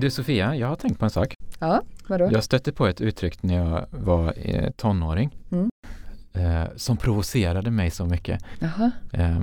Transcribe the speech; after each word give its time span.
Du 0.00 0.10
Sofia, 0.10 0.54
jag 0.56 0.68
har 0.68 0.76
tänkt 0.76 0.98
på 0.98 1.04
en 1.04 1.10
sak. 1.10 1.34
Ja, 1.58 1.82
vadå? 2.08 2.28
Jag 2.32 2.44
stötte 2.44 2.72
på 2.72 2.86
ett 2.86 3.00
uttryck 3.00 3.42
när 3.42 3.54
jag 3.54 3.86
var 3.90 4.34
eh, 4.36 4.70
tonåring 4.70 5.36
Mm. 5.52 5.68
eh, 6.34 6.68
som 6.76 6.96
provocerade 6.96 7.70
mig 7.70 7.90
så 7.90 8.06
mycket. 8.06 8.42
Jaha. 8.58 8.90
Eh, 9.12 9.40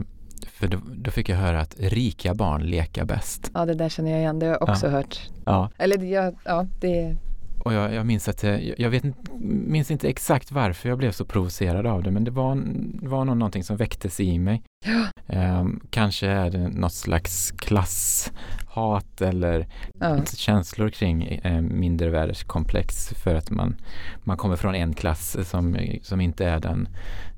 för 0.47 0.67
då, 0.67 0.77
då 0.95 1.11
fick 1.11 1.29
jag 1.29 1.37
höra 1.37 1.61
att 1.61 1.75
rika 1.79 2.33
barn 2.33 2.63
leka 2.63 3.05
bäst. 3.05 3.51
Ja, 3.53 3.65
det 3.65 3.73
där 3.73 3.89
känner 3.89 4.11
jag 4.11 4.19
igen. 4.19 4.39
Det 4.39 4.45
har 4.45 4.53
jag 4.53 4.69
också 4.69 4.87
hört. 4.87 5.29
Ja, 5.45 5.69
Eller 5.77 6.03
jag, 6.03 6.35
ja, 6.45 6.67
det... 6.79 7.15
och 7.63 7.73
jag, 7.73 7.93
jag 7.93 8.05
minns 8.05 8.27
att 8.29 8.43
jag, 8.43 8.73
jag 8.77 8.89
vet, 8.89 9.03
minns 9.41 9.91
inte 9.91 10.09
exakt 10.09 10.51
varför 10.51 10.89
jag 10.89 10.97
blev 10.97 11.11
så 11.11 11.25
provocerad 11.25 11.85
av 11.85 12.03
det, 12.03 12.11
men 12.11 12.23
det 12.23 12.31
var, 12.31 12.63
var 13.07 13.25
nog 13.25 13.37
någonting 13.37 13.63
som 13.63 13.77
väcktes 13.77 14.19
i 14.19 14.39
mig. 14.39 14.61
Ja. 14.85 15.05
Eh, 15.35 15.65
kanske 15.89 16.27
är 16.27 16.49
det 16.49 16.69
något 16.69 16.93
slags 16.93 17.51
klasshat 17.51 19.21
eller 19.21 19.67
Ja. 19.99 20.25
känslor 20.25 20.89
kring 20.89 21.23
eh, 21.23 21.61
mindervärdeskomplex 21.61 23.07
för 23.07 23.35
att 23.35 23.49
man, 23.51 23.75
man 24.23 24.37
kommer 24.37 24.55
från 24.55 24.75
en 24.75 24.93
klass 24.93 25.49
som, 25.49 25.77
som 26.01 26.21
inte 26.21 26.45
är 26.45 26.59
den 26.59 26.87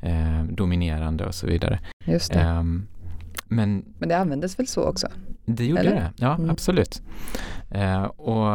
eh, 0.02 0.44
dominerande 0.44 1.26
och 1.26 1.36
så 1.36 1.48
vidare. 1.48 1.80
Just 2.06 2.34
det. 2.34 2.40
Men 3.48 3.86
Men 4.00 4.10
det 4.10 4.18
användes 4.18 4.60
väl 4.60 4.68
så 4.68 4.82
också? 4.84 5.08
det 5.46 5.66
gjorde 5.66 5.82
Eller? 5.82 5.96
det, 5.96 6.12
ja 6.16 6.36
Mm. 6.36 6.50
absolut. 6.50 7.02
Eh, 7.72 8.04
och 8.04 8.48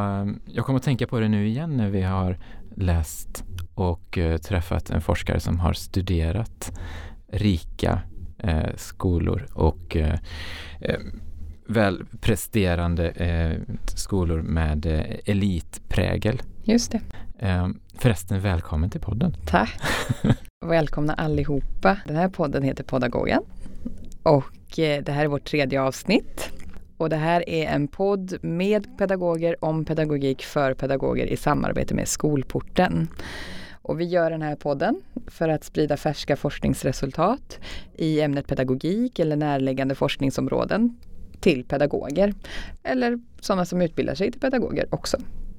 jag 0.46 0.64
kommer 0.66 0.76
att 0.78 0.82
tänka 0.84 1.06
på 1.06 1.20
det 1.20 1.28
nu 1.28 1.48
igen 1.48 1.76
när 1.76 1.88
vi 1.90 2.02
har 2.02 2.38
läst 2.76 3.44
och 3.74 4.18
eh, 4.18 4.36
träffat 4.38 4.90
en 4.90 5.00
forskare 5.00 5.40
som 5.40 5.60
har 5.60 5.72
studerat 5.72 6.78
rika 7.32 8.02
eh, 8.38 8.68
skolor 8.76 9.46
och 9.52 9.96
eh, 9.96 10.18
eh, 10.80 10.98
välpresterande 11.66 13.08
eh, 13.10 13.58
skolor 13.94 14.42
med 14.42 14.86
eh, 14.86 15.04
elitprägel. 15.26 16.42
Just 16.62 16.92
det. 16.92 17.00
Eh, 17.38 17.68
förresten, 17.94 18.40
välkommen 18.40 18.90
till 18.90 19.00
podden. 19.00 19.36
Tack. 19.46 19.80
Välkomna 20.66 21.14
allihopa. 21.14 21.96
Den 22.06 22.16
här 22.16 22.28
podden 22.28 22.62
heter 22.62 22.84
Podagogen. 22.84 23.42
Och 24.22 24.78
eh, 24.78 25.02
det 25.02 25.12
här 25.12 25.24
är 25.24 25.28
vårt 25.28 25.44
tredje 25.44 25.82
avsnitt. 25.82 26.50
Och 26.96 27.08
det 27.10 27.16
här 27.16 27.48
är 27.48 27.66
en 27.66 27.88
podd 27.88 28.38
med 28.44 28.98
pedagoger 28.98 29.64
om 29.64 29.84
pedagogik 29.84 30.42
för 30.42 30.74
pedagoger 30.74 31.26
i 31.26 31.36
samarbete 31.36 31.94
med 31.94 32.08
Skolporten. 32.08 33.08
Och 33.82 34.00
vi 34.00 34.04
gör 34.04 34.30
den 34.30 34.42
här 34.42 34.56
podden 34.56 35.00
för 35.26 35.48
att 35.48 35.64
sprida 35.64 35.96
färska 35.96 36.36
forskningsresultat 36.36 37.58
i 37.96 38.20
ämnet 38.20 38.46
pedagogik 38.46 39.18
eller 39.18 39.36
närliggande 39.36 39.94
forskningsområden 39.94 40.96
till 41.40 41.64
pedagoger. 41.64 42.34
Eller 42.82 43.18
sådana 43.40 43.64
som 43.64 43.82
utbildar 43.82 44.14
sig 44.14 44.30
till 44.32 44.40
pedagoger 44.40 44.86
också, 44.90 45.16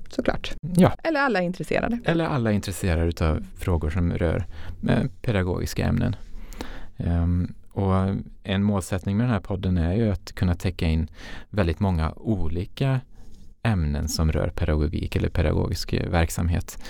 såklart. 0.09 0.53
Ja, 0.62 0.94
Eller 1.03 1.20
alla 1.20 1.42
intresserade. 1.42 2.00
eller 2.06 2.25
alla 2.25 2.52
intresserade 2.52 3.30
av 3.30 3.46
frågor 3.58 3.90
som 3.90 4.12
rör 4.14 4.46
eh, 4.90 5.03
pedagogiska 5.22 5.86
ämnen. 5.86 6.16
Ehm, 6.98 7.53
och 7.73 8.16
en 8.44 8.64
målsättning 8.64 9.17
med 9.17 9.25
den 9.25 9.33
här 9.33 9.39
podden 9.39 9.77
är 9.77 9.94
ju 9.94 10.11
att 10.11 10.31
kunna 10.31 10.55
täcka 10.55 10.88
in 10.88 11.08
väldigt 11.50 11.80
många 11.80 12.11
olika 12.11 13.00
ämnen 13.63 14.08
som 14.08 14.31
rör 14.31 14.50
pedagogik 14.50 15.16
eller 15.16 15.30
pedagogisk 15.30 15.94
eh, 15.94 16.09
verksamhet. 16.09 16.84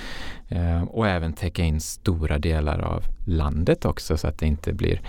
Ehm, 0.50 0.84
och 0.84 1.08
även 1.08 1.34
täcka 1.34 1.64
in 1.64 1.82
stora 1.82 2.40
delar 2.40 2.80
av 2.80 3.04
landet 3.26 3.86
också 3.86 4.18
så 4.18 4.28
att 4.28 4.40
det 4.40 4.46
inte 4.46 4.74
blir 4.74 5.02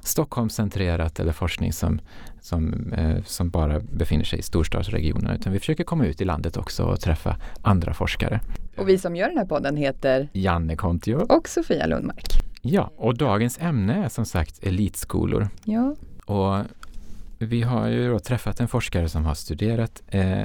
Stockholmscentrerat 0.00 1.20
eller 1.20 1.32
forskning 1.32 1.72
som, 1.72 2.00
som, 2.40 2.92
eh, 2.92 3.22
som 3.24 3.50
bara 3.50 3.80
befinner 3.80 4.24
sig 4.24 4.38
i 4.38 4.42
storstadsregionerna 4.42 5.34
utan 5.34 5.52
vi 5.52 5.58
försöker 5.58 5.84
komma 5.84 6.06
ut 6.06 6.20
i 6.20 6.24
landet 6.24 6.56
också 6.56 6.84
och 6.84 7.00
träffa 7.00 7.36
andra 7.62 7.94
forskare. 7.94 8.40
Och 8.76 8.88
vi 8.88 8.98
som 8.98 9.16
gör 9.16 9.28
den 9.28 9.38
här 9.38 9.46
podden 9.46 9.76
heter 9.76 10.28
Janne 10.32 10.76
Kontio. 10.76 11.14
och 11.14 11.48
Sofia 11.48 11.86
Lundmark. 11.86 12.49
Ja, 12.62 12.90
och 12.96 13.16
dagens 13.16 13.58
ämne 13.60 14.04
är 14.04 14.08
som 14.08 14.24
sagt 14.24 14.64
elitskolor. 14.64 15.48
Ja, 15.64 15.94
Och 16.24 16.64
vi 17.38 17.62
har 17.62 17.88
ju 17.88 18.18
träffat 18.18 18.60
en 18.60 18.68
forskare 18.68 19.08
som 19.08 19.24
har 19.24 19.34
studerat 19.34 20.02
eh, 20.08 20.44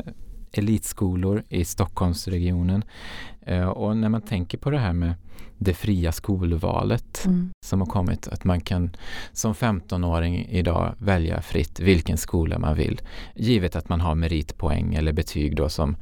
elitskolor 0.52 1.44
i 1.50 1.66
Stockholmsregionen. 1.66 2.84
Eh, 3.42 3.68
och 3.68 3.98
när 3.98 4.10
man 4.10 4.22
tänker 4.22 4.58
på 4.58 4.70
det 4.70 4.80
här 4.80 4.94
med 4.94 5.14
det 5.58 5.74
fria 5.74 6.12
skolvalet 6.12 7.26
mm. 7.26 7.50
som 7.66 7.82
har 7.82 7.88
kommit, 7.88 8.28
att 8.28 8.44
man 8.44 8.62
kan 8.62 8.96
som 9.34 9.54
15-åring 9.54 10.48
idag 10.50 10.96
välja 10.98 11.42
fritt 11.42 11.80
vilken 11.80 12.18
skola 12.18 12.60
man 12.60 12.76
vill, 12.76 13.02
givet 13.36 13.76
att 13.76 13.90
man 13.90 14.02
har 14.02 14.16
meritpoäng 14.16 14.96
eller 14.96 15.14
betyg 15.14 15.56
då 15.56 15.70
som, 15.70 15.98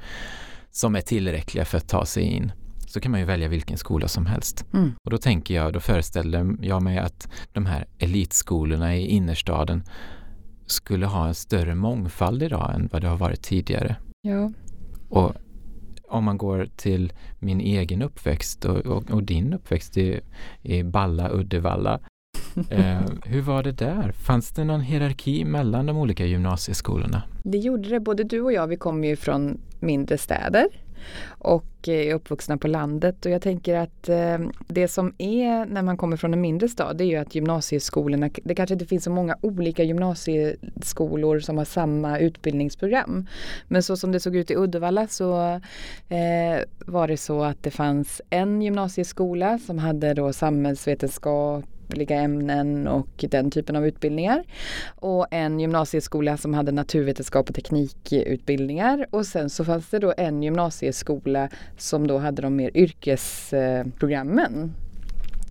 som 0.71 0.95
är 0.95 1.01
tillräckliga 1.01 1.65
för 1.65 1.77
att 1.77 1.89
ta 1.89 2.05
sig 2.05 2.23
in 2.23 2.51
så 2.93 2.99
kan 2.99 3.11
man 3.11 3.19
ju 3.19 3.25
välja 3.25 3.47
vilken 3.47 3.77
skola 3.77 4.07
som 4.07 4.25
helst. 4.25 4.65
Mm. 4.73 4.91
Och 5.03 5.11
då 5.11 5.17
tänker 5.17 5.53
jag, 5.53 5.73
då 5.73 5.79
föreställer 5.79 6.55
jag 6.61 6.81
mig 6.81 6.97
att 6.97 7.29
de 7.53 7.65
här 7.65 7.85
elitskolorna 7.99 8.95
i 8.95 9.07
innerstaden 9.07 9.83
skulle 10.65 11.05
ha 11.05 11.27
en 11.27 11.35
större 11.35 11.75
mångfald 11.75 12.43
idag 12.43 12.71
än 12.75 12.89
vad 12.91 13.01
det 13.01 13.07
har 13.07 13.17
varit 13.17 13.41
tidigare. 13.41 13.95
ja. 14.21 14.51
Och 15.09 15.35
om 16.07 16.23
man 16.23 16.37
går 16.37 16.69
till 16.75 17.13
min 17.39 17.61
egen 17.61 18.01
uppväxt 18.01 18.65
och, 18.65 18.77
och, 18.77 19.11
och 19.11 19.23
din 19.23 19.53
uppväxt 19.53 19.97
i, 19.97 20.19
i 20.61 20.83
Balla, 20.83 21.29
Uddevalla. 21.29 21.99
Eh, 22.69 23.01
hur 23.25 23.41
var 23.41 23.63
det 23.63 23.71
där? 23.71 24.11
Fanns 24.11 24.49
det 24.49 24.63
någon 24.63 24.81
hierarki 24.81 25.45
mellan 25.45 25.85
de 25.85 25.97
olika 25.97 26.25
gymnasieskolorna? 26.25 27.23
Det 27.43 27.57
gjorde 27.57 27.89
det. 27.89 27.99
Både 27.99 28.23
du 28.23 28.41
och 28.41 28.53
jag, 28.53 28.67
vi 28.67 28.77
kommer 28.77 29.07
ju 29.07 29.15
från 29.15 29.61
mindre 29.79 30.17
städer 30.17 30.67
och 31.25 31.65
eh, 31.87 32.07
är 32.07 32.13
uppvuxna 32.13 32.57
på 32.57 32.67
landet 32.67 33.25
och 33.25 33.31
jag 33.31 33.41
tänker 33.41 33.75
att 33.75 34.09
eh, 34.09 34.37
det 34.67 34.87
som 34.87 35.13
är 35.17 35.65
när 35.65 35.81
man 35.81 35.97
kommer 35.97 36.17
från 36.17 36.33
en 36.33 36.41
mindre 36.41 36.69
stad 36.69 36.97
det 36.97 37.03
är 37.03 37.05
ju 37.05 37.15
att 37.15 37.35
gymnasieskolorna, 37.35 38.29
det 38.43 38.55
kanske 38.55 38.73
inte 38.73 38.85
finns 38.85 39.03
så 39.03 39.11
många 39.11 39.37
olika 39.41 39.83
gymnasieskolor 39.83 41.39
som 41.39 41.57
har 41.57 41.65
samma 41.65 42.19
utbildningsprogram. 42.19 43.27
Men 43.67 43.83
så 43.83 43.97
som 43.97 44.11
det 44.11 44.19
såg 44.19 44.35
ut 44.35 44.51
i 44.51 44.55
Uddevalla 44.55 45.07
så 45.07 45.59
eh, 46.09 46.63
var 46.85 47.07
det 47.07 47.17
så 47.17 47.43
att 47.43 47.63
det 47.63 47.71
fanns 47.71 48.21
en 48.29 48.61
gymnasieskola 48.61 49.59
som 49.59 49.79
hade 49.79 50.13
då 50.13 50.33
samhällsvetenskap 50.33 51.65
samhällsvetenskapliga 51.93 52.21
ämnen 52.21 52.87
och 52.87 53.25
den 53.29 53.51
typen 53.51 53.75
av 53.75 53.87
utbildningar. 53.87 54.43
Och 55.01 55.27
en 55.31 55.59
gymnasieskola 55.59 56.37
som 56.37 56.53
hade 56.53 56.71
naturvetenskap 56.71 57.49
och 57.49 57.55
teknikutbildningar. 57.55 59.05
Och 59.11 59.25
sen 59.25 59.49
så 59.49 59.65
fanns 59.65 59.89
det 59.89 59.99
då 59.99 60.13
en 60.17 60.43
gymnasieskola 60.43 61.49
som 61.77 62.07
då 62.07 62.17
hade 62.17 62.41
de 62.41 62.55
mer 62.55 62.71
yrkesprogrammen. 62.73 64.73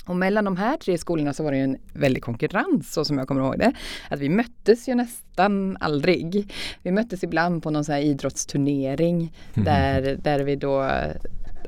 Och 0.06 0.16
mellan 0.16 0.44
de 0.44 0.56
här 0.56 0.76
tre 0.76 0.98
skolorna 0.98 1.32
så 1.32 1.44
var 1.44 1.52
det 1.52 1.58
en 1.58 1.76
väldig 1.94 2.22
konkurrens 2.22 2.92
så 2.92 3.04
som 3.04 3.18
jag 3.18 3.28
kommer 3.28 3.42
ihåg 3.42 3.58
det. 3.58 3.72
Att 4.10 4.20
vi 4.20 4.28
möttes 4.28 4.88
ju 4.88 4.94
nästan 4.94 5.76
aldrig. 5.80 6.52
Vi 6.82 6.90
möttes 6.90 7.24
ibland 7.24 7.62
på 7.62 7.70
någon 7.70 7.84
sån 7.84 7.94
här 7.94 8.02
idrottsturnering 8.02 9.32
där, 9.54 10.18
där 10.22 10.44
vi 10.44 10.56
då 10.56 10.90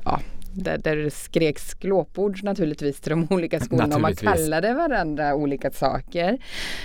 ja, 0.03 0.19
där, 0.55 0.77
där 0.77 0.95
det 0.95 1.11
skreks 1.11 1.73
glåpord 1.73 2.43
naturligtvis 2.43 2.99
till 2.99 3.09
de 3.09 3.27
olika 3.29 3.59
skolorna 3.59 3.95
och 3.95 4.01
man 4.01 4.15
kallade 4.15 4.73
varandra 4.73 5.35
olika 5.35 5.71
saker. 5.71 6.37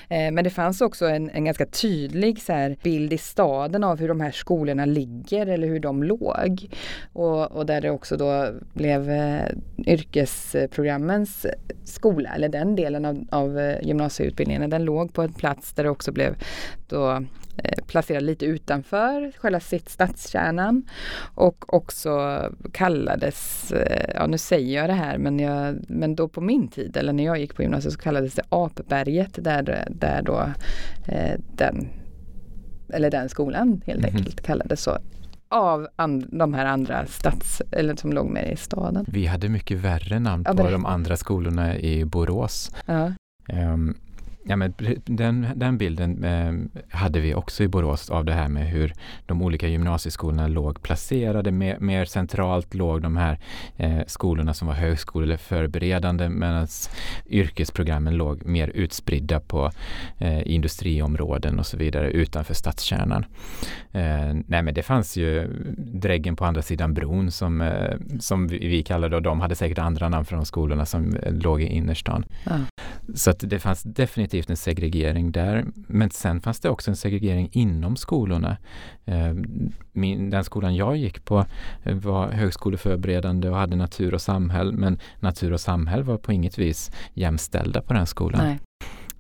Eh, 0.08 0.31
men 0.32 0.44
det 0.44 0.50
fanns 0.50 0.81
också 0.81 1.06
en, 1.06 1.31
en 1.31 1.44
ganska 1.44 1.67
tydlig 1.67 2.43
så 2.43 2.52
här, 2.52 2.76
bild 2.82 3.12
i 3.12 3.19
staden 3.19 3.84
av 3.84 3.99
hur 3.99 4.08
de 4.08 4.20
här 4.20 4.31
skolorna 4.31 4.84
ligger 4.84 5.46
eller 5.46 5.69
hur 5.69 5.81
de 5.81 6.02
låg. 6.02 6.69
Och, 7.12 7.52
och 7.52 7.67
där 7.67 7.81
det 7.81 7.90
också 7.90 8.17
då 8.17 8.49
blev 8.75 9.11
eh, 9.11 9.46
yrkesprogrammens 9.87 11.46
skola, 11.84 12.31
eller 12.34 12.49
den 12.49 12.76
delen 12.76 13.05
av, 13.05 13.26
av 13.31 13.58
eh, 13.58 13.87
gymnasieutbildningen, 13.87 14.70
den 14.70 14.84
låg 14.84 15.12
på 15.12 15.23
en 15.23 15.32
plats 15.32 15.73
där 15.73 15.84
det 15.84 15.90
också 15.90 16.12
blev 16.12 16.34
då 16.88 17.25
placerad 17.87 18.23
lite 18.23 18.45
utanför 18.47 19.33
själva 19.39 19.61
sitt 19.61 19.89
stadskärnan 19.89 20.83
och 21.35 21.75
också 21.75 22.43
kallades, 22.73 23.73
eh, 23.73 24.11
ja 24.15 24.27
nu 24.27 24.39
säger 24.39 24.77
jag 24.81 24.89
det 24.89 24.95
här 24.95 25.19
men, 25.19 25.39
jag, 25.41 25.77
men 25.89 26.15
då 26.15 26.29
på 26.29 26.41
min 26.41 26.69
tid 26.69 26.97
eller 26.97 27.12
när 27.12 27.25
jag 27.25 27.39
gick 27.39 27.55
på 27.57 27.62
gymnasiet 27.62 27.95
så 27.95 28.01
kallades 28.01 28.35
det 28.35 28.43
Apberget 28.49 29.45
där, 29.45 29.85
där 29.91 30.23
då 30.23 30.49
eh, 31.09 31.41
den, 31.57 31.89
eller 32.93 33.11
den 33.11 33.29
skolan 33.29 33.83
helt 33.87 34.07
Mhm. 34.07 34.17
enkelt 34.17 34.41
kallades 34.43 34.83
så 34.83 34.99
av 35.49 35.89
de 36.31 36.55
här 36.55 36.67
andra 36.67 37.07
stads, 37.07 37.62
eller 37.73 37.97
som 37.97 38.12
låg 38.12 38.27
mer 38.31 38.45
i 38.45 38.57
staden. 38.57 39.05
Vi 39.09 39.27
hade 39.27 39.49
mycket 39.49 39.79
värre 39.79 40.19
namn 40.19 40.45
Ja, 40.47 40.55
på 40.55 40.71
de 40.71 40.87
andra 40.87 41.17
skolorna 41.17 41.77
i 41.79 42.05
Borås. 42.05 42.71
Ja, 42.87 43.12
Ehm, 43.49 43.95
Ja, 44.44 44.56
men 44.56 44.75
den, 45.04 45.46
den 45.54 45.78
bilden 45.78 46.25
eh, 46.25 46.52
hade 46.98 47.20
vi 47.20 47.34
också 47.34 47.62
i 47.62 47.69
Borås 47.69 48.10
av 48.10 48.25
det 48.25 48.32
här 48.32 48.48
med 48.48 48.69
hur 48.69 48.92
de 49.26 49.42
olika 49.42 49.69
gymnasieskolorna 49.69 50.48
låg 50.48 50.82
placerade. 50.82 51.50
Mer, 51.50 51.78
mer 51.78 52.04
centralt 52.04 52.75
låg 52.75 53.02
de 53.02 53.16
här 53.16 53.38
eh, 53.76 54.00
skolorna 54.06 54.54
som 54.54 54.69
var 54.69 54.75
högskole 54.75 55.25
eller 55.26 55.37
förberedande 55.37 56.28
medan 56.28 56.66
yrkesprogrammen 57.26 58.16
låg 58.16 58.46
mer 58.46 58.69
utspridda 58.69 59.40
på 59.40 59.70
eh, 60.19 60.52
industriområden 60.52 61.58
och 61.58 61.66
så 61.66 61.76
vidare 61.76 62.10
utanför 62.10 62.54
stadskärnan. 62.54 63.25
Eh, 63.92 64.34
nej 64.46 64.62
men 64.62 64.75
det 64.75 64.82
fanns 64.82 65.16
ju 65.16 65.48
Dräggen 65.78 66.37
på 66.37 66.44
andra 66.44 66.62
sidan 66.62 66.94
bron 66.94 67.31
som, 67.31 67.60
eh, 67.60 67.96
som 68.20 68.46
vi, 68.46 68.58
vi 68.58 68.82
kallade 68.82 69.16
och 69.16 69.22
de 69.22 69.40
hade 69.40 69.54
säkert 69.54 69.78
andra 69.78 70.08
namn 70.08 70.25
för 70.25 70.37
de 70.37 70.44
skolorna 70.44 70.87
som 70.87 71.16
eh, 71.16 71.32
låg 71.32 71.62
i 71.62 71.66
innerstan. 71.66 72.25
Ja. 72.44 72.58
Så 73.14 73.31
att 73.31 73.38
det 73.40 73.58
fanns 73.58 73.82
definitivt 73.82 74.30
en 74.35 74.56
segregering 74.56 75.32
där. 75.32 75.65
Men 75.75 76.11
sen 76.11 76.41
fanns 76.41 76.61
det 76.61 76.71
också 76.71 76.91
en 76.91 76.97
segregering 76.97 77.49
inom 77.53 77.97
skolorna. 77.97 78.56
Eh, 79.05 79.35
min, 79.93 80.31
den 80.31 80.44
skolan 80.44 80.77
jag 80.77 80.97
gick 80.97 81.25
på 81.25 81.47
eh, 81.82 81.94
var 81.94 82.29
högskoleförberedande 82.29 83.49
och 83.49 83.56
hade 83.56 83.77
natur 83.77 84.15
och 84.15 84.21
samhäll. 84.21 84.73
Men 84.73 84.99
natur 85.21 85.53
och 85.53 85.61
samhäll 85.61 86.03
var 86.03 86.17
på 86.17 86.32
inget 86.32 86.59
vis 86.59 86.91
jämställda 87.15 87.82
på 87.82 87.93
den 87.93 88.06
skolan. 88.06 88.41
Nej. 88.44 88.59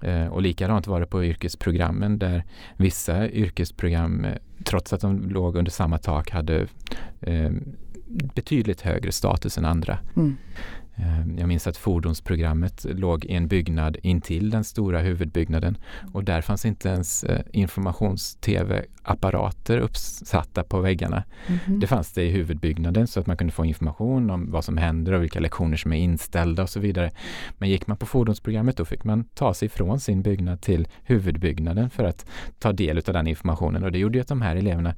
Eh, 0.00 0.26
och 0.26 0.42
likadant 0.42 0.86
var 0.86 1.00
det 1.00 1.06
på 1.06 1.24
yrkesprogrammen 1.24 2.18
där 2.18 2.44
vissa 2.76 3.28
yrkesprogram, 3.28 4.26
trots 4.64 4.92
att 4.92 5.00
de 5.00 5.30
låg 5.30 5.56
under 5.56 5.70
samma 5.70 5.98
tak, 5.98 6.30
hade 6.30 6.66
betydligt 8.34 8.80
högre 8.80 9.12
status 9.12 9.58
än 9.58 9.64
andra. 9.64 9.98
Mm. 10.16 10.36
Ehm, 10.96 11.38
jag 11.38 11.48
minns 11.48 11.66
att 11.66 11.76
fordonsprogrammet 11.76 12.86
låg 12.88 13.24
i 13.24 13.34
en 13.34 13.48
byggnad 13.48 13.96
intill 14.02 14.50
den 14.50 14.64
stora 14.64 15.00
huvudbyggnaden 15.00 15.76
och 16.12 16.24
där 16.24 16.40
fanns 16.40 16.64
inte 16.64 16.88
ens 16.88 17.24
eh, 17.24 17.40
informations-tv-apparater 17.52 19.78
uppsatta 19.78 20.64
på 20.64 20.80
väggarna. 20.80 21.24
Mm 21.46 21.60
-hmm. 21.60 21.80
Det 21.80 21.86
fanns 21.86 22.12
det 22.12 22.22
i 22.22 22.30
huvudbyggnaden 22.30 23.06
så 23.06 23.20
att 23.20 23.26
man 23.26 23.36
kunde 23.36 23.52
få 23.52 23.64
information 23.64 24.30
om 24.30 24.50
vad 24.50 24.64
som 24.64 24.76
händer 24.76 25.12
och 25.12 25.22
vilka 25.22 25.40
lektioner 25.40 25.76
som 25.76 25.92
är 25.92 25.96
inställda 25.96 26.62
och 26.62 26.70
så 26.70 26.80
vidare. 26.80 27.10
Men 27.58 27.68
gick 27.68 27.86
man 27.86 27.96
på 27.96 28.06
fordonsprogrammet 28.06 28.76
då 28.76 28.84
fick 28.84 29.04
man 29.04 29.24
ta 29.24 29.54
sig 29.54 29.68
från 29.68 30.00
sin 30.00 30.22
byggnad 30.22 30.60
till 30.60 30.88
huvudbyggnaden 31.02 31.90
för 31.90 32.04
att 32.04 32.26
ta 32.58 32.72
del 32.72 32.98
av 32.98 33.14
den 33.14 33.26
informationen 33.26 33.84
och 33.84 33.92
det 33.92 33.98
gjorde 33.98 34.20
att 34.20 34.28
de 34.28 34.42
här 34.42 34.56
eleverna 34.56 34.94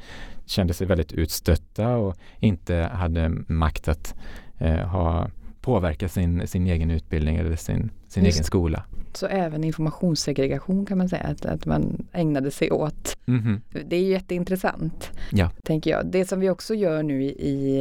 kände 0.47 0.75
sig 0.75 0.87
väldigt 0.87 1.12
utstötta 1.12 1.89
och 1.89 2.17
inte 2.39 2.91
hade 2.93 3.29
makt 3.49 3.89
att 3.89 4.15
eh, 4.59 4.89
ha 4.89 5.29
påverka 5.62 6.09
sin, 6.09 6.47
sin 6.47 6.67
egen 6.67 6.91
utbildning 6.91 7.37
eller 7.37 7.56
sin, 7.56 7.91
sin 8.09 8.26
egen 8.26 8.44
skola. 8.44 8.85
Så 9.12 9.26
även 9.26 9.64
informationssegregation 9.64 10.87
kan 10.87 10.99
man 10.99 11.09
säga 11.09 11.23
att, 11.23 11.47
att 11.47 11.67
man 11.67 12.06
ägnade 12.12 12.50
sig 12.50 12.70
åt. 12.70 13.17
Mm 13.26 13.41
-hmm. 13.41 13.85
Det 13.88 13.97
är 13.97 14.03
jätteintressant. 14.03 15.11
Ja. 15.32 15.50
Tänker 15.64 15.91
jag. 15.91 16.06
Det 16.06 16.29
som 16.29 16.41
vi 16.41 16.50
också 16.50 16.75
gör 16.75 17.03
nu 17.03 17.23
i, 17.23 17.79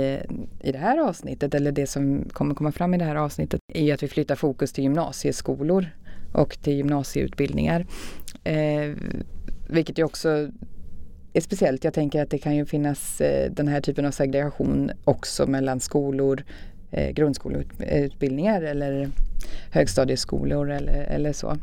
i 0.61 0.71
det 0.71 0.77
här 0.77 0.97
avsnittet 0.97 1.55
eller 1.55 1.71
det 1.71 1.87
som 1.87 2.29
kommer 2.33 2.55
komma 2.55 2.71
fram 2.71 2.93
i 2.93 2.97
det 2.97 3.05
här 3.05 3.15
avsnittet 3.15 3.59
är 3.73 3.83
ju 3.83 3.91
att 3.91 4.03
vi 4.03 4.07
flyttar 4.07 4.35
fokus 4.35 4.73
till 4.73 4.83
gymnasieskolor 4.83 5.85
och 6.33 6.57
till 6.61 6.73
gymnasieutbildningar. 6.73 7.85
Eh, 8.43 8.93
vilket 9.69 9.97
ju 9.97 10.03
också 10.03 10.49
är 11.33 11.41
speciellt. 11.41 11.83
Jag 11.83 11.93
tänker 11.93 12.21
att 12.23 12.29
det 12.29 12.37
kan 12.37 12.55
ju 12.55 12.65
finnas 12.65 13.21
eh, 13.21 13.51
den 13.51 13.67
här 13.67 13.81
typen 13.81 14.05
av 14.05 14.11
segregation 14.11 14.91
också 15.03 15.47
mellan 15.47 15.79
skolor 15.79 16.43
eh, 16.91 17.09
grundskoleutbildningar 17.09 18.61
eller 18.61 19.09
högstadieskolor 19.71 20.71
eller, 20.71 21.03
eller 21.03 21.33
så. 21.33 21.57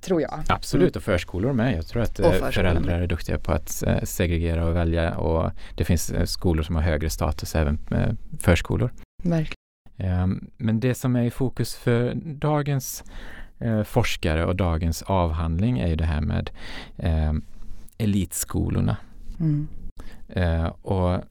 Tror 0.00 0.22
jag. 0.22 0.42
Absolut, 0.48 0.96
och 0.96 1.02
förskolor 1.02 1.52
med. 1.52 1.76
Jag 1.76 1.86
tror 1.86 2.02
att 2.02 2.20
eh, 2.20 2.32
föräldrar 2.32 3.00
är 3.00 3.06
duktiga 3.06 3.38
på 3.38 3.52
att 3.52 3.82
eh, 3.82 4.02
segregera 4.02 4.66
och 4.66 4.76
välja 4.76 5.16
och 5.16 5.50
det 5.74 5.84
finns 5.84 6.10
eh, 6.10 6.24
skolor 6.24 6.62
som 6.62 6.74
har 6.76 6.82
högre 6.82 7.10
status, 7.10 7.54
även 7.56 7.78
förskolor. 8.40 8.92
Verkligen. 9.22 9.56
Ehm, 9.96 10.50
men 10.56 10.80
det 10.80 10.94
som 10.94 11.16
är 11.16 11.22
i 11.22 11.30
fokus 11.30 11.76
för 11.76 12.14
dagens 12.14 13.04
forskare 13.84 14.44
och 14.44 14.56
dagens 14.56 15.02
avhandling 15.02 15.78
är 15.78 15.86
ju 15.86 15.96
det 15.96 16.04
här 16.04 16.20
med 16.20 16.50
ehm, 16.98 17.44
elitskolorna. 17.98 18.96
Mm. 19.40 19.68
och 20.82 21.24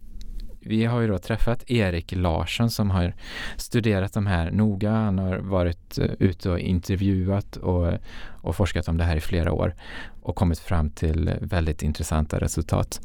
vi 0.66 0.86
har 0.86 1.02
ju 1.02 1.08
då 1.08 1.18
träffat 1.18 1.64
Erik 1.68 2.12
Larsson 2.12 2.70
som 2.70 2.92
har 2.92 3.14
studerat 3.58 4.14
de 4.14 4.26
här 4.28 4.52
noga. 4.52 4.92
Han 4.92 5.20
har 5.20 5.38
varit 5.38 6.00
uh, 6.00 6.06
ute 6.20 6.50
och 6.50 6.60
intervjuat 6.60 7.58
och, 7.58 7.94
och 8.28 8.56
forskat 8.56 8.88
om 8.88 8.98
det 8.98 9.04
här 9.04 9.16
i 9.16 9.22
flera 9.22 9.54
år 9.54 9.76
och 10.22 10.36
kommit 10.36 10.60
fram 10.60 10.90
till 10.90 11.34
väldigt 11.42 11.84
intressanta 11.84 12.40
resultat 12.40 13.02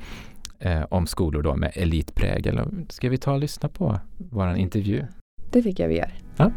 uh, 0.66 0.82
om 0.90 1.06
skolor 1.06 1.42
då 1.42 1.54
med 1.54 1.72
elitprägel. 1.74 2.60
Ska 2.88 3.08
vi 3.08 3.18
ta 3.18 3.32
och 3.32 3.40
lyssna 3.40 3.68
på 3.68 4.00
vår 4.18 4.56
intervju? 4.56 5.04
Det 5.52 5.62
tycker 5.62 5.82
jag 5.82 5.88
vi 5.88 5.96
gör. 5.96 6.14
Ja. 6.36 6.52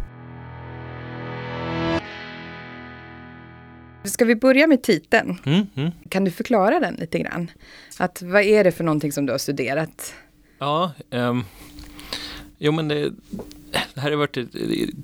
Ska 4.04 4.26
vi 4.26 4.36
börja 4.36 4.68
med 4.68 4.84
titeln? 4.84 5.38
Mm, 5.46 5.68
mm. 5.76 5.92
Kan 6.10 6.24
du 6.26 6.32
förklara 6.32 6.80
den 6.80 6.96
lite 6.96 7.20
grann? 7.20 7.52
Att 8.00 8.22
vad 8.22 8.42
är 8.42 8.64
det 8.64 8.72
för 8.72 8.84
någonting 8.84 9.12
som 9.12 9.26
du 9.26 9.34
har 9.34 9.38
studerat? 9.38 10.14
Ja, 10.64 10.92
um, 11.10 11.46
jo 12.58 12.72
men 12.72 12.88
det, 12.88 13.12
det 13.94 14.02
här 14.02 14.12
har 14.12 14.18
varit 14.18 14.38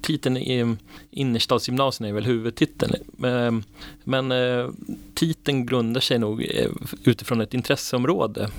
titeln 0.02 0.38
i 0.38 0.60
ehm, 0.60 0.78
innerstadsgymnasierna 1.12 2.10
är 2.10 2.14
väl 2.14 2.26
huvudtiteln. 2.26 2.94
Ehm, 3.26 3.64
men, 4.04 4.28
men 4.28 4.76
titeln 5.14 5.66
grundar 5.66 6.02
sig 6.02 6.20
nog 6.20 6.44
eh, 6.44 6.72
utifrån 7.04 7.42
ett 7.42 7.54
intresseområde 7.54 8.50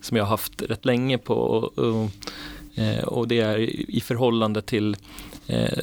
som 0.00 0.16
jag 0.16 0.24
har 0.24 0.30
haft 0.30 0.62
rätt 0.62 0.84
länge 0.84 1.18
på 1.18 1.34
och 1.34 2.10
eh, 2.74 3.22
det 3.26 3.40
är 3.40 3.58
i 3.90 4.00
förhållande 4.00 4.62
till 4.62 4.96
eh, 5.46 5.78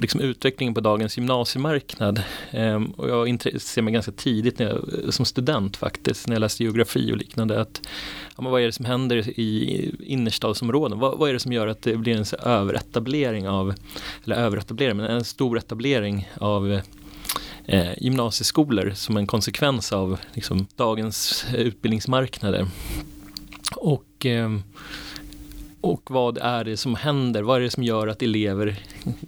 liksom 0.00 0.20
utvecklingen 0.20 0.74
på 0.74 0.80
dagens 0.80 1.16
gymnasiemarknad. 1.16 2.22
Eh, 2.50 2.82
och 2.96 3.08
jag 3.08 3.28
intresserade 3.28 3.84
mig 3.84 3.92
ganska 3.92 4.12
tidigt 4.12 4.58
när 4.58 4.66
jag, 4.66 5.04
eh, 5.04 5.10
som 5.10 5.24
student 5.24 5.76
faktiskt, 5.76 6.28
när 6.28 6.34
jag 6.34 6.40
läste 6.40 6.62
geografi 6.62 7.12
och 7.12 7.16
liknande. 7.16 7.60
Att, 7.60 7.88
ja, 8.36 8.50
vad 8.50 8.62
är 8.62 8.66
det 8.66 8.72
som 8.72 8.84
händer 8.84 9.40
i 9.40 9.90
innerstadsområden? 10.00 10.98
Vad, 10.98 11.18
vad 11.18 11.28
är 11.28 11.32
det 11.32 11.40
som 11.40 11.52
gör 11.52 11.66
att 11.66 11.82
det 11.82 11.96
blir 11.96 12.16
en 12.16 12.24
så 12.24 12.36
överetablering 12.36 13.48
av, 13.48 13.74
eller 14.24 14.36
överetablering, 14.36 14.96
men 14.96 15.06
en 15.06 15.24
stor 15.24 15.58
etablering 15.58 16.28
av 16.40 16.80
eh, 17.66 17.92
gymnasieskolor 17.98 18.92
som 18.94 19.16
en 19.16 19.26
konsekvens 19.26 19.92
av 19.92 20.18
liksom, 20.34 20.66
dagens 20.76 21.46
eh, 21.48 21.54
utbildningsmarknader. 21.54 22.66
Och 23.76 24.26
eh, 24.26 24.50
och 25.86 26.10
vad 26.10 26.38
är 26.38 26.64
det 26.64 26.76
som 26.76 26.94
händer? 26.94 27.42
Vad 27.42 27.56
är 27.56 27.60
det 27.60 27.70
som 27.70 27.82
gör 27.82 28.08
att 28.08 28.22
elever 28.22 28.76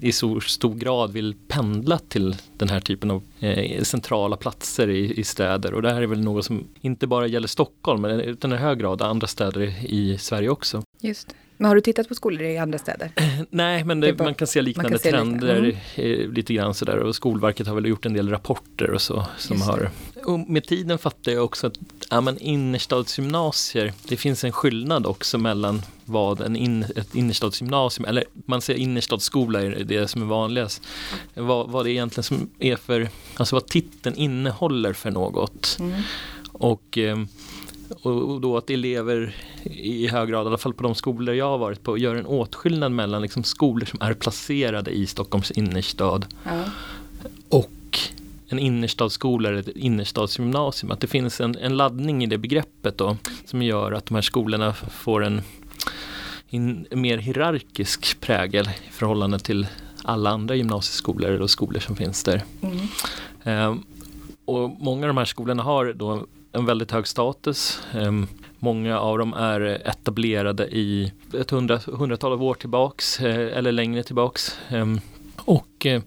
i 0.00 0.12
så 0.12 0.40
stor 0.40 0.74
grad 0.74 1.12
vill 1.12 1.34
pendla 1.48 1.98
till 1.98 2.36
den 2.56 2.68
här 2.68 2.80
typen 2.80 3.10
av 3.10 3.22
eh, 3.40 3.82
centrala 3.82 4.36
platser 4.36 4.90
i, 4.90 5.20
i, 5.20 5.24
städer? 5.24 5.74
Och 5.74 5.82
det 5.82 5.92
här 5.92 6.02
är 6.02 6.06
väl 6.06 6.20
något 6.20 6.44
som 6.44 6.64
inte 6.80 7.06
bara 7.06 7.26
gäller 7.26 7.48
Stockholm 7.48 8.04
utan 8.04 8.52
i 8.52 8.56
hög 8.56 8.78
grad 8.78 9.02
andra 9.02 9.26
städer 9.26 9.74
i 9.84 10.18
Sverige 10.18 10.48
också. 10.48 10.82
Just 11.00 11.34
men 11.58 11.68
har 11.68 11.74
du 11.74 11.80
tittat 11.80 12.08
på 12.08 12.14
skolor 12.14 12.42
i 12.42 12.58
andra 12.58 12.78
städer? 12.78 13.10
Nej, 13.50 13.84
men 13.84 14.00
det, 14.00 14.18
man 14.18 14.34
kan 14.34 14.46
se 14.46 14.62
liknande 14.62 14.98
kan 14.98 15.12
trender 15.12 15.54
se 15.54 15.60
lite. 15.60 16.02
Mm. 16.02 16.34
lite 16.34 16.54
grann 16.54 16.74
sådär 16.74 16.98
och 16.98 17.16
Skolverket 17.16 17.66
har 17.66 17.74
väl 17.74 17.86
gjort 17.86 18.06
en 18.06 18.12
del 18.12 18.30
rapporter 18.30 18.90
och 18.90 19.02
så 19.02 19.26
som 19.38 19.62
har 19.62 19.90
och 20.28 20.38
med 20.38 20.66
tiden 20.66 20.98
fattar 20.98 21.32
jag 21.32 21.44
också 21.44 21.66
att 21.66 21.78
ja, 22.10 22.20
men 22.20 22.38
innerstadsgymnasier, 22.38 23.92
det 24.08 24.16
finns 24.16 24.44
en 24.44 24.52
skillnad 24.52 25.06
också 25.06 25.38
mellan 25.38 25.82
vad 26.04 26.40
en 26.40 26.56
in, 26.56 26.82
ett 26.96 27.14
innerstadsgymnasium, 27.14 28.08
eller 28.08 28.24
man 28.46 28.60
säger 28.60 28.80
innerstadsskola 28.80 29.62
är 29.62 29.84
det 29.84 30.08
som 30.08 30.22
är 30.22 30.26
vanligast, 30.26 30.82
vad, 31.34 31.70
vad 31.70 31.86
det 31.86 31.90
egentligen 31.90 32.22
som 32.22 32.50
är 32.58 32.76
för, 32.76 33.08
alltså 33.36 33.56
vad 33.56 33.66
titeln 33.66 34.16
innehåller 34.16 34.92
för 34.92 35.10
något. 35.10 35.76
Mm. 35.80 36.02
Och, 36.52 36.98
ehm, 36.98 37.28
och 38.02 38.40
då 38.40 38.56
att 38.56 38.70
elever 38.70 39.36
i 39.64 40.08
hög 40.08 40.28
grad, 40.28 40.46
i 40.46 40.48
alla 40.48 40.58
fall 40.58 40.74
på 40.74 40.82
de 40.82 40.94
skolor 40.94 41.34
jag 41.34 41.48
har 41.48 41.58
varit 41.58 41.82
på, 41.82 41.98
gör 41.98 42.16
en 42.16 42.26
åtskillnad 42.26 42.92
mellan 42.92 43.22
liksom 43.22 43.44
skolor 43.44 43.86
som 43.86 44.02
är 44.02 44.14
placerade 44.14 44.90
i 44.90 45.06
Stockholms 45.06 45.50
innerstad 45.50 46.26
ja. 46.44 46.64
och 47.48 47.98
en 48.48 48.58
innerstadsskola 48.58 49.48
eller 49.48 49.58
ett 49.58 49.68
innerstadsgymnasium. 49.68 50.90
Att 50.90 51.00
det 51.00 51.06
finns 51.06 51.40
en, 51.40 51.56
en 51.56 51.76
laddning 51.76 52.24
i 52.24 52.26
det 52.26 52.38
begreppet 52.38 52.98
då 52.98 53.16
som 53.44 53.62
gör 53.62 53.92
att 53.92 54.06
de 54.06 54.14
här 54.14 54.22
skolorna 54.22 54.72
får 54.72 55.24
en, 55.24 55.42
en 56.50 56.86
mer 56.90 57.18
hierarkisk 57.18 58.20
prägel 58.20 58.68
i 58.88 58.90
förhållande 58.90 59.38
till 59.38 59.66
alla 60.02 60.30
andra 60.30 60.54
gymnasieskolor 60.54 61.40
och 61.40 61.50
skolor 61.50 61.80
som 61.80 61.96
finns 61.96 62.24
där. 62.24 62.44
Mm. 62.62 63.68
Um, 63.70 63.84
och 64.44 64.70
många 64.80 65.02
av 65.02 65.08
de 65.08 65.16
här 65.16 65.24
skolorna 65.24 65.62
har 65.62 65.92
då 65.92 66.26
en 66.58 66.66
väldigt 66.66 66.90
hög 66.90 67.06
status. 67.06 67.82
Ehm, 67.92 68.26
många 68.58 68.98
av 68.98 69.18
dem 69.18 69.34
är 69.34 69.60
etablerade 69.60 70.66
i 70.66 71.12
ett 71.40 71.50
hundra, 71.50 71.80
hundratal 71.86 72.32
av 72.32 72.42
år 72.42 72.54
tillbaks 72.54 73.20
eh, 73.20 73.58
eller 73.58 73.72
längre 73.72 74.02
tillbaks. 74.02 74.58
Ehm, 74.68 75.00
och 75.36 75.86
eh, 75.86 76.02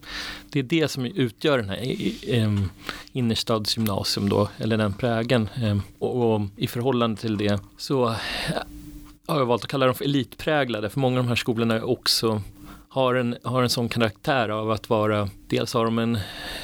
det 0.50 0.60
är 0.60 0.64
det 0.64 0.88
som 0.88 1.06
utgör 1.06 1.58
den 1.58 1.70
här 1.70 1.96
ehm, 2.28 2.70
innerstadsgymnasium 3.12 4.30
då, 4.30 4.50
eller 4.58 4.78
den 4.78 4.94
prägen. 4.94 5.50
Och, 6.00 6.42
i 6.58 6.68
förhållande 6.68 7.22
till 7.22 7.38
det 7.38 7.60
så 7.78 8.10
eh, 8.10 8.16
har 9.28 9.40
jag 9.40 9.46
valt 9.46 9.64
att 9.64 9.70
kalla 9.70 9.86
dem 9.86 9.96
för 9.96 10.06
elitpräglade, 10.06 10.90
för 10.90 11.00
många 11.00 11.20
av 11.20 11.24
de 11.24 11.30
här 11.30 11.36
skolorna 11.36 11.76
är 11.76 11.90
också 11.90 12.42
har 12.94 13.16
en, 13.16 13.36
har 13.44 13.64
en 13.64 13.70
sån 13.70 13.90
karaktär 13.90 14.50
av 14.50 14.72
att 14.72 14.90
vara, 14.90 15.30
dels 15.48 15.74
har 15.74 15.86
de 15.86 16.00
en 16.00 16.18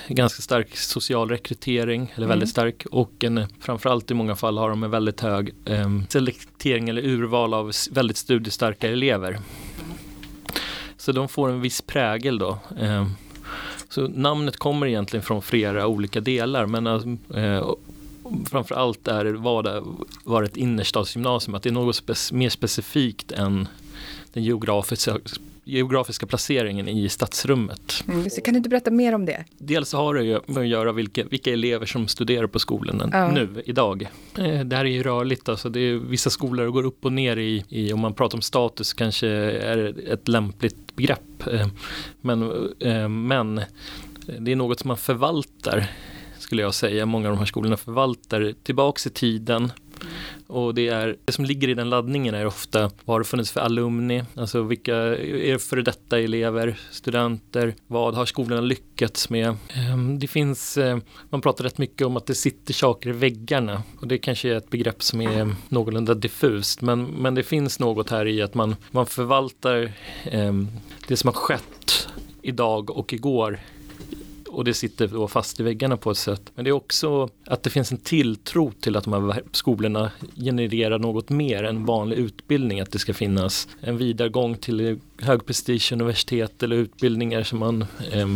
ganska 0.08 0.42
stark 0.42 0.78
social 0.78 1.30
rekrytering, 1.30 2.14
eller 2.16 2.28
väldigt 2.28 2.48
mm. 2.48 2.52
stark, 2.52 2.86
och 2.92 3.24
en, 3.24 3.46
framförallt 3.60 4.12
i 4.12 4.14
många 4.14 4.36
fall 4.36 4.58
har 4.58 4.70
de 4.70 4.84
en 4.84 4.92
väldigt 4.92 5.22
hög 5.22 5.54
eh, 5.66 5.90
selektering 6.10 6.90
eller 6.90 7.02
urval 7.02 7.54
av 7.54 7.72
väldigt 7.92 8.18
studiestarka 8.18 8.90
elever. 8.90 9.40
Så 10.98 11.12
de 11.12 11.28
får 11.28 11.50
en 11.50 11.62
viss 11.62 11.82
prägel 11.82 12.38
då. 12.38 12.60
Eh, 12.80 13.08
så 13.90 14.08
namnet 14.08 14.58
kommer 14.58 14.88
egentligen 14.88 15.24
från 15.24 15.42
flera 15.42 15.88
olika 15.88 16.22
delar, 16.22 16.66
men 16.66 16.88
eh, 17.36 17.70
framförallt 18.50 19.08
är 19.08 19.26
det, 19.26 19.32
var 19.32 19.64
det 19.64 19.84
var 20.24 20.44
ett 20.44 20.58
innerstadsgymnasium, 20.58 21.56
att 21.56 21.64
det 21.64 21.70
är 21.70 21.74
något 21.74 21.96
spe 21.96 22.14
mer 22.32 22.50
specifikt 22.50 23.32
än 23.32 23.68
den 24.34 24.44
geografiska 24.44 25.18
geografiska 25.68 26.28
placeringen 26.28 26.88
i 26.88 27.10
stadsrummet. 27.10 28.04
Mm. 28.08 28.30
kan 28.44 28.54
du 28.54 28.58
inte 28.58 28.70
berätta 28.70 28.92
mer 28.92 29.16
om 29.16 29.26
det? 29.26 29.46
Dels 29.58 29.94
har 29.94 30.14
det 30.16 30.24
ju 30.24 30.40
med 30.46 30.62
att 30.62 30.68
göra 30.68 30.92
vilka, 30.92 31.24
vilka 31.24 31.54
elever 31.54 31.86
som 31.86 32.08
studerar 32.08 32.48
på 32.48 32.60
skolan 32.60 33.10
ja. 33.14 33.32
nu, 33.32 33.64
idag. 33.66 34.08
Eh, 34.38 34.60
det 34.60 34.76
här 34.76 34.86
är 34.86 34.90
ju 34.90 35.04
rörligt, 35.04 35.50
alltså 35.50 35.70
det 35.70 35.80
är, 35.80 35.96
vissa 35.96 36.30
skolor 36.30 36.68
går 36.68 36.84
upp 36.84 37.06
och 37.06 37.14
ner 37.14 37.38
i, 37.38 37.66
i, 37.70 37.94
om 37.94 38.00
man 38.00 38.14
pratar 38.14 38.38
om 38.38 38.42
status 38.42 38.94
kanske 38.94 39.28
är 39.28 40.12
ett 40.14 40.28
lämpligt 40.28 40.96
begrepp. 40.96 41.48
Eh, 41.52 41.68
men, 42.22 42.42
eh, 42.80 43.10
men 43.10 43.62
det 44.40 44.52
är 44.52 44.56
något 44.56 44.80
som 44.80 44.88
man 44.88 44.98
förvaltar 44.98 45.86
skulle 46.40 46.62
jag 46.62 46.74
säga. 46.74 47.06
Många 47.06 47.28
av 47.28 47.36
de 47.36 47.40
här 47.40 47.46
skolorna 47.46 47.78
förvaltar 47.78 48.54
tillbaks 48.64 49.08
i 49.08 49.10
tiden 49.10 49.72
och 50.48 50.76
det, 50.76 50.88
är, 50.88 51.16
det 51.26 51.32
som 51.32 51.46
ligger 51.46 51.68
i 51.68 51.74
den 51.74 51.90
laddningen 51.90 52.36
är 52.36 52.46
ofta 52.46 52.92
vad 53.06 53.16
har 53.16 53.20
det 53.20 53.26
funnits 53.26 53.52
för 53.52 53.62
alumni, 53.62 54.24
alltså 54.36 54.62
vilka 54.62 54.96
är 54.96 55.52
det 55.52 55.60
före 55.60 55.82
detta 55.82 56.20
elever, 56.20 56.80
studenter, 56.92 57.76
vad 57.88 58.16
har 58.16 58.26
skolorna 58.26 58.62
lyckats 58.62 59.30
med? 59.30 59.56
Ehm, 59.74 60.20
det 60.20 60.28
finns, 60.28 60.78
eh, 60.78 60.98
man 61.30 61.42
pratar 61.42 61.64
rätt 61.64 61.78
mycket 61.78 62.08
om 62.08 62.18
att 62.18 62.26
det 62.26 62.36
sitter 62.36 62.74
saker 62.74 63.10
i 63.10 63.14
väggarna. 63.14 63.84
Och 64.02 64.08
det 64.08 64.18
kanske 64.18 64.50
är 64.50 64.56
ett 64.56 64.70
begrepp 64.70 65.04
som 65.04 65.22
är 65.22 65.56
någorlunda 65.70 66.14
diffust. 66.14 66.82
Men, 66.82 67.04
men 67.04 67.36
det 67.36 67.44
finns 67.44 67.80
något 67.80 68.10
här 68.10 68.28
i 68.28 68.42
att 68.42 68.54
man, 68.54 68.76
man 68.92 69.06
förvaltar 69.06 69.92
ehm, 70.24 70.68
det 71.08 71.18
som 71.18 71.28
har 71.28 71.34
skett 71.34 72.08
idag 72.42 72.90
och 72.90 73.14
igår 73.14 73.60
och 74.58 74.64
det 74.64 74.74
sitter 74.74 75.08
då 75.08 75.28
fast 75.28 75.60
i 75.60 75.64
väggarna 75.64 75.98
på 75.98 76.12
ett 76.12 76.18
sätt. 76.18 76.42
Men 76.56 76.66
det 76.66 76.70
är 76.70 76.72
också 76.72 77.30
att 77.46 77.64
det 77.64 77.70
finns 77.70 77.92
en 77.92 77.98
tilltro 77.98 78.72
till 78.72 78.96
att 78.96 79.04
de 79.04 79.14
här 79.14 79.44
skolorna 79.52 80.12
genererar 80.36 81.00
något 81.00 81.30
mer 81.30 81.64
än 81.64 81.86
vanlig 81.86 82.18
utbildning. 82.18 82.80
Att 82.80 82.92
det 82.92 83.00
ska 83.00 83.14
finnas 83.14 83.68
en 83.82 83.98
vidaregång 83.98 84.56
till 84.56 85.00
högprestige 85.22 85.92
universitet 85.94 86.64
eller 86.64 86.76
utbildningar 86.76 87.44
som 87.44 87.60
man 87.60 87.82
eh, 88.12 88.28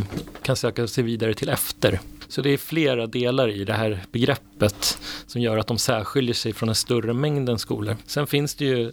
kan 0.43 0.55
söka 0.55 0.87
sig 0.87 1.03
vidare 1.03 1.33
till 1.33 1.49
efter. 1.49 1.99
Så 2.27 2.41
det 2.41 2.49
är 2.49 2.57
flera 2.57 3.07
delar 3.07 3.49
i 3.49 3.65
det 3.65 3.73
här 3.73 4.03
begreppet 4.11 4.99
som 5.27 5.41
gör 5.41 5.57
att 5.57 5.67
de 5.67 5.77
särskiljer 5.77 6.33
sig 6.33 6.53
från 6.53 6.67
den 6.67 6.75
större 6.75 7.13
mängden 7.13 7.59
skolor. 7.59 7.97
Sen 8.05 8.27
finns 8.27 8.55
det 8.55 8.65
ju 8.65 8.91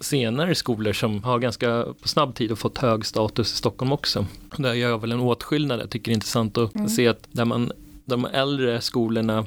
senare 0.00 0.54
skolor 0.54 0.92
som 0.92 1.24
har 1.24 1.38
ganska 1.38 1.86
på 2.02 2.08
snabb 2.08 2.34
tid 2.34 2.52
och 2.52 2.58
fått 2.58 2.78
hög 2.78 3.06
status 3.06 3.52
i 3.52 3.56
Stockholm 3.56 3.92
också. 3.92 4.26
Där 4.56 4.74
gör 4.74 4.90
jag 4.90 5.00
väl 5.00 5.12
en 5.12 5.20
åtskillnad. 5.20 5.80
Jag 5.80 5.90
tycker 5.90 6.10
det 6.10 6.12
är 6.12 6.14
intressant 6.14 6.58
att 6.58 6.74
mm. 6.74 6.88
se 6.88 7.08
att 7.08 7.28
där 7.32 7.44
man, 7.44 7.72
de 8.04 8.24
äldre 8.24 8.80
skolorna 8.80 9.46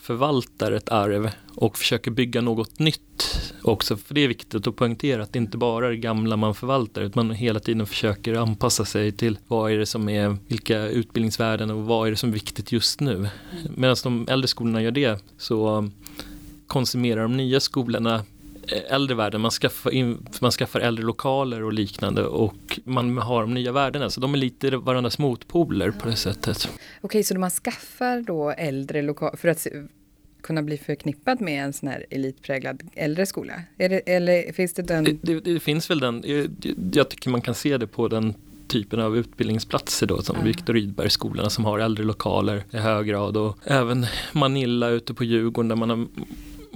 förvaltar 0.00 0.72
ett 0.72 0.88
arv 0.88 1.30
och 1.54 1.78
försöker 1.78 2.10
bygga 2.10 2.40
något 2.40 2.78
nytt 2.78 3.52
också. 3.62 3.96
För 3.96 4.14
det 4.14 4.20
är 4.20 4.28
viktigt 4.28 4.66
att 4.66 4.76
poängtera 4.76 5.22
att 5.22 5.32
det 5.32 5.38
inte 5.38 5.58
bara 5.58 5.86
är 5.86 5.90
det 5.90 5.96
gamla 5.96 6.36
man 6.36 6.54
förvaltar 6.54 7.02
utan 7.02 7.26
man 7.26 7.36
hela 7.36 7.60
tiden 7.60 7.86
försöker 7.86 8.34
anpassa 8.34 8.84
sig 8.84 9.12
till 9.12 9.38
vad 9.46 9.72
är 9.72 9.78
det 9.78 9.86
som 9.86 10.08
är, 10.08 10.36
vilka 10.46 10.88
utbildningsvärden 10.88 11.70
och 11.70 11.84
vad 11.84 12.06
är 12.06 12.10
det 12.10 12.16
som 12.16 12.28
är 12.28 12.34
viktigt 12.34 12.72
just 12.72 13.00
nu. 13.00 13.28
Medan 13.76 13.96
de 14.02 14.26
äldre 14.28 14.48
skolorna 14.48 14.82
gör 14.82 14.90
det 14.90 15.24
så 15.38 15.88
konsumerar 16.66 17.22
de 17.22 17.36
nya 17.36 17.60
skolorna 17.60 18.22
äldre 18.88 19.16
värden, 19.16 19.40
man 19.40 19.50
skaffar, 19.50 19.90
in, 19.90 20.26
man 20.40 20.50
skaffar 20.50 20.80
äldre 20.80 21.04
lokaler 21.04 21.62
och 21.62 21.72
liknande 21.72 22.24
och 22.24 22.80
man 22.84 23.18
har 23.18 23.40
de 23.40 23.54
nya 23.54 23.72
värdena. 23.72 24.10
Så 24.10 24.20
de 24.20 24.34
är 24.34 24.38
lite 24.38 24.76
varandras 24.76 25.18
motpoler 25.18 25.90
på 25.90 26.08
det 26.08 26.16
sättet. 26.16 26.68
Okej, 27.00 27.22
så 27.22 27.38
man 27.38 27.50
skaffar 27.50 28.20
då 28.20 28.50
äldre 28.50 29.02
lokaler 29.02 29.36
för 29.36 29.48
att 29.48 29.66
kunna 30.42 30.62
bli 30.62 30.78
förknippad 30.78 31.40
med 31.40 31.64
en 31.64 31.72
sån 31.72 31.88
här 31.88 32.06
elitpräglad 32.10 32.82
äldre 32.94 33.26
skola? 33.26 33.52
Det, 33.76 34.08
eller 34.08 34.52
finns 34.52 34.72
det 34.72 34.82
den? 34.82 35.04
Det, 35.04 35.12
det, 35.22 35.40
det, 35.40 35.60
finns 35.60 35.90
väl 35.90 36.00
den, 36.00 36.24
jag, 36.92 37.08
tycker 37.08 37.30
man 37.30 37.40
kan 37.40 37.54
se 37.54 37.78
det 37.78 37.86
på 37.86 38.08
den 38.08 38.34
typen 38.68 39.00
av 39.00 39.16
utbildningsplatser 39.16 40.06
då 40.06 40.22
som 40.22 40.36
mm. 40.36 40.46
Viktor 40.46 40.74
Rydbergsskolorna 40.74 41.50
som 41.50 41.64
har 41.64 41.78
äldre 41.78 42.04
lokaler 42.04 42.64
i 42.70 42.76
hög 42.76 43.06
grad 43.06 43.36
och 43.36 43.58
även 43.64 44.06
Manilla 44.32 44.88
ute 44.88 45.14
på 45.14 45.24
Djurgården 45.24 45.68
där 45.68 45.76
man 45.76 45.90
har 45.90 46.06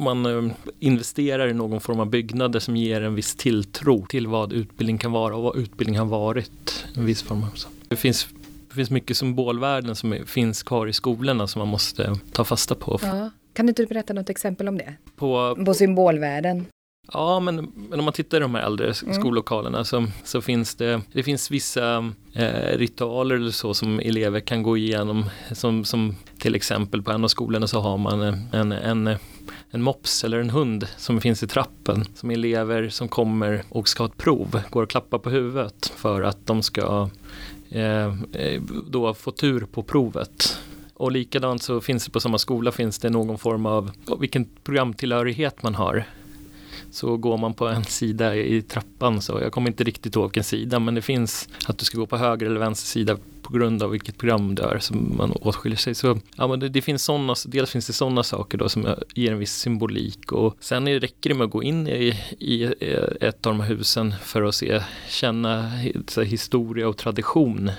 man 0.00 0.26
eh, 0.26 0.52
investerar 0.78 1.48
i 1.48 1.54
någon 1.54 1.80
form 1.80 2.00
av 2.00 2.06
byggnader 2.06 2.60
som 2.60 2.76
ger 2.76 3.00
en 3.00 3.14
viss 3.14 3.34
tilltro 3.34 4.06
till 4.06 4.26
vad 4.26 4.52
utbildning 4.52 4.98
kan 4.98 5.12
vara 5.12 5.36
och 5.36 5.42
vad 5.42 5.56
utbildning 5.56 5.98
har 5.98 6.06
varit. 6.06 6.86
En 6.96 7.06
viss 7.06 7.22
form 7.22 7.42
av. 7.42 7.48
Det 7.88 7.96
finns 7.96 8.28
det 8.68 8.74
finns 8.74 8.90
mycket 8.90 9.16
symbolvärden 9.16 9.96
som 9.96 10.18
finns 10.26 10.62
kvar 10.62 10.86
i 10.86 10.92
skolorna 10.92 11.46
som 11.46 11.58
man 11.58 11.68
måste 11.68 12.14
ta 12.32 12.44
fasta 12.44 12.74
på. 12.74 12.98
Ja. 13.02 13.30
Kan 13.52 13.66
du 13.66 13.70
inte 13.70 13.86
berätta 13.86 14.12
något 14.12 14.30
exempel 14.30 14.68
om 14.68 14.78
det? 14.78 14.94
På, 15.16 15.56
på 15.64 15.74
symbolvärden? 15.74 16.66
Ja, 17.12 17.40
men, 17.40 17.72
men 17.74 17.98
om 17.98 18.04
man 18.04 18.14
tittar 18.14 18.38
i 18.38 18.40
de 18.40 18.54
här 18.54 18.62
äldre 18.62 18.92
mm. 19.02 19.14
skollokalerna 19.14 19.84
så, 19.84 20.06
så 20.24 20.40
finns 20.40 20.74
det, 20.74 21.00
det 21.12 21.22
finns 21.22 21.50
vissa 21.50 22.12
eh, 22.32 22.78
ritualer 22.78 23.34
eller 23.34 23.50
så 23.50 23.74
som 23.74 24.00
elever 24.00 24.40
kan 24.40 24.62
gå 24.62 24.76
igenom. 24.76 25.24
Som, 25.52 25.84
som 25.84 26.16
till 26.38 26.54
exempel 26.54 27.02
på 27.02 27.12
en 27.12 27.24
av 27.24 27.28
skolorna 27.28 27.66
så 27.66 27.80
har 27.80 27.98
man 27.98 28.22
en, 28.52 28.72
en, 28.72 29.16
en 29.70 29.82
mops 29.82 30.24
eller 30.24 30.38
en 30.38 30.50
hund 30.50 30.86
som 30.96 31.20
finns 31.20 31.42
i 31.42 31.46
trappen 31.46 32.04
som 32.14 32.30
elever 32.30 32.88
som 32.88 33.08
kommer 33.08 33.62
och 33.68 33.88
ska 33.88 34.02
ha 34.02 34.08
ett 34.08 34.16
prov 34.16 34.62
går 34.70 34.82
och 34.82 34.90
klappar 34.90 35.18
på 35.18 35.30
huvudet 35.30 35.92
för 35.96 36.22
att 36.22 36.46
de 36.46 36.62
ska 36.62 37.08
eh, 37.70 38.06
eh 38.32 38.62
då 38.90 39.14
få 39.14 39.30
tur 39.30 39.66
på 39.72 39.82
provet. 39.82 40.58
Och 40.94 41.12
likadant 41.12 41.62
så 41.62 41.80
finns 41.80 42.04
det 42.04 42.10
på 42.10 42.20
samma 42.20 42.38
skola 42.38 42.72
finns 42.72 42.98
det 42.98 43.10
någon 43.10 43.38
form 43.38 43.66
av 43.66 43.90
vilken 44.20 44.48
programtillhörighet 44.64 45.62
man 45.62 45.74
har 45.74 46.04
så 46.90 47.16
går 47.16 47.38
man 47.38 47.54
på 47.54 47.68
en 47.68 47.84
sida 47.84 48.36
i 48.36 48.62
trappan 48.62 49.22
så 49.22 49.40
jag 49.42 49.52
kommer 49.52 49.70
inte 49.70 49.84
riktigt 49.84 50.16
ihåg 50.16 50.24
vilken 50.24 50.44
sida 50.44 50.78
men 50.78 50.94
det 50.94 51.02
finns 51.02 51.48
att 51.66 51.78
du 51.78 51.84
ska 51.84 51.98
gå 51.98 52.06
på 52.06 52.16
höger 52.16 52.46
eller 52.46 52.60
vänster 52.60 52.86
sida 52.86 53.16
på 53.42 53.58
grund 53.58 53.82
av 53.82 53.90
vilket 53.90 54.18
program 54.18 54.54
du 54.54 54.62
är 54.62 54.78
som 54.78 55.16
man 55.16 55.32
åtskiljer 55.32 55.78
sig. 55.78 55.94
Så 55.94 56.18
ja, 56.36 56.46
men 56.46 56.60
det, 56.60 56.68
det 56.68 56.82
finns 56.82 57.04
såna, 57.04 57.34
dels 57.46 57.70
finns 57.70 57.86
det 57.86 57.92
sådana 57.92 58.22
saker 58.22 58.58
då 58.58 58.68
som 58.68 58.94
ger 59.14 59.32
en 59.32 59.38
viss 59.38 59.54
symbolik 59.54 60.32
och 60.32 60.56
sen 60.60 60.88
är, 60.88 61.00
räcker 61.00 61.30
det 61.30 61.36
med 61.36 61.44
att 61.44 61.50
gå 61.50 61.62
in 61.62 61.88
i, 61.88 62.20
i 62.38 62.64
ett 63.20 63.46
av 63.46 63.52
de 63.52 63.60
här 63.60 63.68
husen 63.68 64.14
för 64.22 64.42
att 64.42 64.54
se, 64.54 64.82
känna 65.08 65.62
här, 65.62 66.22
historia 66.22 66.88
och 66.88 66.96
tradition 66.96 67.70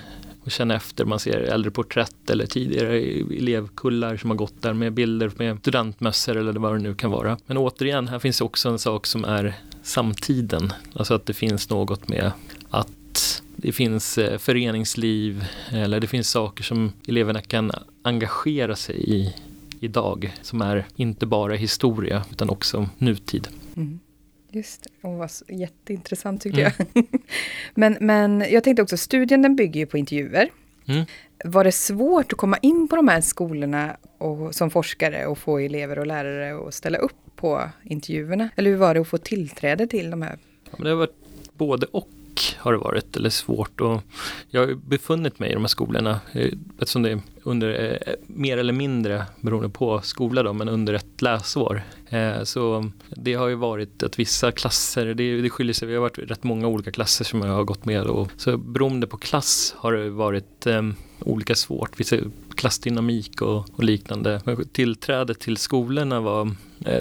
och 0.44 0.50
känna 0.50 0.76
efter. 0.76 1.04
Man 1.04 1.18
ser 1.18 1.40
äldre 1.40 1.70
porträtt 1.70 2.30
eller 2.30 2.46
tidigare 2.46 2.98
elevkullar 3.38 4.16
som 4.16 4.30
har 4.30 4.36
gått 4.36 4.62
där 4.62 4.72
med 4.72 4.92
bilder 4.92 5.32
med 5.36 5.58
studentmössor 5.58 6.36
eller 6.36 6.52
vad 6.52 6.74
det 6.74 6.78
nu 6.78 6.94
kan 6.94 7.10
vara. 7.10 7.38
Men 7.46 7.56
återigen, 7.56 8.08
här 8.08 8.18
finns 8.18 8.40
också 8.40 8.68
en 8.68 8.78
sak 8.78 9.06
som 9.06 9.24
är 9.24 9.54
samtiden. 9.82 10.72
Alltså 10.94 11.14
att 11.14 11.26
det 11.26 11.34
finns 11.34 11.70
något 11.70 12.08
med 12.08 12.32
att 12.70 13.42
det 13.56 13.72
finns 13.72 14.18
eh, 14.18 14.38
föreningsliv 14.38 15.44
eller 15.70 16.00
det 16.00 16.06
finns 16.06 16.30
saker 16.30 16.64
som 16.64 16.92
eleverna 17.08 17.40
kan 17.40 17.70
engagera 18.02 18.76
sig 18.76 18.96
i 19.10 19.34
idag 19.80 20.34
som 20.42 20.62
är 20.62 20.86
inte 20.96 21.26
bara 21.26 21.54
historia 21.54 22.24
utan 22.30 22.50
också 22.50 22.88
nutid. 22.98 23.48
Mm. 23.76 23.98
Just 24.54 24.82
det, 24.82 25.08
det 25.08 25.16
var 25.16 25.30
jätteintressant 25.48 26.42
tyckte 26.42 26.60
mm. 26.60 26.72
jag. 26.92 27.04
men, 27.74 27.96
men 28.00 28.44
jag 28.50 28.64
tänkte 28.64 28.82
också, 28.82 28.96
studien 28.96 29.42
den 29.42 29.56
bygger 29.56 29.80
ju 29.80 29.86
på 29.86 29.98
intervjuer. 29.98 30.50
Mm. 30.86 31.04
Var 31.44 31.64
det 31.64 31.72
svårt 31.72 32.32
att 32.32 32.38
komma 32.38 32.56
in 32.62 32.88
på 32.88 32.96
de 32.96 33.08
här 33.08 33.20
skolorna 33.20 33.96
och, 34.18 34.54
som 34.54 34.70
forskare 34.70 35.26
och 35.26 35.38
få 35.38 35.58
elever 35.58 35.98
och 35.98 36.06
lärare 36.06 36.68
att 36.68 36.74
ställa 36.74 36.98
upp 36.98 37.36
på 37.36 37.70
intervjuerna? 37.84 38.48
Eller 38.56 38.70
hur 38.70 38.76
var 38.76 38.94
det 38.94 39.00
att 39.00 39.08
få 39.08 39.18
tillträde 39.18 39.86
till 39.86 40.10
de 40.10 40.22
här? 40.22 40.38
Ja, 40.70 40.84
det 40.84 40.90
har 40.90 40.96
varit 40.96 41.16
både 41.56 41.86
och 41.86 42.08
matematik 42.32 42.56
har 42.58 42.72
det 42.72 42.78
varit, 42.78 43.16
eller 43.16 43.30
svårt. 43.30 43.80
Och 43.80 44.02
jag 44.50 44.66
har 44.66 44.74
befunnit 44.74 45.38
mig 45.38 45.50
i 45.50 45.54
de 45.54 45.62
här 45.62 45.68
skolorna, 45.68 46.20
eh, 46.32 46.52
eftersom 46.78 47.02
det 47.02 47.10
är 47.10 47.20
under, 47.44 48.00
eh, 48.06 48.14
mer 48.26 48.58
eller 48.58 48.72
mindre, 48.72 49.26
beroende 49.40 49.68
på 49.68 50.00
skola 50.02 50.42
då, 50.42 50.52
men 50.52 50.68
under 50.68 50.94
ett 50.94 51.22
läsår. 51.22 51.82
Eh, 52.10 52.44
så 52.44 52.90
det 53.16 53.34
har 53.34 53.48
ju 53.48 53.54
varit 53.54 54.02
att 54.02 54.18
vissa 54.18 54.52
klasser, 54.52 55.14
det, 55.14 55.42
det 55.42 55.50
skiljer 55.50 55.74
sig, 55.74 55.88
vi 55.88 55.94
har 55.94 56.00
varit 56.00 56.18
rätt 56.18 56.44
många 56.44 56.68
olika 56.68 56.90
klasser 56.90 57.24
som 57.24 57.40
jag 57.40 57.54
har 57.54 57.64
gått 57.64 57.84
med. 57.84 58.06
Och, 58.06 58.28
så 58.36 58.56
beroende 58.56 59.06
på 59.06 59.16
klass 59.16 59.74
har 59.78 59.92
det 59.92 60.10
varit 60.10 60.66
ehm, 60.66 60.94
olika 61.24 61.54
svårt. 61.54 62.00
Vissa 62.00 62.16
klassdynamik 62.56 63.42
och, 63.42 63.66
och 63.76 63.84
liknande. 63.84 64.40
Tillträdet 64.72 65.40
till 65.40 65.56
skolorna 65.56 66.20
var, 66.20 66.50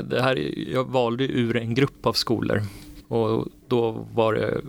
det 0.03 0.21
här, 0.21 0.35
jag 0.73 0.83
valde 0.83 1.23
ur 1.23 1.57
en 1.57 1.75
grupp 1.75 2.05
av 2.05 2.13
skolor 2.13 2.61
och 3.11 3.47
då 3.67 4.07
var 4.13 4.33
det 4.33 4.61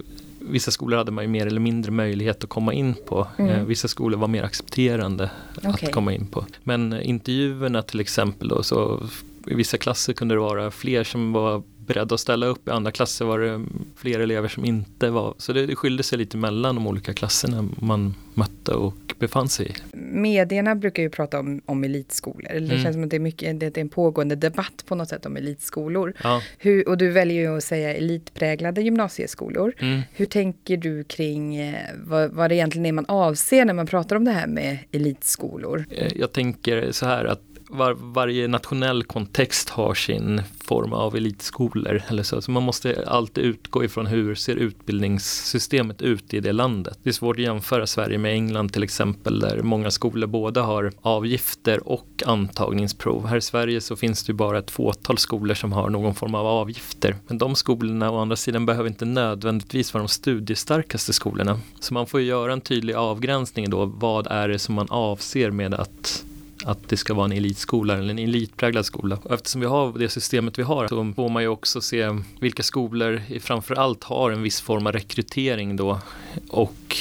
Vissa 0.45 0.71
skolor 0.71 0.99
hade 0.99 1.13
man 1.13 1.25
ju 1.25 1.31
mer 1.31 1.47
eller 1.47 1.61
mindre 1.61 1.93
möjlighet 1.93 2.45
att 2.45 2.51
komma 2.51 2.73
in 2.73 2.95
på. 3.07 3.27
Mm. 3.39 3.51
Eh, 3.51 3.65
vissa 3.65 3.89
skolor 3.89 4.19
var 4.19 4.29
mer 4.29 4.43
accepterande 4.43 5.31
okay. 5.57 5.71
att 5.71 5.93
komma 5.93 6.13
in 6.13 6.27
på. 6.27 6.47
Men 6.63 7.03
intervjuerna 7.03 7.83
till 7.83 8.01
exempel 8.01 8.49
då, 8.49 8.63
så 8.63 9.03
i 9.47 9.55
vissa 9.55 9.79
klasser 9.79 10.13
kunde 10.13 10.35
det 10.35 10.41
vara 10.41 10.71
fler 10.71 11.05
som 11.05 11.33
var 11.33 11.63
beredda 11.87 12.15
att 12.15 12.21
ställa 12.21 12.47
upp. 12.47 12.69
I 12.69 12.71
andra 12.71 12.91
klasser 12.91 13.25
var 13.25 13.39
det 13.39 13.65
fler 13.97 14.21
elever 14.21 14.49
som 14.49 14.65
inte 14.65 15.11
var. 15.11 15.35
Så 15.39 15.53
det, 15.53 15.67
det 15.67 15.77
skilde 15.77 16.03
sig 16.03 16.19
lite 16.19 16.37
mellan 16.37 16.75
de 16.75 16.87
olika 16.87 17.13
klasserna 17.13 17.69
man 17.79 18.15
mötte 18.35 18.75
och 18.75 19.15
befann 19.19 19.49
sig 19.49 19.67
i. 19.67 19.97
Medierna 19.97 20.75
brukar 20.75 21.03
ju 21.03 21.11
prata 21.11 21.41
om, 21.41 21.61
om 21.67 21.85
elitskolor. 21.85 22.49
Det 22.53 22.59
mm. 22.59 22.83
känns 22.83 22.95
som 22.95 23.05
att 23.05 23.11
det 23.11 23.17
är, 23.17 23.21
mycket, 23.21 23.61
det 23.61 23.77
är 23.77 23.79
en 23.79 23.89
pågående 23.89 24.37
debatt 24.37 24.85
på 24.87 24.95
något 24.95 25.09
sätt 25.09 25.27
om 25.27 25.37
elitskolor. 25.37 26.13
Ja. 26.23 26.43
Hur, 26.59 26.89
och 26.89 26.99
du 26.99 27.11
väljer 27.11 27.41
ju 27.41 27.57
att 27.57 27.65
säga 27.65 27.95
elitpräglade 27.95 28.83
gymnasieskolor. 28.83 29.75
Mm. 29.79 30.01
Hur 30.13 30.27
tänker 30.27 30.77
du 30.77 31.05
kring 31.05 31.57
eh, 31.57 31.75
vad, 32.05 32.31
vad 32.31 32.51
det 32.51 32.55
egentligen 32.55 32.87
är 32.87 32.93
man 32.93 33.07
avser 33.07 33.65
när 33.65 33.75
man 33.75 33.87
pratar 33.87 34.17
om 34.17 34.25
det 34.25 34.31
här 34.31 34.47
med 34.47 34.79
elitskolor? 34.93 35.85
Eh, 35.91 36.13
jag 36.17 36.33
tänker 36.33 36.93
så 36.93 37.07
här 37.07 37.25
att 37.25 37.41
var, 37.73 37.93
varje 37.99 38.49
nationell 38.49 39.05
kontext 39.05 39.69
har 39.69 39.95
sin 39.95 40.43
form 40.65 40.93
av 40.93 41.17
elitskolor. 41.17 42.03
Eller 42.09 42.23
så. 42.23 42.43
så 42.43 42.51
man 42.51 42.63
måste 42.63 43.05
alltid 43.07 43.45
utgå 43.45 43.85
ifrån 43.85 44.07
hur 44.07 44.35
ser 44.35 44.57
utbildningssystemet 44.57 46.03
ut 46.03 46.35
i 46.35 46.41
det 46.41 46.53
landet. 46.53 46.99
Det 47.03 47.11
är 47.11 47.13
svårt 47.13 47.37
att 47.37 47.43
jämföra 47.43 47.87
Sverige 47.87 48.19
med 48.19 48.33
England 48.33 48.73
till 48.73 48.83
exempel 48.83 49.41
där 49.41 49.63
många 49.63 49.91
skolor 49.91 50.27
både 50.27 50.61
har 50.61 50.93
avgifter 51.03 51.89
och 51.89 52.23
antagningsprov. 52.27 53.27
Här 53.27 53.37
i 53.37 53.41
Sverige 53.41 53.81
så 53.81 53.97
finns 53.97 54.25
det 54.25 54.33
bara 54.33 54.59
ett 54.59 54.71
fåtal 54.71 55.19
skolor 55.19 55.55
som 55.55 55.73
har 55.73 55.91
någon 55.91 56.15
form 56.15 56.35
av 56.35 56.47
avgifter. 56.47 57.17
Men 57.27 57.39
de 57.39 57.55
skolorna 57.55 58.11
å 58.11 58.19
andra 58.19 58.37
sidan 58.37 58.67
behöver 58.67 58.89
inte 58.89 59.05
nödvändigtvis 59.05 59.95
vara 59.95 60.03
de 60.03 60.09
studiestarkaste 60.09 61.13
skolorna. 61.13 61.61
Så 61.81 61.95
man 61.95 62.07
får 62.07 62.21
göra 62.21 62.53
en 62.53 62.61
tydlig 62.61 62.95
avgränsning 62.95 63.71
då. 63.71 63.85
Vad 63.85 64.27
är 64.27 64.49
det 64.49 64.59
som 64.59 64.75
man 64.75 64.87
avser 64.91 65.51
med 65.51 65.75
att 65.75 66.25
att 66.65 66.89
det 66.89 66.97
ska 66.97 67.15
vara 67.15 67.25
en 67.25 67.33
elitskola 67.33 67.99
eller 67.99 68.11
en 68.11 68.19
elitpräglad 68.19 68.87
skola. 68.87 69.19
Och 69.23 69.35
eftersom 69.35 69.61
vi 69.61 69.67
har 69.67 69.99
det 69.99 70.09
systemet 70.09 70.59
vi 70.59 70.63
har 70.63 70.89
så 70.89 71.13
får 71.17 71.29
man 71.29 71.43
ju 71.43 71.49
också 71.49 71.81
se 71.81 72.09
vilka 72.41 72.63
skolor 72.63 73.23
framförallt 73.41 74.05
har 74.05 74.31
en 74.31 74.43
viss 74.43 74.61
form 74.61 74.87
av 74.87 74.93
rekrytering 74.93 75.77
då 75.77 76.01
och 76.49 76.97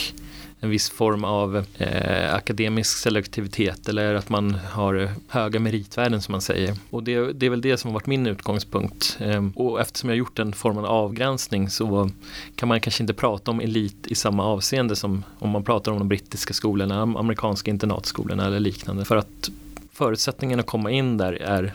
en 0.63 0.70
viss 0.70 0.89
form 0.89 1.24
av 1.24 1.65
eh, 1.77 2.36
akademisk 2.36 2.98
selektivitet 2.98 3.89
eller 3.89 4.15
att 4.15 4.30
man 4.30 4.58
har 4.72 5.10
höga 5.27 5.60
meritvärden 5.60 6.22
som 6.22 6.32
man 6.32 6.41
säger. 6.41 6.75
Och 6.89 7.03
det, 7.03 7.34
det 7.34 7.46
är 7.46 7.50
väl 7.50 7.62
det 7.62 7.77
som 7.77 7.88
har 7.89 7.94
varit 7.94 8.08
min 8.08 8.27
utgångspunkt. 8.27 9.18
Eh, 9.20 9.46
och 9.56 9.82
eftersom 9.82 10.10
jag 10.10 10.18
gjort 10.18 10.38
den 10.38 10.53
formen 10.53 10.86
av 10.86 10.91
avgränsning 10.91 11.70
så 11.70 12.10
kan 12.56 12.70
man 12.70 12.80
kanske 12.80 13.03
inte 13.03 13.13
prata 13.13 13.51
om 13.51 13.60
elit 13.60 14.08
i 14.08 14.15
samma 14.15 14.46
avseende 14.46 14.96
som 14.96 15.24
om 15.39 15.50
man 15.50 15.63
pratar 15.63 15.91
om 15.91 16.00
de 16.00 16.08
brittiska 16.08 16.53
skolorna, 16.53 17.01
amerikanska 17.01 17.72
internatskolorna 17.72 18.46
eller 18.46 18.60
liknande. 18.60 19.06
För 19.06 19.15
att 19.15 19.50
förutsättningarna 19.94 20.60
att 20.60 20.68
komma 20.68 20.91
in 20.91 21.18
där 21.18 21.34
är 21.34 21.74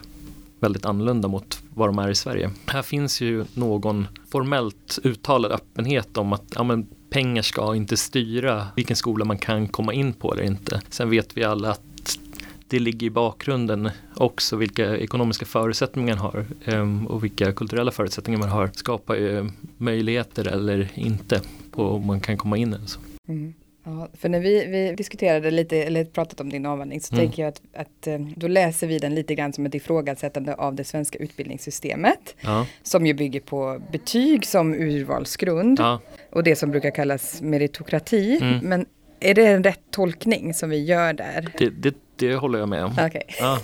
väldigt 0.60 0.84
annorlunda 0.84 1.28
mot 1.28 1.62
vad 1.74 1.88
de 1.88 1.98
är 1.98 2.08
i 2.10 2.14
Sverige. 2.14 2.50
Här 2.66 2.82
finns 2.82 3.20
ju 3.20 3.44
någon 3.54 4.08
formellt 4.28 4.98
uttalad 5.02 5.52
öppenhet 5.52 6.16
om 6.16 6.32
att 6.32 6.44
ja, 6.54 6.62
men 6.62 6.86
pengar 7.10 7.42
ska 7.42 7.76
inte 7.76 7.96
styra 7.96 8.66
vilken 8.76 8.96
skola 8.96 9.24
man 9.24 9.38
kan 9.38 9.68
komma 9.68 9.92
in 9.92 10.12
på 10.12 10.32
eller 10.32 10.42
inte. 10.42 10.82
Sen 10.88 11.10
vet 11.10 11.36
vi 11.36 11.44
alla 11.44 11.70
att 11.70 11.80
det 12.68 12.78
ligger 12.78 13.06
i 13.06 13.10
bakgrunden 13.10 13.90
också 14.14 14.56
vilka 14.56 14.96
ekonomiska 14.96 15.46
förutsättningar 15.46 16.16
man 16.16 16.24
har 16.24 16.46
ehm, 16.64 17.06
och 17.06 17.24
vilka 17.24 17.52
kulturella 17.52 17.90
förutsättningar 17.90 18.40
man 18.40 18.48
har 18.48 18.70
skapar 18.74 19.14
ju 19.14 19.38
eh, 19.38 19.46
möjligheter 19.76 20.48
eller 20.48 20.90
inte 20.94 21.42
på 21.70 21.88
om 21.88 22.06
man 22.06 22.20
kan 22.20 22.36
komma 22.36 22.56
in. 22.56 22.74
Alltså. 22.74 22.98
Mm. 23.28 23.54
Ja, 23.88 24.08
för 24.14 24.28
när 24.28 24.40
vi, 24.40 24.66
vi 24.66 24.94
diskuterade 24.94 25.50
lite, 25.50 25.82
eller 25.82 26.04
pratat 26.04 26.40
om 26.40 26.50
din 26.50 26.66
avhandling, 26.66 27.00
så 27.00 27.14
mm. 27.14 27.26
tänker 27.26 27.42
jag 27.42 27.48
att, 27.48 27.62
att, 27.74 28.06
eh, 28.06 28.18
då 28.36 28.48
läser 28.48 28.86
vi 28.86 28.98
den 28.98 29.14
lite 29.14 29.34
grann 29.34 29.52
som 29.52 29.66
ett 29.66 29.74
ifrågasättande 29.74 30.54
av 30.54 30.74
det 30.74 30.84
svenska 30.84 31.18
utbildningssystemet. 31.18 32.34
Ja. 32.40 32.66
Som 32.82 33.06
ju 33.06 33.14
bygger 33.14 33.40
på 33.40 33.82
betyg 33.92 34.46
som 34.46 34.74
urvalsgrund. 34.74 35.80
Ja. 35.80 36.00
Och 36.30 36.42
det 36.42 36.56
som 36.56 36.70
brukar 36.70 36.90
kallas 36.90 37.42
meritokrati. 37.42 38.38
Mm. 38.42 38.58
Men 38.58 38.86
är 39.20 39.34
det 39.34 39.46
en 39.46 39.64
rätt 39.64 39.80
tolkning 39.90 40.54
som 40.54 40.70
vi 40.70 40.84
gör 40.84 41.12
där? 41.12 41.48
Det, 41.58 41.70
det, 41.70 41.94
det 42.16 42.34
håller 42.34 42.58
jag 42.58 42.68
med 42.68 42.84
om. 42.84 42.92
Okay. 42.92 43.22
Ja. 43.40 43.60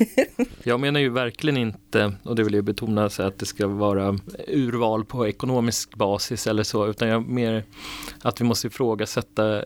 Jag 0.62 0.80
menar 0.80 1.00
ju 1.00 1.08
verkligen 1.08 1.56
inte, 1.56 2.12
och 2.22 2.36
det 2.36 2.44
vill 2.44 2.54
jag 2.54 2.64
betona, 2.64 3.10
så 3.10 3.22
att 3.22 3.38
det 3.38 3.46
ska 3.46 3.66
vara 3.66 4.18
urval 4.48 5.04
på 5.04 5.28
ekonomisk 5.28 5.94
basis 5.94 6.46
eller 6.46 6.62
så, 6.62 6.86
utan 6.86 7.08
jag 7.08 7.28
mer 7.28 7.64
att 8.22 8.40
vi 8.40 8.44
måste 8.44 8.66
ifrågasätta 8.66 9.64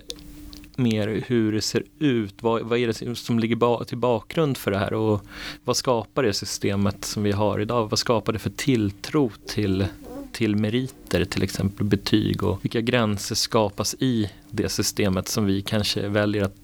mer 0.78 1.24
hur 1.26 1.52
det 1.52 1.60
ser 1.60 1.82
ut. 1.98 2.42
Vad, 2.42 2.62
vad 2.62 2.78
är 2.78 2.86
det 2.86 3.16
som 3.16 3.38
ligger 3.38 3.56
ba 3.56 3.84
till 3.84 3.98
bakgrund 3.98 4.56
för 4.56 4.70
det 4.70 4.78
här 4.78 4.92
och 4.92 5.20
vad 5.64 5.76
skapar 5.76 6.22
det 6.22 6.32
systemet 6.32 7.04
som 7.04 7.22
vi 7.22 7.32
har 7.32 7.60
idag? 7.60 7.90
Vad 7.90 7.98
skapar 7.98 8.32
det 8.32 8.38
för 8.38 8.50
tilltro 8.50 9.30
till, 9.46 9.86
till 10.32 10.56
meriter, 10.56 11.24
till 11.24 11.42
exempel 11.42 11.86
betyg 11.86 12.42
och 12.42 12.64
vilka 12.64 12.80
gränser 12.80 13.34
skapas 13.34 13.94
i 13.98 14.30
det 14.50 14.68
systemet 14.68 15.28
som 15.28 15.44
vi 15.44 15.62
kanske 15.62 16.08
väljer 16.08 16.44
att 16.44 16.56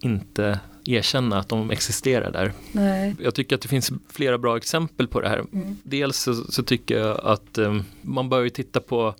inte 0.00 0.60
erkänna 0.84 1.38
att 1.38 1.48
de 1.48 1.70
existerar 1.70 2.30
där. 2.30 2.52
Nej. 2.72 3.16
Jag 3.20 3.34
tycker 3.34 3.56
att 3.56 3.62
det 3.62 3.68
finns 3.68 3.92
flera 4.08 4.38
bra 4.38 4.56
exempel 4.56 5.08
på 5.08 5.20
det 5.20 5.28
här. 5.28 5.44
Mm. 5.52 5.76
Dels 5.82 6.16
så, 6.16 6.34
så, 6.34 6.62
tycker 6.62 6.98
jag 6.98 7.20
att 7.24 7.58
um, 7.58 7.84
man 8.02 8.28
bör 8.28 8.48
titta 8.48 8.80
på 8.80 9.14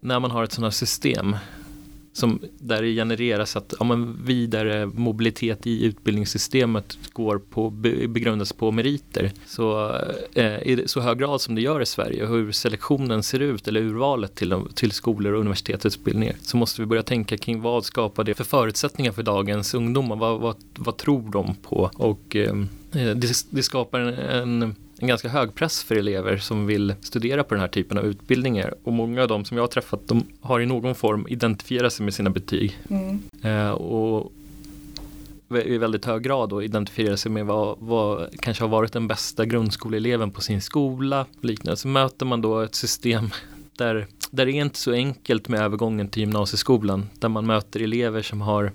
när 0.00 0.20
man 0.20 0.30
har 0.30 0.44
ett 0.44 0.52
sådant 0.52 0.74
här 0.74 0.78
system 0.78 1.36
som, 2.12 2.40
där 2.58 2.82
det 2.82 2.94
genereras 2.94 3.56
att 3.56 3.74
ja, 3.78 3.84
men 3.84 4.24
vidare 4.24 4.86
mobilitet 4.86 5.66
i 5.66 5.84
utbildningssystemet 5.84 6.98
går 7.12 7.38
på, 7.38 7.70
begrundas 8.08 8.52
på 8.52 8.70
meriter. 8.70 9.32
Så 9.46 9.96
eh, 10.34 10.62
i 10.62 10.82
så 10.86 11.00
hög 11.00 11.18
grad 11.18 11.40
som 11.40 11.54
det 11.54 11.60
gör 11.60 11.80
i 11.80 11.86
Sverige 11.86 12.26
hur 12.26 12.52
selektionen 12.52 13.22
ser 13.22 13.40
ut 13.40 13.68
eller 13.68 13.80
urvalet 13.80 14.34
till, 14.34 14.54
till 14.74 14.92
skolor 14.92 15.32
och 15.32 15.40
universitetsutbildningar 15.40 16.36
så 16.42 16.56
måste 16.56 16.82
vi 16.82 16.86
börja 16.86 17.02
tänka 17.02 17.36
kring 17.36 17.60
vad 17.60 17.84
skapar 17.84 18.24
det 18.24 18.34
för 18.34 18.44
förutsättningar 18.44 19.12
för 19.12 19.22
dagens 19.22 19.74
ungdomar? 19.74 20.16
Vad, 20.16 20.40
vad, 20.40 20.56
vad 20.76 20.96
tror 20.96 21.30
de 21.30 21.54
på? 21.54 21.90
Och 21.94 22.36
eh, 22.36 22.54
det, 22.92 23.46
det 23.50 23.62
skapar 23.62 24.00
en, 24.00 24.62
en 24.62 24.74
en 25.02 25.08
ganska 25.08 25.28
hög 25.28 25.54
press 25.54 25.84
för 25.84 25.96
elever 25.96 26.36
som 26.36 26.66
vill 26.66 26.94
studera 27.00 27.44
på 27.44 27.54
den 27.54 27.60
här 27.60 27.68
typen 27.68 27.98
av 27.98 28.04
utbildningar. 28.04 28.74
Och 28.84 28.92
många 28.92 29.22
av 29.22 29.28
dem 29.28 29.44
som 29.44 29.56
jag 29.56 29.62
har 29.64 29.68
träffat, 29.68 30.08
de 30.08 30.26
har 30.40 30.60
i 30.60 30.66
någon 30.66 30.94
form 30.94 31.26
identifierat 31.28 31.92
sig 31.92 32.04
med 32.04 32.14
sina 32.14 32.30
betyg. 32.30 32.78
Mm. 32.90 33.22
Eh, 33.42 33.70
och 33.70 34.32
i 35.64 35.78
väldigt 35.78 36.04
hög 36.04 36.22
grad 36.22 36.48
då 36.48 36.62
identifiera 36.62 37.16
sig 37.16 37.30
med 37.30 37.46
vad, 37.46 37.76
vad 37.78 38.40
kanske 38.40 38.64
har 38.64 38.68
varit 38.68 38.92
den 38.92 39.08
bästa 39.08 39.44
grundskoleeleven 39.44 40.30
på 40.30 40.40
sin 40.40 40.60
skola. 40.60 41.26
Liknande. 41.40 41.76
Så 41.76 41.88
möter 41.88 42.26
man 42.26 42.40
då 42.40 42.60
ett 42.60 42.74
system 42.74 43.30
där, 43.76 44.06
där 44.30 44.46
det 44.46 44.52
är 44.52 44.60
inte 44.60 44.78
så 44.78 44.92
enkelt 44.92 45.48
med 45.48 45.60
övergången 45.60 46.08
till 46.08 46.20
gymnasieskolan. 46.20 47.08
Där 47.18 47.28
man 47.28 47.46
möter 47.46 47.80
elever 47.80 48.22
som 48.22 48.40
har 48.40 48.72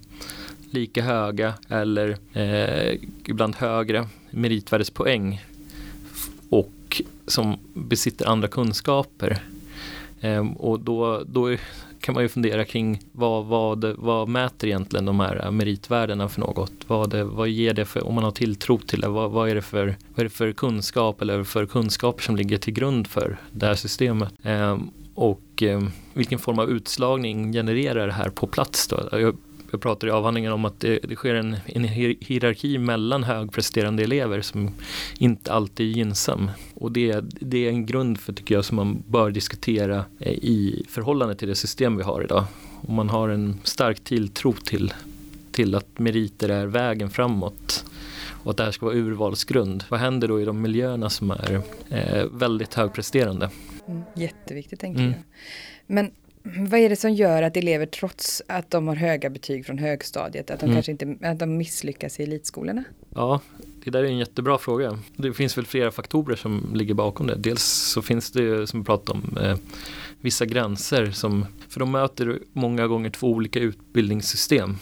lika 0.71 1.01
höga 1.01 1.53
eller 1.69 2.17
eh, 2.33 2.97
ibland 3.25 3.55
högre 3.55 4.07
meritvärdespoäng 4.31 5.41
och 6.49 7.01
som 7.27 7.57
besitter 7.73 8.25
andra 8.25 8.47
kunskaper. 8.47 9.43
Ehm, 10.21 10.53
och 10.53 10.79
då, 10.79 11.23
då 11.27 11.55
kan 12.01 12.13
man 12.13 12.23
ju 12.23 12.29
fundera 12.29 12.65
kring 12.65 13.01
vad, 13.11 13.45
vad, 13.45 13.85
vad 13.97 14.27
mäter 14.27 14.67
egentligen 14.69 15.05
de 15.05 15.19
här 15.19 15.51
meritvärdena 15.51 16.29
för 16.29 16.41
något? 16.41 16.71
Vad, 16.87 17.13
vad 17.13 17.49
ger 17.49 17.73
det 17.73 17.85
för, 17.85 18.07
om 18.07 18.15
man 18.15 18.23
har 18.23 18.31
tilltro 18.31 18.77
till 18.77 19.01
det, 19.01 19.07
vad, 19.07 19.31
vad, 19.31 19.49
är 19.49 19.55
det 19.55 19.61
för, 19.61 19.85
vad 19.85 20.19
är 20.19 20.23
det 20.23 20.29
för 20.29 20.51
kunskap 20.51 21.21
eller 21.21 21.43
för 21.43 21.65
kunskaper 21.65 22.23
som 22.23 22.35
ligger 22.35 22.57
till 22.57 22.73
grund 22.73 23.07
för 23.07 23.37
det 23.51 23.65
här 23.65 23.75
systemet? 23.75 24.33
Ehm, 24.43 24.89
och 25.13 25.41
ehm, 25.61 25.91
vilken 26.13 26.39
form 26.39 26.59
av 26.59 26.69
utslagning 26.69 27.53
genererar 27.53 28.07
det 28.07 28.13
här 28.13 28.29
på 28.29 28.47
plats 28.47 28.87
då? 28.87 29.09
Jag 29.11 29.37
jag 29.71 29.81
pratar 29.81 30.07
i 30.07 30.11
avhandlingen 30.11 30.51
om 30.51 30.65
att 30.65 30.79
det, 30.79 30.99
det 31.03 31.15
sker 31.15 31.35
en, 31.35 31.57
en 31.65 31.83
hierarki 31.83 32.77
mellan 32.77 33.23
högpresterande 33.23 34.03
elever 34.03 34.41
som 34.41 34.71
inte 35.17 35.53
alltid 35.53 35.91
är 35.91 35.97
gynnsam. 35.97 36.51
Och 36.73 36.91
det, 36.91 37.19
det 37.23 37.65
är 37.65 37.69
en 37.69 37.85
grund 37.85 38.19
för, 38.19 38.33
tycker 38.33 38.55
jag, 38.55 38.65
som 38.65 38.75
man 38.75 39.03
bör 39.07 39.31
diskutera 39.31 40.05
eh, 40.19 40.31
i 40.31 40.85
förhållande 40.89 41.35
till 41.35 41.47
det 41.47 41.55
system 41.55 41.97
vi 41.97 42.03
har 42.03 42.23
idag. 42.23 42.43
och 42.81 42.93
man 42.93 43.09
har 43.09 43.29
en 43.29 43.59
stark 43.63 44.03
tilltro 44.03 44.53
till, 44.53 44.93
till 45.51 45.75
att 45.75 45.99
meriter 45.99 46.49
är 46.49 46.65
vägen 46.65 47.09
framåt 47.09 47.85
och 48.43 48.51
att 48.51 48.57
det 48.57 48.63
här 48.63 48.71
ska 48.71 48.85
vara 48.85 48.95
urvalsgrund. 48.95 49.83
Vad 49.89 49.99
händer 49.99 50.27
då 50.27 50.41
i 50.41 50.45
de 50.45 50.61
miljöerna 50.61 51.09
som 51.09 51.31
är 51.31 51.61
eh, 51.89 52.25
väldigt 52.31 52.73
högpresterande? 52.73 53.49
Mm, 53.87 54.01
jätteviktigt 54.15 54.79
tänker 54.79 54.99
mm. 55.01 55.11
jag. 55.11 55.21
Men 55.87 56.11
vad 56.57 56.79
är 56.79 56.89
det 56.89 56.95
som 56.95 57.13
gör 57.13 57.43
att 57.43 57.57
elever 57.57 57.85
trots 57.85 58.41
att 58.47 58.71
de 58.71 58.87
har 58.87 58.95
höga 58.95 59.29
betyg 59.29 59.65
från 59.65 59.77
högstadiet, 59.77 60.51
att 60.51 60.59
de 60.59 60.65
mm. 60.65 60.75
kanske 60.75 60.91
inte 60.91 61.27
att 61.27 61.39
de 61.39 61.57
misslyckas 61.57 62.19
i 62.19 62.23
elitskolorna? 62.23 62.83
Ja, 63.15 63.41
det 63.83 63.91
där 63.91 64.03
är 64.03 64.07
en 64.07 64.17
jättebra 64.17 64.57
fråga. 64.57 64.99
Det 65.15 65.33
finns 65.33 65.57
väl 65.57 65.65
flera 65.65 65.91
faktorer 65.91 66.35
som 66.35 66.71
ligger 66.73 66.93
bakom 66.93 67.27
det. 67.27 67.35
Dels 67.35 67.63
så 67.63 68.01
finns 68.01 68.31
det 68.31 68.67
som 68.67 68.79
vi 68.79 68.85
pratade 68.85 69.19
om 69.19 69.37
eh, 69.37 69.57
vissa 70.21 70.45
gränser 70.45 71.11
som, 71.11 71.45
för 71.69 71.79
de 71.79 71.91
möter 71.91 72.39
många 72.53 72.87
gånger 72.87 73.09
två 73.09 73.27
olika 73.31 73.59
utbildningssystem 73.59 74.77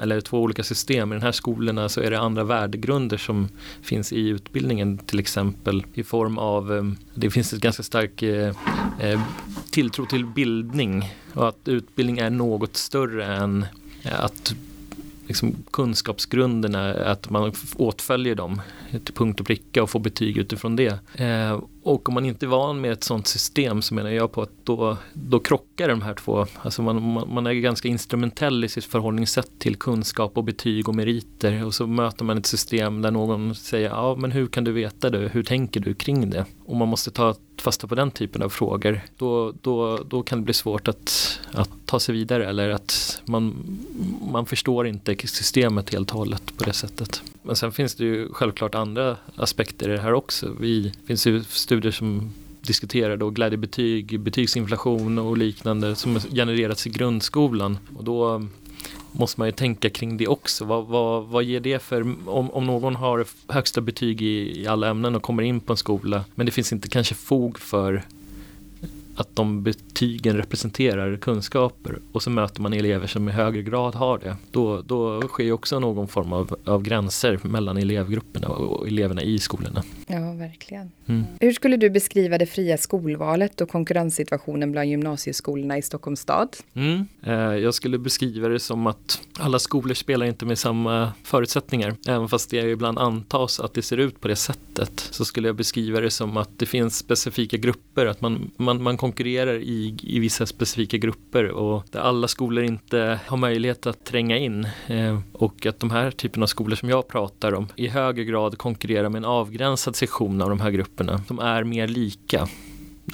eller 0.00 0.20
två 0.20 0.40
olika 0.40 0.62
system. 0.62 1.12
I 1.12 1.16
de 1.16 1.22
här 1.22 1.32
skolorna 1.32 1.88
så 1.88 2.00
är 2.00 2.10
det 2.10 2.20
andra 2.20 2.44
värdegrunder 2.44 3.16
som 3.16 3.48
finns 3.82 4.12
i 4.12 4.28
utbildningen 4.28 4.98
till 4.98 5.18
exempel 5.18 5.84
i 5.94 6.02
form 6.02 6.38
av, 6.38 6.76
eh, 6.76 6.84
det 7.14 7.30
finns 7.30 7.52
ett 7.52 7.60
ganska 7.60 7.82
stark 7.82 8.22
eh, 8.22 8.54
eh, 9.00 9.20
tilltro 9.70 10.06
till 10.06 10.26
bildning 10.26 11.14
och 11.34 11.48
att 11.48 11.68
utbildning 11.68 12.18
är 12.18 12.30
något 12.30 12.76
större 12.76 13.34
än 13.36 13.66
eh, 14.02 14.24
att 14.24 14.54
liksom, 15.26 15.56
kunskapsgrunderna, 15.70 16.94
att 16.94 17.30
man 17.30 17.52
åtföljer 17.76 18.34
dem 18.34 18.60
till 19.04 19.14
punkt 19.14 19.40
och 19.40 19.46
pricka 19.46 19.82
och 19.82 19.90
får 19.90 20.00
betyg 20.00 20.36
utifrån 20.36 20.76
det. 20.76 20.98
Eh, 21.14 21.60
och 21.82 22.08
om 22.08 22.14
man 22.14 22.26
inte 22.26 22.46
är 22.46 22.48
van 22.48 22.80
med 22.80 22.92
ett 22.92 23.04
sånt 23.04 23.26
system 23.26 23.82
så 23.82 23.94
menar 23.94 24.10
jag 24.10 24.32
på 24.32 24.42
att 24.42 24.50
då, 24.64 24.96
då 25.12 25.38
krockar 25.38 25.88
de 25.88 26.02
här 26.02 26.14
två. 26.14 26.46
Alltså 26.62 26.82
man, 26.82 27.12
man, 27.12 27.34
man 27.34 27.46
är 27.46 27.52
ganska 27.52 27.88
instrumentell 27.88 28.64
i 28.64 28.68
sitt 28.68 28.84
förhållningssätt 28.84 29.50
till 29.58 29.76
kunskap 29.76 30.36
och 30.36 30.44
betyg 30.44 30.88
och 30.88 30.94
meriter 30.94 31.64
och 31.64 31.74
så 31.74 31.86
möter 31.86 32.24
man 32.24 32.38
ett 32.38 32.46
system 32.46 33.02
där 33.02 33.10
någon 33.10 33.54
säger 33.54 33.88
ja 33.88 34.16
men 34.18 34.32
hur 34.32 34.46
kan 34.46 34.64
du 34.64 34.72
veta 34.72 35.10
det, 35.10 35.28
hur 35.32 35.42
tänker 35.42 35.80
du 35.80 35.94
kring 35.94 36.30
det? 36.30 36.44
Och 36.64 36.76
man 36.76 36.88
måste 36.88 37.10
ta 37.10 37.34
fasta 37.60 37.86
på 37.86 37.94
den 37.94 38.10
typen 38.10 38.42
av 38.42 38.48
frågor. 38.48 39.00
Då, 39.16 39.52
då, 39.62 39.98
då 40.08 40.22
kan 40.22 40.38
det 40.38 40.44
bli 40.44 40.54
svårt 40.54 40.88
att, 40.88 41.40
att 41.52 41.70
ta 41.86 42.00
sig 42.00 42.14
vidare 42.14 42.48
eller 42.48 42.70
att 42.70 43.22
man, 43.24 43.54
man 44.32 44.46
förstår 44.46 44.86
inte 44.86 45.16
systemet 45.16 45.92
helt 45.92 46.10
och 46.10 46.18
hållet 46.18 46.56
på 46.56 46.64
det 46.64 46.72
sättet. 46.72 47.22
Men 47.42 47.56
sen 47.56 47.72
finns 47.72 47.94
det 47.94 48.04
ju 48.04 48.32
självklart 48.32 48.74
andra 48.74 49.16
aspekter 49.36 49.88
i 49.88 49.92
det 49.92 50.00
här 50.00 50.12
också. 50.12 50.56
Vi, 50.60 50.92
finns 51.06 51.26
ju 51.26 51.42
studier 51.70 51.92
som 51.92 52.32
diskuterar 52.60 53.16
då 53.16 53.30
glädjebetyg, 53.30 54.20
betygsinflation 54.20 55.18
och 55.18 55.38
liknande 55.38 55.94
som 55.94 56.20
genererats 56.20 56.86
i 56.86 56.90
grundskolan. 56.90 57.78
Och 57.96 58.04
då 58.04 58.42
måste 59.12 59.40
man 59.40 59.48
ju 59.48 59.52
tänka 59.52 59.90
kring 59.90 60.16
det 60.16 60.28
också. 60.28 60.64
Vad, 60.64 60.86
vad, 60.86 61.26
vad 61.26 61.44
ger 61.44 61.60
det 61.60 61.82
för, 61.82 62.00
om, 62.26 62.50
om 62.50 62.66
någon 62.66 62.96
har 62.96 63.26
högsta 63.48 63.80
betyg 63.80 64.22
i, 64.22 64.62
i 64.62 64.66
alla 64.66 64.88
ämnen 64.88 65.14
och 65.14 65.22
kommer 65.22 65.42
in 65.42 65.60
på 65.60 65.72
en 65.72 65.76
skola 65.76 66.24
men 66.34 66.46
det 66.46 66.52
finns 66.52 66.72
inte 66.72 66.88
kanske 66.88 67.14
fog 67.14 67.58
för 67.58 68.02
att 69.14 69.36
de 69.36 69.62
betygen 69.62 70.36
representerar 70.36 71.16
kunskaper 71.16 71.98
och 72.12 72.22
så 72.22 72.30
möter 72.30 72.62
man 72.62 72.72
elever 72.72 73.06
som 73.06 73.28
i 73.28 73.32
högre 73.32 73.62
grad 73.62 73.94
har 73.94 74.18
det. 74.18 74.36
Då, 74.50 74.82
då 74.82 75.22
sker 75.22 75.52
också 75.52 75.80
någon 75.80 76.08
form 76.08 76.32
av, 76.32 76.56
av 76.64 76.82
gränser 76.82 77.38
mellan 77.42 77.76
elevgrupperna 77.76 78.48
och 78.48 78.88
eleverna 78.88 79.22
i 79.22 79.38
skolorna. 79.38 79.82
Ja, 80.12 80.32
verkligen. 80.32 80.90
Mm. 81.06 81.24
Hur 81.40 81.52
skulle 81.52 81.76
du 81.76 81.90
beskriva 81.90 82.38
det 82.38 82.46
fria 82.46 82.76
skolvalet 82.76 83.60
och 83.60 83.68
konkurrenssituationen 83.68 84.72
bland 84.72 84.88
gymnasieskolorna 84.88 85.78
i 85.78 85.82
Stockholms 85.82 86.20
stad? 86.20 86.56
Mm. 86.74 87.06
Eh, 87.22 87.34
jag 87.34 87.74
skulle 87.74 87.98
beskriva 87.98 88.48
det 88.48 88.60
som 88.60 88.86
att 88.86 89.20
alla 89.38 89.58
skolor 89.58 89.94
spelar 89.94 90.26
inte 90.26 90.46
med 90.46 90.58
samma 90.58 91.12
förutsättningar. 91.24 91.94
Även 92.08 92.28
fast 92.28 92.50
det 92.50 92.70
ibland 92.70 92.98
antas 92.98 93.60
att 93.60 93.74
det 93.74 93.82
ser 93.82 93.96
ut 93.96 94.20
på 94.20 94.28
det 94.28 94.36
sättet 94.36 95.00
så 95.00 95.24
skulle 95.24 95.48
jag 95.48 95.56
beskriva 95.56 96.00
det 96.00 96.10
som 96.10 96.36
att 96.36 96.58
det 96.58 96.66
finns 96.66 96.98
specifika 96.98 97.56
grupper, 97.56 98.06
att 98.06 98.20
man, 98.20 98.50
man, 98.56 98.82
man 98.82 98.96
konkurrerar 98.96 99.54
i, 99.54 99.96
i 100.02 100.18
vissa 100.18 100.46
specifika 100.46 100.96
grupper 100.96 101.50
och 101.50 101.84
där 101.90 102.00
alla 102.00 102.28
skolor 102.28 102.64
inte 102.64 103.20
har 103.26 103.36
möjlighet 103.36 103.86
att 103.86 104.04
tränga 104.04 104.38
in. 104.38 104.68
Eh, 104.86 105.20
och 105.32 105.66
att 105.66 105.80
de 105.80 105.90
här 105.90 106.10
typen 106.10 106.42
av 106.42 106.46
skolor 106.46 106.76
som 106.76 106.88
jag 106.88 107.08
pratar 107.08 107.54
om 107.54 107.68
i 107.76 107.88
högre 107.88 108.24
grad 108.24 108.58
konkurrerar 108.58 109.08
med 109.08 109.18
en 109.18 109.24
avgränsad 109.24 109.96
sektion 110.00 110.42
av 110.42 110.48
de 110.48 110.60
här 110.60 110.70
grupperna 110.70 111.20
som 111.28 111.38
är 111.38 111.64
mer 111.64 111.88
lika. 111.88 112.48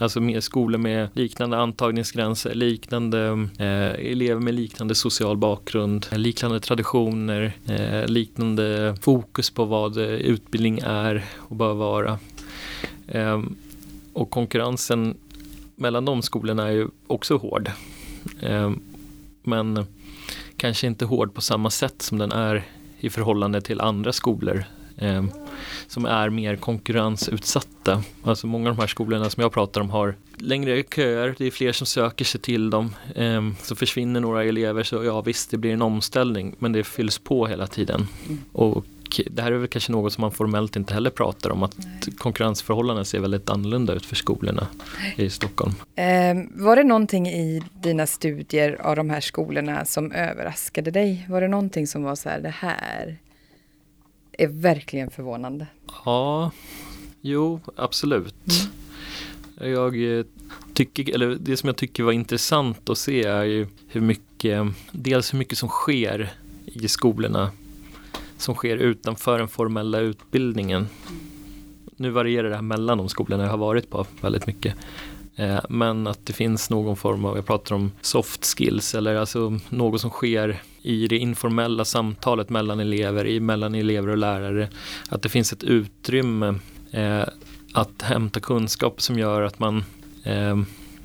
Alltså 0.00 0.20
med 0.20 0.44
skolor 0.44 0.78
med 0.78 1.08
liknande 1.12 1.56
antagningsgränser, 1.56 2.54
liknande 2.54 3.48
eh, 3.58 4.10
elever 4.12 4.40
med 4.40 4.54
liknande 4.54 4.94
social 4.94 5.36
bakgrund, 5.36 6.06
eh, 6.12 6.18
liknande 6.18 6.60
traditioner, 6.60 7.52
eh, 7.66 8.06
liknande 8.06 8.96
fokus 9.00 9.50
på 9.50 9.64
vad 9.64 9.96
eh, 9.96 10.04
utbildning 10.04 10.80
är 10.84 11.24
och 11.36 11.56
bör 11.56 11.74
vara. 11.74 12.18
Eh, 13.08 13.42
och 14.12 14.30
konkurrensen 14.30 15.14
mellan 15.76 16.04
de 16.04 16.22
skolorna 16.22 16.68
är 16.68 16.72
ju 16.72 16.88
också 17.06 17.36
hård. 17.36 17.70
Eh, 18.40 18.70
men 19.42 19.86
kanske 20.56 20.86
inte 20.86 21.04
hård 21.04 21.34
på 21.34 21.40
samma 21.40 21.70
sätt 21.70 22.02
som 22.02 22.18
den 22.18 22.32
är 22.32 22.64
i 23.00 23.10
förhållande 23.10 23.60
till 23.60 23.80
andra 23.80 24.12
skolor 24.12 24.64
eh, 24.98 25.24
som 25.86 26.04
är 26.04 26.30
mer 26.30 26.56
konkurrensutsatta. 26.56 28.02
Alltså 28.22 28.46
många 28.46 28.70
av 28.70 28.76
de 28.76 28.80
här 28.80 28.88
skolorna 28.88 29.30
som 29.30 29.42
jag 29.42 29.52
pratar 29.52 29.80
om 29.80 29.90
har 29.90 30.14
längre 30.38 30.82
köer, 30.82 31.34
det 31.38 31.46
är 31.46 31.50
fler 31.50 31.72
som 31.72 31.86
söker 31.86 32.24
sig 32.24 32.40
till 32.40 32.70
dem. 32.70 32.94
Eh, 33.14 33.42
så 33.62 33.76
försvinner 33.76 34.20
några 34.20 34.44
elever 34.44 34.82
så 34.82 35.04
ja 35.04 35.20
visst 35.20 35.50
det 35.50 35.56
blir 35.56 35.72
en 35.72 35.82
omställning 35.82 36.54
men 36.58 36.72
det 36.72 36.84
fylls 36.84 37.18
på 37.18 37.46
hela 37.46 37.66
tiden. 37.66 38.08
Mm. 38.26 38.38
Och 38.52 38.84
det 39.26 39.42
här 39.42 39.52
är 39.52 39.56
väl 39.56 39.68
kanske 39.68 39.92
något 39.92 40.12
som 40.12 40.22
man 40.22 40.30
formellt 40.30 40.76
inte 40.76 40.94
heller 40.94 41.10
pratar 41.10 41.50
om, 41.50 41.62
att 41.62 41.76
konkurrensförhållanden 42.18 43.04
ser 43.04 43.20
väldigt 43.20 43.50
annorlunda 43.50 43.94
ut 43.94 44.06
för 44.06 44.16
skolorna 44.16 44.66
i 45.16 45.30
Stockholm. 45.30 45.74
Eh, 45.94 46.36
var 46.54 46.76
det 46.76 46.84
någonting 46.84 47.28
i 47.28 47.62
dina 47.82 48.06
studier 48.06 48.80
av 48.80 48.96
de 48.96 49.10
här 49.10 49.20
skolorna 49.20 49.84
som 49.84 50.12
överraskade 50.12 50.90
dig? 50.90 51.26
Var 51.28 51.40
det 51.40 51.48
någonting 51.48 51.86
som 51.86 52.02
var 52.02 52.14
så 52.14 52.28
här, 52.28 52.40
det 52.40 52.54
här 52.58 53.18
är 54.38 54.48
verkligen 54.48 55.10
förvånande? 55.10 55.66
Ja, 56.04 56.50
jo, 57.20 57.60
absolut. 57.76 58.34
Mm. 59.58 59.72
Jag 59.72 60.18
eh, 60.18 60.24
tycker, 60.74 61.14
eller 61.14 61.36
det 61.40 61.56
som 61.56 61.66
jag 61.66 61.76
tycker 61.76 62.02
var 62.02 62.12
intressant 62.12 62.90
att 62.90 62.98
se 62.98 63.24
är 63.24 63.44
ju 63.44 63.66
hur 63.88 64.00
mycket, 64.00 64.66
dels 64.92 65.32
hur 65.32 65.38
mycket 65.38 65.58
som 65.58 65.68
sker 65.68 66.32
i 66.64 66.88
skolorna 66.88 67.50
som 68.38 68.54
sker 68.54 68.76
utanför 68.76 69.38
den 69.38 69.48
formella 69.48 69.98
utbildningen. 69.98 70.88
Nu 71.96 72.10
varierar 72.10 72.48
det 72.48 72.54
här 72.54 72.62
mellan 72.62 72.98
de 72.98 73.08
skolorna 73.08 73.42
jag 73.42 73.50
har 73.50 73.58
varit 73.58 73.90
på 73.90 74.06
väldigt 74.20 74.46
mycket. 74.46 74.74
Eh, 75.36 75.60
men 75.68 76.06
att 76.06 76.26
det 76.26 76.32
finns 76.32 76.70
någon 76.70 76.96
form 76.96 77.24
av, 77.24 77.36
jag 77.36 77.46
pratar 77.46 77.74
om 77.74 77.92
soft 78.00 78.44
skills 78.44 78.94
eller 78.94 79.16
alltså 79.16 79.58
något 79.68 80.00
som 80.00 80.10
sker 80.10 80.62
i 80.86 81.06
det 81.08 81.18
informella 81.18 81.84
samtalet 81.84 82.50
mellan 82.50 82.80
elever, 82.80 83.40
mellan 83.40 83.74
elever 83.74 84.08
och 84.08 84.16
lärare. 84.16 84.68
Att 85.08 85.22
det 85.22 85.28
finns 85.28 85.52
ett 85.52 85.64
utrymme 85.64 86.54
eh, 86.90 87.24
att 87.72 88.02
hämta 88.02 88.40
kunskap 88.40 89.00
som 89.00 89.18
gör 89.18 89.42
att 89.42 89.58
man 89.58 89.84
eh, 90.24 90.56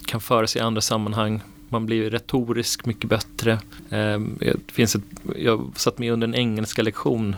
kan 0.05 0.21
föra 0.21 0.47
sig 0.47 0.61
i 0.61 0.63
andra 0.63 0.81
sammanhang 0.81 1.41
man 1.71 1.85
blir 1.85 2.09
retorisk 2.09 2.85
mycket 2.85 3.09
bättre. 3.09 3.51
Eh, 3.89 4.19
det 4.39 4.71
finns 4.71 4.95
ett, 4.95 5.03
jag 5.35 5.71
satt 5.75 5.99
med 5.99 6.13
under 6.13 6.27
en 6.27 6.35
engelska 6.35 6.81
lektion 6.81 7.35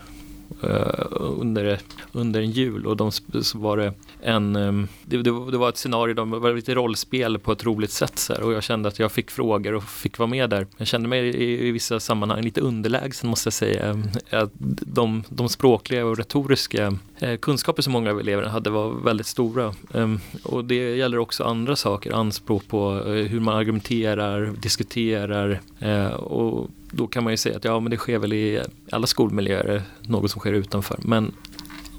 Eh, 0.63 1.05
under, 1.19 1.79
under 2.11 2.41
en 2.41 2.51
jul 2.51 2.87
och 2.87 2.97
de, 2.97 3.11
så 3.41 3.57
var 3.57 3.77
det 3.77 3.93
en, 4.21 4.55
ehm, 4.55 4.87
det, 5.05 5.17
det, 5.17 5.51
det, 5.51 5.57
var 5.57 5.69
ett 5.69 5.77
scenario, 5.77 6.13
det 6.13 6.25
var 6.25 6.53
lite 6.53 6.75
rollspel 6.75 7.39
på 7.39 7.51
ett 7.51 7.65
roligt 7.65 7.91
sätt 7.91 8.19
så 8.19 8.33
här, 8.33 8.43
och 8.43 8.53
jag 8.53 8.63
kände 8.63 8.89
att 8.89 8.99
jag 8.99 9.11
fick 9.11 9.31
frågor 9.31 9.73
och 9.73 9.83
fick 9.83 10.17
vara 10.17 10.29
med 10.29 10.49
där. 10.49 10.67
Jag 10.77 10.87
kände 10.87 11.09
mig 11.09 11.27
i, 11.27 11.67
i 11.67 11.71
vissa 11.71 11.99
sammanhang 11.99 12.41
lite 12.41 12.61
underlägsen 12.61 13.29
måste 13.29 13.47
jag 13.47 13.53
säga. 13.53 13.85
Ehm, 13.85 14.03
att 14.29 14.51
de, 14.81 15.23
de 15.29 15.49
språkliga 15.49 16.05
och 16.05 16.17
retoriska 16.17 16.97
Eh, 17.23 17.37
kunskaper 17.37 17.81
som 17.81 17.93
många 17.93 18.11
av 18.11 18.19
eleverna 18.19 18.49
hade 18.49 18.69
var 18.69 18.89
väldigt 18.89 19.27
stora. 19.27 19.73
Ehm, 19.93 20.19
och 20.43 20.65
det 20.65 20.95
gäller 20.95 21.17
också 21.17 21.43
andra 21.43 21.75
saker, 21.75 22.11
anspråk 22.11 22.67
på 22.67 23.03
eh, 23.05 23.13
hur 23.13 23.39
man 23.39 23.55
argumenterar, 23.57 24.53
diskuterar 24.59 25.59
eh, 25.79 26.07
och 26.07 26.69
då 26.91 27.07
kan 27.07 27.23
man 27.23 27.33
ju 27.33 27.37
säga 27.37 27.57
att 27.57 27.63
ja 27.63 27.79
men 27.79 27.91
det 27.91 27.97
sker 27.97 28.17
väl 28.17 28.33
i 28.33 28.61
alla 28.91 29.07
skolmiljöer, 29.07 29.81
något 30.01 30.31
som 30.31 30.39
sker 30.39 30.53
utanför. 30.53 30.99
Men 31.01 31.31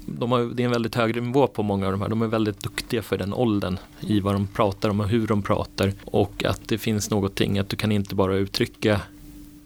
de 0.05 0.31
har, 0.31 0.39
det 0.39 0.63
är 0.63 0.65
en 0.65 0.71
väldigt 0.71 0.95
hög 0.95 1.23
nivå 1.23 1.47
på 1.47 1.63
många 1.63 1.85
av 1.85 1.91
de 1.91 2.01
här. 2.01 2.09
De 2.09 2.21
är 2.21 2.27
väldigt 2.27 2.59
duktiga 2.59 3.01
för 3.01 3.17
den 3.17 3.33
åldern 3.33 3.77
i 3.99 4.19
vad 4.19 4.35
de 4.35 4.47
pratar 4.47 4.89
om 4.89 4.99
och 4.99 5.09
hur 5.09 5.27
de 5.27 5.41
pratar. 5.41 5.93
Och 6.05 6.43
att 6.43 6.61
det 6.67 6.77
finns 6.77 7.09
någonting 7.09 7.59
att 7.59 7.69
du 7.69 7.75
kan 7.75 7.91
inte 7.91 8.15
bara 8.15 8.35
uttrycka 8.35 9.01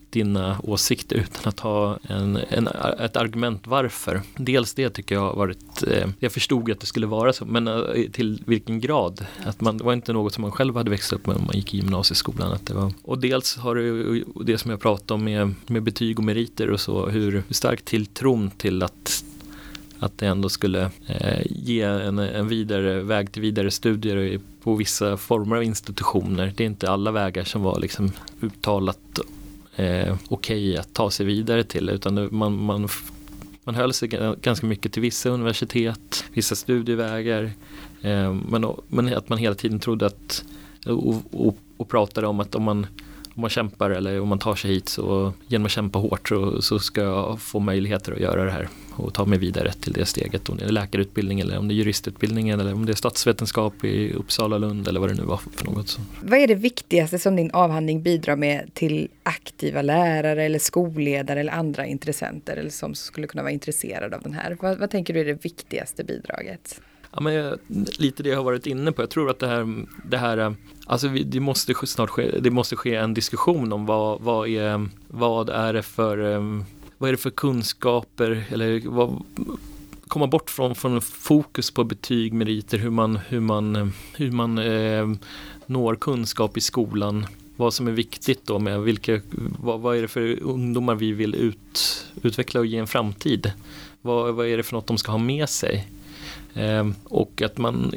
dina 0.10 0.60
åsikter 0.64 1.16
utan 1.16 1.50
att 1.50 1.60
ha 1.60 1.98
en, 2.02 2.40
en, 2.50 2.68
ett 3.00 3.16
argument 3.16 3.68
varför. 3.68 4.22
Dels 4.38 4.74
det 4.74 4.90
tycker 4.90 5.16
jag 5.16 5.22
har 5.22 5.36
varit, 5.36 5.84
eh, 5.88 6.10
jag 6.20 6.32
förstod 6.32 6.72
att 6.72 6.80
det 6.80 6.86
skulle 6.86 7.08
vara 7.08 7.34
så, 7.34 7.46
men 7.46 7.68
eh, 7.68 7.84
till 8.12 8.44
vilken 8.46 8.80
grad. 8.80 9.26
Att 9.46 9.62
man, 9.62 9.78
det 9.78 9.84
var 9.84 9.94
inte 9.94 10.14
något 10.14 10.34
som 10.34 10.42
man 10.42 10.52
själv 10.52 10.76
hade 10.76 10.90
växt 10.90 11.14
upp 11.14 11.28
med 11.28 11.38
när 11.38 11.46
man 11.46 11.56
gick 11.56 11.74
i 11.74 11.78
gymnasieskolan. 11.78 12.52
Att 12.52 12.66
det 12.66 12.74
var, 12.74 12.94
och 13.04 13.20
dels 13.20 13.58
har 13.58 13.76
du 13.76 14.24
det 14.46 14.58
som 14.58 14.72
jag 14.72 14.80
pratade 14.80 15.14
om 15.14 15.24
med, 15.24 15.56
med 15.68 15.84
betyg 15.84 16.20
och 16.20 16.26
meriter 16.26 16.70
och 16.70 16.80
så, 16.80 17.06
hur, 17.06 17.32
hur 17.32 17.54
stark 17.54 17.82
tilltron 17.86 18.52
till 18.58 18.84
att 18.84 19.24
att 20.00 20.18
det 20.18 20.28
ändå 20.28 20.50
skulle 20.50 20.92
eh, 21.08 21.42
ge 21.46 21.82
en, 21.82 22.20
en 22.20 22.48
vidare 22.48 23.02
väg 23.04 23.32
till 23.32 23.42
vidare 23.42 23.72
studier 23.72 24.40
på 24.64 24.76
vissa 24.76 25.18
former 25.18 25.56
av 25.56 25.64
institutioner. 25.64 26.54
Det 26.56 26.64
är 26.64 26.66
inte 26.66 26.92
alla 26.92 27.12
vägar 27.12 27.44
som 27.44 27.62
var 27.62 27.80
liksom 27.80 28.12
uttalat 28.42 29.20
eh, 29.80 30.16
okej 30.30 30.70
okay 30.70 30.78
att 30.78 30.94
ta 30.94 31.12
sig 31.12 31.26
vidare 31.26 31.64
till 31.64 31.90
utan 31.90 32.30
man, 32.32 32.64
man, 32.64 32.90
man 33.64 33.76
höll 33.76 33.94
sig 33.94 34.10
ganska 34.42 34.68
mycket 34.68 34.94
till 34.94 35.02
vissa 35.02 35.30
universitet, 35.30 36.26
vissa 36.34 36.56
studievägar 36.56 37.52
eh, 38.02 38.34
men, 38.34 38.66
men 38.88 39.14
att 39.18 39.30
man 39.30 39.38
hela 39.38 39.56
tiden 39.56 39.80
trodde 39.80 40.06
att 40.06 40.44
och, 40.86 41.24
och, 41.32 41.58
och 41.78 41.90
pratade 41.90 42.28
om 42.28 42.40
att 42.40 42.56
om 42.56 42.64
man 42.64 42.88
om 43.40 43.42
man 43.42 43.50
kämpar 43.50 43.90
eller 43.90 44.22
om 44.22 44.28
man 44.28 44.40
tar 44.40 44.56
sig 44.56 44.72
hit 44.72 44.90
så 44.90 45.34
genom 45.48 45.66
att 45.66 45.72
kämpa 45.72 46.00
hårt 46.00 46.28
så, 46.28 46.62
så 46.62 46.80
ska 46.80 47.02
jag 47.02 47.42
få 47.42 47.60
möjligheter 47.60 48.12
att 48.12 48.20
göra 48.20 48.46
det 48.46 48.52
här 48.52 48.70
och 48.96 49.14
ta 49.14 49.26
mig 49.26 49.40
vidare 49.40 49.74
till 49.74 49.94
det 49.94 50.06
steget. 50.06 50.50
Om 50.50 50.58
det 50.58 50.66
är 50.66 50.70
läkarutbildning 50.70 51.40
eller 51.40 51.58
om 51.58 51.68
det 51.68 51.74
är 51.74 51.76
juristutbildningen 51.76 52.60
eller 52.60 52.74
om 52.74 52.86
det 52.86 52.92
är 52.92 52.96
statsvetenskap 52.96 53.84
i 53.84 54.14
Uppsala, 54.14 54.58
Lund 54.58 54.88
eller 54.88 55.00
vad 55.00 55.10
det 55.10 55.16
nu 55.16 55.24
var 55.24 55.40
för 55.56 55.66
något. 55.66 55.90
Så. 55.90 56.02
Vad 56.22 56.40
är 56.40 56.48
det 56.48 56.56
viktigaste 56.56 57.20
som 57.20 57.36
din 57.36 57.52
avhandling 57.52 58.04
bidrar 58.04 58.36
med 58.36 58.74
till 58.74 59.08
aktiva 59.24 59.82
lärare 59.82 60.44
eller 60.44 60.60
skolledare 60.60 61.40
eller 61.40 61.54
andra 61.54 61.86
intressenter 61.86 62.58
eller 62.58 62.70
som 62.70 62.96
skulle 62.96 63.28
kunna 63.28 63.44
vara 63.44 63.52
intresserade 63.52 64.16
av 64.16 64.22
den 64.22 64.34
här? 64.34 64.58
Vad, 64.62 64.78
vad 64.78 64.90
tänker 64.90 65.14
du 65.14 65.20
är 65.20 65.26
det 65.26 65.46
viktigaste 65.46 66.04
bidraget? 66.04 66.82
Ja, 67.12 67.22
men 67.22 67.60
lite 67.98 68.24
det 68.24 68.30
jag 68.30 68.38
har 68.38 68.44
varit 68.44 68.68
inne 68.68 68.92
på. 68.92 69.02
Jag 69.02 69.10
tror 69.10 69.30
att 69.30 69.40
det 69.40 69.48
här, 69.48 69.86
det 70.04 70.18
här 70.18 70.38
eh, 70.38 70.52
alltså 70.86 71.08
det 71.08 71.40
måste 71.40 71.74
snart 71.74 72.10
ske, 72.10 72.40
det 72.40 72.52
måste 72.52 72.76
ske 72.76 72.96
en 72.96 73.14
diskussion 73.14 73.74
om 73.74 73.86
vad, 73.86 74.22
vad, 74.22 74.48
är, 74.48 74.88
vad 75.08 75.50
är 75.50 75.74
det 75.74 75.84
för 75.84 76.34
eh, 76.34 76.62
vad 76.98 77.08
är 77.08 77.12
det 77.12 77.18
för 77.18 77.30
kunskaper 77.30 78.46
eller 78.50 78.90
vad, 78.90 79.24
komma 80.08 80.28
bort 80.28 80.50
från, 80.50 80.76
från 80.76 81.02
fokus 81.02 81.72
på 81.72 81.84
betyg, 81.84 82.34
meriter, 82.34 82.78
hur 82.78 82.90
man, 82.90 83.20
hur 83.28 83.40
man, 83.40 83.76
eh, 83.76 83.88
hur 84.16 84.32
man 84.32 84.58
eh, 84.58 85.08
når 85.66 85.96
kunskap 85.96 86.58
i 86.58 86.62
skolan. 86.62 87.28
Vad 87.56 87.74
som 87.74 87.88
är 87.88 87.92
viktigt 87.92 88.46
då 88.46 88.60
med 88.60 88.82
vilka, 88.82 89.22
vad, 89.60 89.80
vad 89.80 89.98
är 89.98 90.02
det 90.02 90.08
för 90.08 90.44
ungdomar 90.44 90.96
vi 90.96 91.12
vill 91.12 91.36
ut, 91.36 92.06
utveckla 92.22 92.60
och 92.60 92.66
ge 92.66 92.78
en 92.78 92.88
framtid. 92.88 93.52
Vad, 94.02 94.36
vad 94.36 94.48
är 94.48 94.58
det 94.58 94.64
för 94.64 94.76
något 94.76 94.88
de 94.88 94.98
ska 94.98 95.12
ha 95.12 95.20
med 95.20 95.50
sig? 95.50 95.88
Eh, 96.54 96.88
och 97.04 97.42
att 97.42 97.58
man 97.58 97.92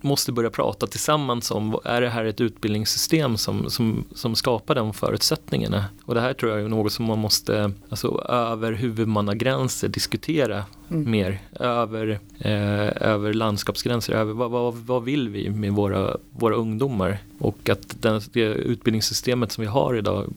måste 0.00 0.32
börja 0.32 0.50
prata 0.50 0.86
tillsammans 0.86 1.50
om, 1.50 1.78
är 1.84 2.00
det 2.00 2.08
här 2.08 2.24
ett 2.24 2.40
utbildningssystem 2.40 3.36
som, 3.36 3.70
som, 3.70 4.04
som 4.14 4.34
skapar 4.34 4.74
de 4.74 4.94
förutsättningarna? 4.94 5.84
Och 6.04 6.14
det 6.14 6.20
här 6.20 6.32
tror 6.32 6.52
jag 6.52 6.60
är 6.60 6.68
något 6.68 6.92
som 6.92 7.04
man 7.04 7.18
måste, 7.18 7.72
alltså 7.88 8.24
över 8.28 8.72
huvudmannagränser 8.72 9.88
diskutera 9.88 10.64
mm. 10.90 11.10
mer, 11.10 11.40
över, 11.60 12.20
eh, 12.38 13.08
över 13.08 13.32
landskapsgränser, 13.32 14.12
över 14.12 14.32
vad, 14.32 14.50
vad, 14.50 14.74
vad 14.74 15.04
vill 15.04 15.28
vi 15.28 15.50
med 15.50 15.72
våra, 15.72 16.16
våra 16.30 16.54
ungdomar? 16.54 17.18
Och 17.38 17.68
att 17.68 18.02
den, 18.02 18.20
det 18.32 18.40
utbildningssystemet 18.40 19.52
som 19.52 19.62
vi 19.62 19.68
har 19.68 19.94
idag 19.94 20.32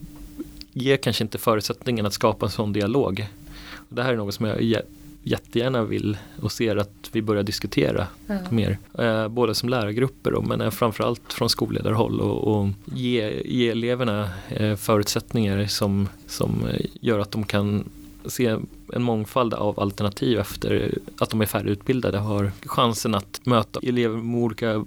ger 0.72 0.96
kanske 0.96 1.24
inte 1.24 1.38
förutsättningen 1.38 2.06
att 2.06 2.12
skapa 2.12 2.46
en 2.46 2.52
sån 2.52 2.72
dialog. 2.72 3.26
Och 3.74 3.94
det 3.94 4.02
här 4.02 4.12
är 4.12 4.16
något 4.16 4.34
som 4.34 4.46
jag 4.46 4.62
jättegärna 5.22 5.84
vill 5.84 6.16
och 6.40 6.52
ser 6.52 6.76
att 6.76 7.10
vi 7.12 7.22
börjar 7.22 7.42
diskutera 7.42 8.06
ja. 8.26 8.38
mer. 8.50 8.78
Eh, 8.98 9.28
både 9.28 9.54
som 9.54 9.68
lärargrupper 9.68 10.34
och, 10.34 10.46
men 10.46 10.60
eh, 10.60 10.70
framförallt 10.70 11.32
från 11.32 11.48
skolledarhåll 11.48 12.20
och, 12.20 12.56
och 12.56 12.68
ge, 12.84 13.42
ge 13.44 13.68
eleverna 13.68 14.30
eh, 14.48 14.76
förutsättningar 14.76 15.66
som, 15.66 16.08
som 16.26 16.68
gör 17.00 17.18
att 17.18 17.30
de 17.30 17.44
kan 17.44 17.84
se 18.26 18.56
en 18.92 19.02
mångfald 19.02 19.54
av 19.54 19.80
alternativ 19.80 20.38
efter 20.38 20.98
att 21.18 21.30
de 21.30 21.40
är 21.40 21.46
färdigutbildade 21.46 22.18
har 22.18 22.52
chansen 22.66 23.14
att 23.14 23.40
möta 23.44 23.80
elever 23.82 24.16
med 24.16 24.42
olika 24.42 24.84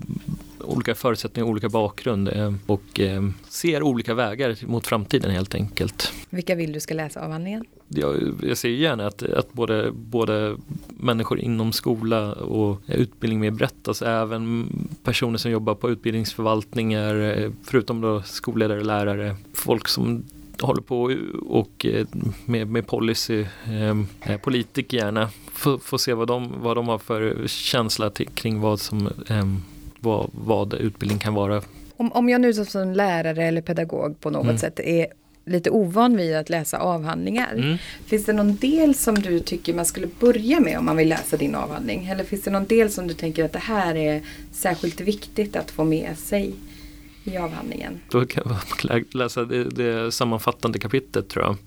olika 0.66 0.96
förutsättningar, 0.96 1.50
olika 1.50 1.70
bakgrund 1.70 2.28
eh, 2.28 2.54
och 2.66 3.00
eh, 3.00 3.24
ser 3.50 3.84
olika 3.84 4.14
vägar 4.14 4.58
mot 4.68 4.88
framtiden 4.88 5.32
helt 5.32 5.56
enkelt. 5.56 6.14
Vilka 6.30 6.56
vill 6.56 6.74
du 6.74 6.80
ska 6.80 6.94
läsa 6.94 7.26
avhandlingen? 7.26 7.66
Jag, 7.88 8.34
jag 8.42 8.58
ser 8.58 8.70
gärna 8.70 9.08
att, 9.08 9.24
att 9.24 9.54
både, 9.54 9.92
både 9.92 10.58
människor 10.88 11.40
inom 11.40 11.72
skola 11.72 12.34
och 12.34 12.82
utbildning 12.88 13.40
mer 13.40 13.52
brett, 13.52 13.88
alltså 13.88 14.06
även 14.06 14.70
personer 15.04 15.38
som 15.38 15.52
jobbar 15.52 15.76
på 15.76 15.90
utbildningsförvaltningar, 15.90 17.16
eh, 17.16 17.52
förutom 17.64 18.02
då 18.02 18.22
skolledare, 18.22 18.84
lärare, 18.84 19.36
folk 19.54 19.88
som 19.88 20.24
håller 20.62 20.82
på 20.82 21.16
och 21.50 21.86
med, 22.46 22.68
med 22.68 22.88
policy, 22.88 23.46
eh, 24.22 24.38
politiker 24.38 24.98
gärna, 24.98 25.30
få, 25.54 25.80
få 25.80 25.98
se 25.98 26.14
vad 26.14 26.28
de, 26.28 26.54
vad 26.62 26.78
de 26.78 26.88
har 26.88 26.98
för 26.98 27.48
känsla 27.48 28.10
till, 28.10 28.28
kring 28.28 28.60
vad 28.60 28.80
som 28.80 29.08
eh, 29.28 29.46
vad, 30.00 30.30
vad 30.34 30.74
utbildning 30.74 31.20
kan 31.20 31.34
vara. 31.34 31.62
Om, 31.98 32.12
om 32.12 32.30
jag 32.30 32.42
nu 32.42 32.54
som 32.54 32.94
lärare 32.94 33.44
eller 33.44 33.62
pedagog 33.62 34.20
på 34.20 34.30
något 34.30 34.44
mm. 34.44 34.58
sätt 34.58 34.80
är 34.80 35.08
lite 35.46 35.70
ovan 35.70 36.18
vid 36.18 36.36
att 36.36 36.50
läsa 36.50 36.78
avhandlingar. 36.78 37.54
Mm. 37.54 37.78
Finns 38.06 38.26
det 38.26 38.34
någon 38.34 38.56
del 38.56 38.96
som 38.96 39.16
du 39.16 39.40
tycker 39.40 39.74
man 39.74 39.86
skulle 39.86 40.08
börja 40.20 40.60
med 40.60 40.78
om 40.78 40.86
man 40.86 40.98
vill 40.98 41.10
läsa 41.10 41.38
din 41.38 41.56
avhandling? 41.56 42.08
Eller 42.08 42.24
finns 42.24 42.44
det 42.44 42.52
någon 42.52 42.66
del 42.66 42.90
som 42.90 43.08
du 43.08 43.14
tänker 43.14 43.46
att 43.46 43.54
det 43.54 43.60
här 43.60 43.96
är 43.96 44.22
särskilt 44.52 45.02
viktigt 45.02 45.56
att 45.56 45.72
få 45.72 45.84
med 45.84 46.18
sig 46.18 46.54
i 47.26 47.38
avhandlingen? 47.38 48.00
Då 48.10 48.26
kan 48.26 48.44
man 48.46 49.04
läsa 49.12 49.46
det, 49.46 49.64
det 49.64 50.12
sammanfattande 50.12 50.80
kapitlet 50.80 51.30
tror 51.30 51.46
jag. 51.46 51.56
I 51.56 51.58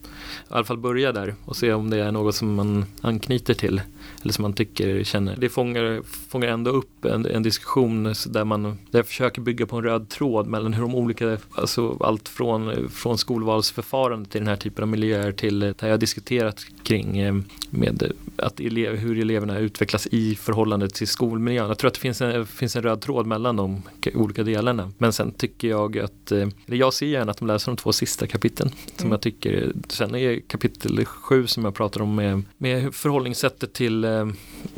alla 0.48 0.64
fall 0.64 0.78
börja 0.78 1.12
där 1.12 1.34
och 1.44 1.56
se 1.56 1.72
om 1.72 1.90
det 1.90 1.98
är 1.98 2.12
något 2.12 2.34
som 2.34 2.54
man 2.54 2.84
anknyter 3.00 3.54
till 3.54 3.80
eller 4.22 4.32
som 4.32 4.42
man 4.42 4.52
tycker 4.52 5.04
känner. 5.04 5.36
Det 5.36 5.48
fångar, 5.48 6.02
fångar 6.28 6.48
ändå 6.48 6.70
upp 6.70 7.04
en, 7.04 7.26
en 7.26 7.42
diskussion 7.42 8.14
där 8.26 8.44
man 8.44 8.62
där 8.62 8.98
jag 8.98 9.06
försöker 9.06 9.40
bygga 9.40 9.66
på 9.66 9.76
en 9.76 9.82
röd 9.82 10.08
tråd 10.08 10.46
mellan 10.46 10.72
hur 10.72 10.82
de 10.82 10.94
olika, 10.94 11.38
alltså 11.54 11.96
allt 12.00 12.28
från, 12.28 12.90
från 12.90 13.18
skolvalsförfarande 13.18 14.28
till 14.28 14.40
den 14.40 14.48
här 14.48 14.56
typen 14.56 14.82
av 14.82 14.88
miljöer 14.88 15.32
till 15.32 15.62
eh, 15.62 15.72
där 15.78 15.88
jag 15.88 16.00
diskuterat 16.00 16.66
kring 16.82 17.18
eh, 17.18 17.34
med 17.70 18.12
att 18.36 18.60
elev, 18.60 18.96
hur 18.96 19.18
eleverna 19.18 19.58
utvecklas 19.58 20.06
i 20.06 20.34
förhållande 20.34 20.88
till 20.88 21.08
skolmiljön. 21.08 21.68
Jag 21.68 21.78
tror 21.78 21.88
att 21.88 21.94
det 21.94 22.00
finns 22.00 22.20
en, 22.20 22.46
finns 22.46 22.76
en 22.76 22.82
röd 22.82 23.00
tråd 23.00 23.26
mellan 23.26 23.56
de 23.56 23.82
olika 24.14 24.42
delarna. 24.42 24.92
Men 24.98 25.12
sen 25.12 25.30
tycker 25.48 25.68
jag 25.68 25.98
att, 25.98 26.32
eh, 26.32 26.48
jag 26.66 26.94
ser 26.94 27.06
gärna 27.06 27.30
att 27.30 27.38
de 27.38 27.48
läser 27.48 27.72
de 27.72 27.76
två 27.76 27.92
sista 27.92 28.26
kapitlen 28.26 28.68
som 28.96 29.06
mm. 29.06 29.10
jag 29.10 29.20
tycker, 29.20 29.72
sen 29.88 30.14
är 30.14 30.40
kapitel 30.40 31.04
sju 31.04 31.46
som 31.46 31.64
jag 31.64 31.74
pratar 31.74 32.00
om 32.02 32.14
med, 32.14 32.42
med 32.58 32.94
förhållningssättet 32.94 33.72
till 33.72 34.04
Eh, 34.04 34.26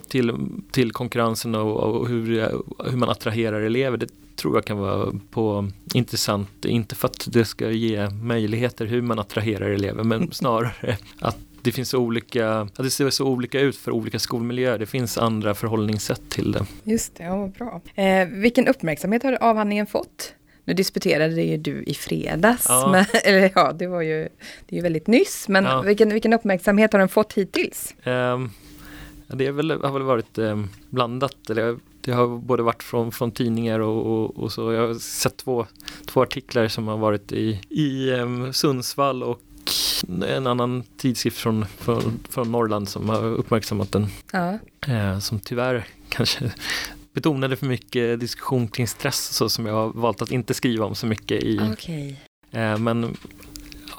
till, 0.08 0.32
till 0.70 0.92
konkurrensen 0.92 1.54
och, 1.54 1.76
och 1.76 2.08
hur, 2.08 2.26
hur 2.90 2.96
man 2.96 3.08
attraherar 3.08 3.60
elever. 3.60 3.96
Det 3.96 4.08
tror 4.36 4.56
jag 4.56 4.64
kan 4.64 4.78
vara 4.78 5.12
på 5.30 5.68
intressant, 5.94 6.64
inte 6.64 6.94
för 6.94 7.08
att 7.08 7.28
det 7.32 7.44
ska 7.44 7.70
ge 7.70 8.10
möjligheter 8.10 8.86
hur 8.86 9.02
man 9.02 9.18
attraherar 9.18 9.70
elever, 9.70 10.04
men 10.04 10.32
snarare 10.32 10.96
att 11.20 11.36
det 11.62 11.72
finns 11.72 11.94
olika, 11.94 12.60
att 12.60 12.76
det 12.76 12.90
ser 12.90 13.10
så 13.10 13.26
olika 13.26 13.60
ut 13.60 13.76
för 13.76 13.90
olika 13.90 14.18
skolmiljöer. 14.18 14.78
Det 14.78 14.86
finns 14.86 15.18
andra 15.18 15.54
förhållningssätt 15.54 16.22
till 16.28 16.52
det. 16.52 16.66
Just 16.84 17.14
det, 17.14 17.24
ja, 17.24 17.50
bra. 17.58 17.80
Eh, 18.04 18.28
vilken 18.28 18.68
uppmärksamhet 18.68 19.22
har 19.22 19.32
avhandlingen 19.32 19.86
fått? 19.86 20.34
Nu 20.70 20.74
disputerade 20.74 21.42
ju 21.42 21.56
du 21.56 21.82
i 21.82 21.94
fredags, 21.94 22.66
ja. 22.68 22.88
Men, 22.92 23.04
eller 23.24 23.52
ja, 23.54 23.72
det 23.72 23.86
var 23.86 24.02
ju, 24.02 24.28
det 24.66 24.74
är 24.74 24.76
ju 24.76 24.82
väldigt 24.82 25.06
nyss, 25.06 25.48
men 25.48 25.64
ja. 25.64 25.80
vilken, 25.80 26.12
vilken 26.12 26.32
uppmärksamhet 26.32 26.92
har 26.92 27.00
den 27.00 27.08
fått 27.08 27.32
hittills? 27.32 27.94
Um, 28.04 28.50
det 29.26 29.46
är 29.46 29.52
väl, 29.52 29.70
har 29.70 29.92
väl 29.92 30.02
varit 30.02 30.38
eh, 30.38 30.64
blandat. 30.90 31.50
Eller 31.50 31.78
det 32.00 32.12
har 32.12 32.38
både 32.38 32.62
varit 32.62 32.82
från, 32.82 33.12
från 33.12 33.32
tidningar 33.32 33.80
och, 33.80 34.06
och, 34.06 34.38
och, 34.38 34.52
så. 34.52 34.72
Jag 34.72 34.86
har 34.86 34.94
sett 34.94 35.36
två, 35.36 35.66
två 36.06 36.22
artiklar 36.22 36.68
som 36.68 36.88
har 36.88 36.96
varit 36.96 37.32
i, 37.32 37.60
i 37.68 38.10
eh, 38.10 38.50
Sundsvall 38.50 39.22
och 39.22 39.40
en 40.28 40.46
annan 40.46 40.82
tidskrift 40.96 41.38
från, 41.38 41.66
från, 41.66 42.20
från 42.28 42.52
Norrland 42.52 42.88
som 42.88 43.08
har 43.08 43.24
uppmärksammat 43.24 43.92
den. 43.92 44.06
Ja. 44.32 44.58
Eh, 44.86 45.18
som 45.18 45.40
tyvärr 45.40 45.86
kanske 46.08 46.52
betonade 47.12 47.56
för 47.56 47.66
mycket 47.66 48.20
diskussion 48.20 48.68
kring 48.68 48.86
stress 48.86 49.26
så 49.36 49.48
som 49.48 49.66
jag 49.66 49.74
har 49.74 49.88
valt 49.92 50.22
att 50.22 50.30
inte 50.30 50.54
skriva 50.54 50.84
om 50.86 50.94
så 50.94 51.06
mycket 51.06 51.42
i. 51.42 51.60
Okay. 51.72 52.14
Eh, 52.52 52.78
men 52.78 53.16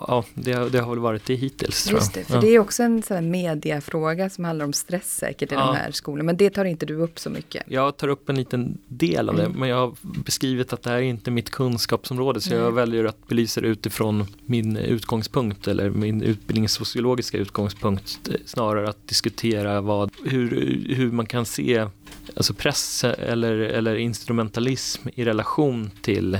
ja, 0.08 0.24
det, 0.34 0.70
det 0.70 0.80
har 0.80 0.90
väl 0.90 1.00
varit 1.00 1.26
det 1.26 1.36
hittills. 1.36 1.92
Just 1.92 2.14
det, 2.14 2.24
för 2.24 2.34
ja. 2.36 2.42
det 2.42 2.48
är 2.48 2.60
också 2.60 2.84
en 2.84 3.04
sån 3.04 3.16
här 3.16 3.22
mediafråga 3.22 4.30
som 4.30 4.46
handlar 4.46 4.66
om 4.66 4.74
stress 4.74 5.18
säkert 5.18 5.52
i 5.52 5.56
Ja. 5.56 5.66
de 5.66 5.76
här 5.76 5.92
skolorna. 5.92 6.24
Men 6.24 6.38
det 6.38 6.50
tar 6.50 6.66
inte 6.66 6.86
du 6.86 6.96
upp 6.96 7.20
så 7.20 7.30
mycket. 7.30 7.64
Jag 7.68 7.98
tar 7.98 8.08
upp 8.08 8.30
en 8.30 8.36
liten 8.36 8.78
del 8.88 9.30
av 9.30 9.36
det, 9.36 9.46
Mm. 9.46 9.60
men 9.60 9.70
jag 9.70 9.76
har 9.78 9.96
beskrivit 10.02 10.74
att 10.74 10.84
det 10.84 10.90
här 10.90 10.98
är 10.98 11.02
inte 11.02 11.32
mitt 11.32 11.50
kunskapsområde, 11.50 12.42
så 12.42 12.50
Nej. 12.50 12.60
jag 12.60 12.72
väljer 12.72 13.06
att 13.06 13.28
belysa 13.28 13.62
det 13.62 13.68
utifrån 13.68 14.26
min 14.46 14.78
utgångspunkt 14.78 15.68
eller 15.68 15.90
min 15.90 16.22
utbildningssociologiska 16.22 17.38
utgångspunkt, 17.38 18.30
eh, 18.30 18.36
snarare 18.46 18.90
att 18.90 19.08
diskutera 19.08 19.82
vad, 19.82 20.12
hur, 20.26 20.50
hur 20.96 21.12
man 21.12 21.26
kan 21.26 21.46
se 21.46 21.88
alltså 22.36 22.54
press 22.54 23.04
eller, 23.04 23.54
eller 23.54 23.96
instrumentalism 23.96 25.10
i 25.16 25.26
relation 25.26 25.92
till, 26.02 26.40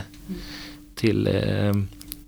till, 0.96 1.28
eh, 1.28 1.74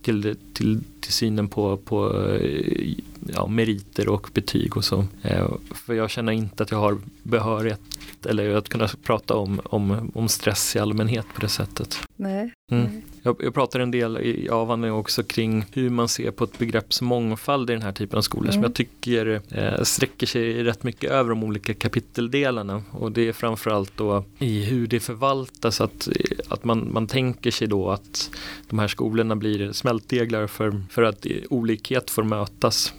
till, 0.02 0.36
till, 0.54 0.82
till 1.00 1.14
synen 1.14 1.48
på, 1.48 1.78
på 1.78 2.28
eh, 2.30 2.94
ja, 3.34 3.48
meriter 3.48 4.10
och 4.10 4.30
betyg 4.34 4.78
och 4.78 4.86
så. 4.86 5.06
Eh, 5.22 5.52
För 5.72 5.94
jag 5.94 6.10
känner 6.10 6.32
inte 6.32 6.64
att 6.64 6.72
jag 6.72 6.78
har 6.78 6.98
behörighet 7.24 7.80
eller 8.26 8.56
att 8.56 8.70
kunna 8.70 8.88
prata 9.04 9.36
om, 9.36 9.62
om, 9.64 10.12
om 10.14 10.28
stress 10.28 10.76
i 10.76 10.80
allmänhet 10.80 11.26
på 11.36 11.42
det 11.42 11.50
sättet. 11.50 11.98
Nej. 12.16 12.54
Mm. 12.72 12.84
Nej. 12.84 13.04
Jag, 13.26 13.36
jag 13.40 13.54
pratar 13.54 13.80
en 13.80 13.92
del 13.92 14.18
i 14.18 14.50
avhandlingen 14.50 14.96
också 14.98 15.24
kring 15.24 15.66
hur 15.74 15.90
man 15.90 16.08
ser 16.08 16.32
på 16.32 16.44
ett 16.44 16.58
begrepp 16.60 16.94
som 16.94 17.08
mångfald 17.08 17.70
i 17.70 17.74
den 17.74 17.82
här 17.82 17.92
typen 17.92 18.18
av 18.18 18.22
skolor 18.22 18.52
som 18.52 18.60
Mm. 18.60 18.64
jag 18.64 18.74
tycker 18.76 19.42
eh, 19.52 19.84
sträcker 19.84 20.28
sig 20.28 20.64
rätt 20.64 20.84
mycket 20.84 21.12
över 21.12 21.30
de 21.30 21.44
olika 21.44 21.74
kapiteldelarna 21.74 22.84
och 22.92 23.12
det 23.12 23.28
är 23.28 23.34
framförallt 23.34 23.98
då 23.98 24.24
i 24.40 24.64
hur 24.64 24.88
det 24.88 25.00
förvaltas 25.00 25.82
att, 25.82 26.08
att 26.48 26.64
man, 26.64 26.94
man 26.94 27.08
tänker 27.08 27.52
sig 27.52 27.68
då 27.68 27.90
att 27.90 28.30
de 28.70 28.80
här 28.80 28.88
skolorna 28.88 29.36
blir 29.36 29.72
smältdeglar 29.72 30.48
för, 30.48 30.82
för 30.90 31.04
att 31.04 31.26
olikhet 31.50 32.10
får 32.12 32.24
mötas. 32.24 32.94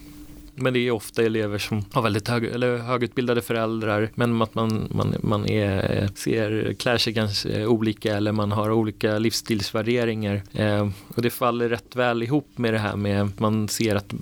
Men 0.54 0.72
det 0.72 0.78
är 0.78 0.90
ofta 0.90 1.22
elever 1.22 1.58
som 1.58 1.84
har 1.92 2.02
väldigt 2.02 2.28
hög, 2.28 2.44
eller 2.44 2.76
högutbildade 2.76 3.42
föräldrar 3.42 4.10
men 4.14 4.42
att 4.42 4.54
man, 4.54 4.88
man, 4.90 5.14
man 5.22 5.46
är, 5.46 6.08
ser, 6.14 6.74
klär 6.74 6.98
sig 6.98 7.12
ganska 7.12 7.68
olika 7.68 8.16
eller 8.16 8.32
man 8.32 8.52
har 8.52 8.70
olika 8.70 9.18
livsstilsvärderingar. 9.18 10.42
Eh, 10.52 10.88
och 11.14 11.22
det 11.22 11.30
faller 11.30 11.68
rätt 11.68 11.96
väl 11.96 12.22
ihop 12.22 12.48
med 12.56 12.74
det 12.74 12.78
här 12.78 12.96
med 12.96 13.22
att 13.22 13.40
man 13.40 13.68
ser 13.68 13.94
att 13.96 14.14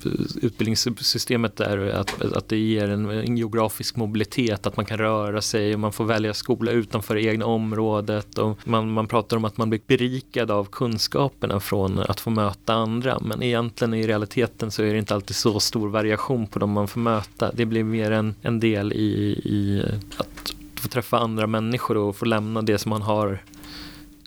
utbildningssystemet 0.43 1.61
är 1.61 1.79
att, 1.79 2.23
att 2.23 2.49
det 2.49 2.59
ger 2.59 2.89
en, 2.89 3.11
en 3.11 3.37
geografisk 3.37 3.97
mobilitet, 3.97 4.67
att 4.67 4.77
man 4.77 4.87
kan 4.87 4.99
röra 4.99 5.41
sig 5.41 5.75
och 5.75 5.81
man 5.81 5.93
får 5.93 6.05
välja 6.05 6.35
skola 6.35 6.71
utanför 6.71 7.15
det 7.15 7.23
egna 7.23 7.47
området 7.47 8.39
och 8.39 8.59
man, 8.65 8.93
man 8.93 9.07
pratar 9.07 9.37
om 9.37 9.45
att 9.45 9.57
man 9.57 9.71
blir 9.71 9.81
berikad 9.87 10.51
av 10.51 10.65
kunskaperna 10.65 11.61
från 11.61 11.99
att 11.99 12.21
få 12.21 12.31
möta 12.31 12.75
andra 12.75 13.19
men 13.21 13.43
egentligen 13.43 13.95
i 13.95 14.07
realiteten 14.07 14.71
så 14.71 14.83
är 14.83 14.93
det 14.93 14.99
inte 14.99 15.15
alltid 15.15 15.37
så 15.37 15.61
stor 15.61 15.89
variation 15.89 16.22
på 16.47 16.59
dem 16.59 16.71
man 16.71 16.89
får 16.89 17.01
möta. 17.01 17.53
Det 17.53 17.65
blir 17.67 17.85
mer 17.85 18.11
en, 18.11 18.35
en 18.43 18.61
del 18.61 18.93
i, 18.93 19.41
i 19.45 19.85
att 20.17 20.55
få 20.75 20.89
träffa 20.89 21.19
andra 21.19 21.47
människor 21.47 21.97
och 21.97 22.17
få 22.17 22.25
lämna 22.25 22.63
det 22.63 22.79
som 22.79 22.91
man 22.91 23.03
har 23.03 23.43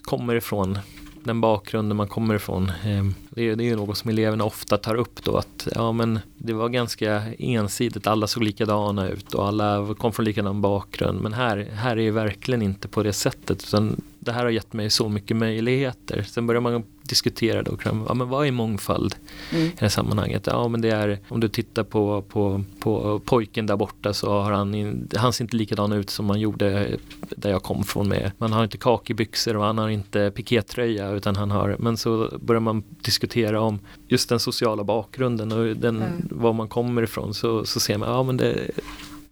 kommer 0.02 0.34
ifrån 0.34 0.78
den 1.26 1.40
bakgrunden 1.40 1.96
man 1.96 2.08
kommer 2.08 2.34
ifrån. 2.34 2.72
Ehm, 2.84 3.14
det 3.30 3.42
är, 3.42 3.56
det 3.56 3.64
är 3.64 3.66
ju 3.66 3.76
något 3.76 3.98
som 3.98 4.10
eleverna 4.10 4.44
ofta 4.44 4.76
tar 4.76 4.94
upp 4.94 5.24
då 5.24 5.36
att 5.36 5.68
ja 5.74 5.92
men 5.92 6.18
det 6.36 6.52
var 6.52 6.68
ganska 6.68 7.22
ensidigt, 7.38 8.06
alla 8.06 8.26
såg 8.26 8.42
likadana 8.42 9.08
ut 9.08 9.34
och 9.34 9.46
alla 9.46 9.94
kom 9.98 10.12
från 10.12 10.24
likadan 10.24 10.60
bakgrund 10.60 11.20
men 11.20 11.32
här, 11.32 11.68
här 11.72 11.90
är 11.90 12.04
det 12.04 12.10
verkligen 12.10 12.62
inte 12.62 12.88
på 12.88 13.02
det 13.02 13.12
sättet 13.12 13.64
utan 13.68 14.00
det 14.26 14.32
här 14.32 14.42
har 14.44 14.50
gett 14.50 14.72
mig 14.72 14.90
så 14.90 15.08
mycket 15.08 15.36
möjligheter. 15.36 16.22
Sen 16.22 16.46
börjar 16.46 16.60
man 16.60 16.82
diskutera 17.02 17.62
då, 17.62 17.76
ja 17.84 18.14
men 18.14 18.28
vad 18.28 18.46
är 18.46 18.50
mångfald 18.52 19.14
Mm. 19.52 19.64
i 19.64 19.68
det 19.68 19.80
här 19.80 19.88
sammanhanget? 19.88 20.46
Ja 20.46 20.68
men 20.68 20.80
det 20.80 20.90
är, 20.90 21.18
om 21.28 21.40
du 21.40 21.48
tittar 21.48 21.82
på, 21.84 22.22
på, 22.22 22.64
på 22.80 23.20
pojken 23.24 23.66
där 23.66 23.76
borta 23.76 24.12
så 24.14 24.40
har 24.42 24.52
han, 24.52 24.74
in, 24.74 25.08
han 25.16 25.32
ser 25.32 25.44
inte 25.44 25.56
likadan 25.56 25.92
ut 25.92 26.10
som 26.10 26.26
man 26.26 26.40
gjorde 26.40 26.96
där 27.36 27.50
jag 27.50 27.62
kom 27.62 27.84
från 27.84 28.08
med. 28.08 28.32
Man 28.38 28.52
har 28.52 28.64
inte 28.64 28.78
kakibyxor 28.78 29.56
och 29.56 29.64
han 29.64 29.78
har 29.78 29.88
inte 29.88 30.30
pikétröja 30.30 31.10
utan 31.10 31.36
han 31.36 31.50
har, 31.50 31.76
men 31.78 31.96
så 31.96 32.30
börjar 32.40 32.60
man 32.60 32.82
diskutera 33.00 33.60
om 33.60 33.78
just 34.08 34.28
den 34.28 34.40
sociala 34.40 34.84
bakgrunden 34.84 35.52
och 35.52 35.76
den, 35.76 35.96
Mm. 35.96 36.28
var 36.30 36.52
man 36.52 36.68
kommer 36.68 37.02
ifrån 37.02 37.34
så, 37.34 37.64
så 37.64 37.80
ser 37.80 37.98
man, 37.98 38.08
ja 38.08 38.22
men 38.22 38.36
det 38.36 38.70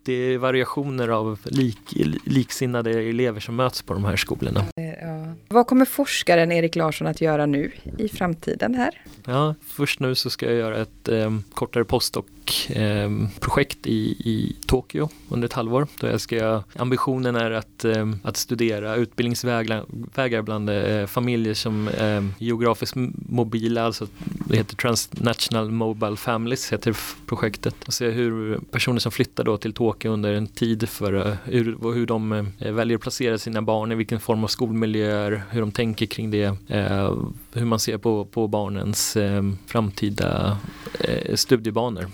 det 0.05 0.13
är 0.13 0.39
variationer 0.39 1.09
av 1.09 1.39
lik, 1.45 1.79
liksinnade 2.25 2.91
elever 2.91 3.41
som 3.41 3.57
möts 3.57 3.83
på 3.83 3.95
de 3.95 4.05
här 4.05 4.17
skolorna. 4.17 4.61
Eh, 4.77 4.85
Ja. 5.03 5.35
Vad 5.49 5.67
kommer 5.67 5.85
forskaren 5.85 6.53
Erik 6.53 6.77
Larsson 6.77 7.07
att 7.07 7.21
göra 7.21 7.47
nu 7.47 7.73
i 7.99 8.09
framtiden 8.09 8.75
här? 8.75 9.01
Ja, 9.27 9.55
först 9.67 10.01
nu 10.01 10.15
så 10.15 10.31
ska 10.31 10.47
jag 10.47 10.55
göra 10.55 10.77
ett 10.83 11.09
eh, 11.09 11.39
kortare 11.55 11.85
postdoc-projekt 12.45 13.87
ehm, 13.87 13.93
i, 13.93 14.17
i 14.25 14.57
Tokyo 14.67 15.09
under 15.29 15.47
ett 15.47 15.53
halvår. 15.53 15.87
Då 16.01 16.07
jag 16.07 16.21
ska, 16.21 16.63
ambitionen 16.77 17.37
är 17.37 17.51
att, 17.51 17.85
eh, 17.85 18.11
att 18.23 18.37
studera 18.37 18.97
utbildningsvägar 18.97 20.43
bland 20.43 20.71
eh, 20.71 21.07
familjer 21.07 21.55
som 21.55 21.89
eh, 21.89 22.25
geografiskt 22.39 22.97
mobila, 23.29 23.85
alltså 23.85 24.07
det 24.49 24.57
heter 24.57 24.77
Transnational 24.77 25.71
Mobile 25.71 26.17
Families 26.17 26.73
heter 26.73 26.97
projektet. 27.27 27.75
Och 27.87 27.95
se 27.95 28.11
hur 28.11 28.59
personer 28.71 28.99
som 28.99 29.13
flyttar 29.13 29.45
då 29.45 29.57
till 29.57 29.73
Tokyo 29.73 30.13
under 30.13 30.33
en 30.33 30.47
tid 30.47 30.89
för 30.89 31.27
eh, 31.27 31.35
hur, 31.45 31.95
hur 31.95 32.07
de 32.07 32.33
eh, 32.59 32.73
väljer 32.73 32.97
att 32.97 33.03
placera 33.03 33.39
sina 33.39 33.63
barn, 33.63 33.93
i 33.93 33.95
vilken 33.95 34.21
form 34.21 34.45
av 34.45 34.49
skolmiljöer, 34.49 35.43
hur 35.51 35.61
de 35.61 35.73
tänker 35.73 36.07
kring 36.07 36.31
det, 36.31 36.57
eh, 36.69 37.15
hur 37.53 37.65
man 37.65 37.79
ser 37.79 37.99
på, 37.99 38.25
på 38.25 38.49
barnens 38.49 39.17
eh, 39.17 39.43
framtida 39.67 40.59
eh, 41.01 41.35
studiebanor. 41.35 42.07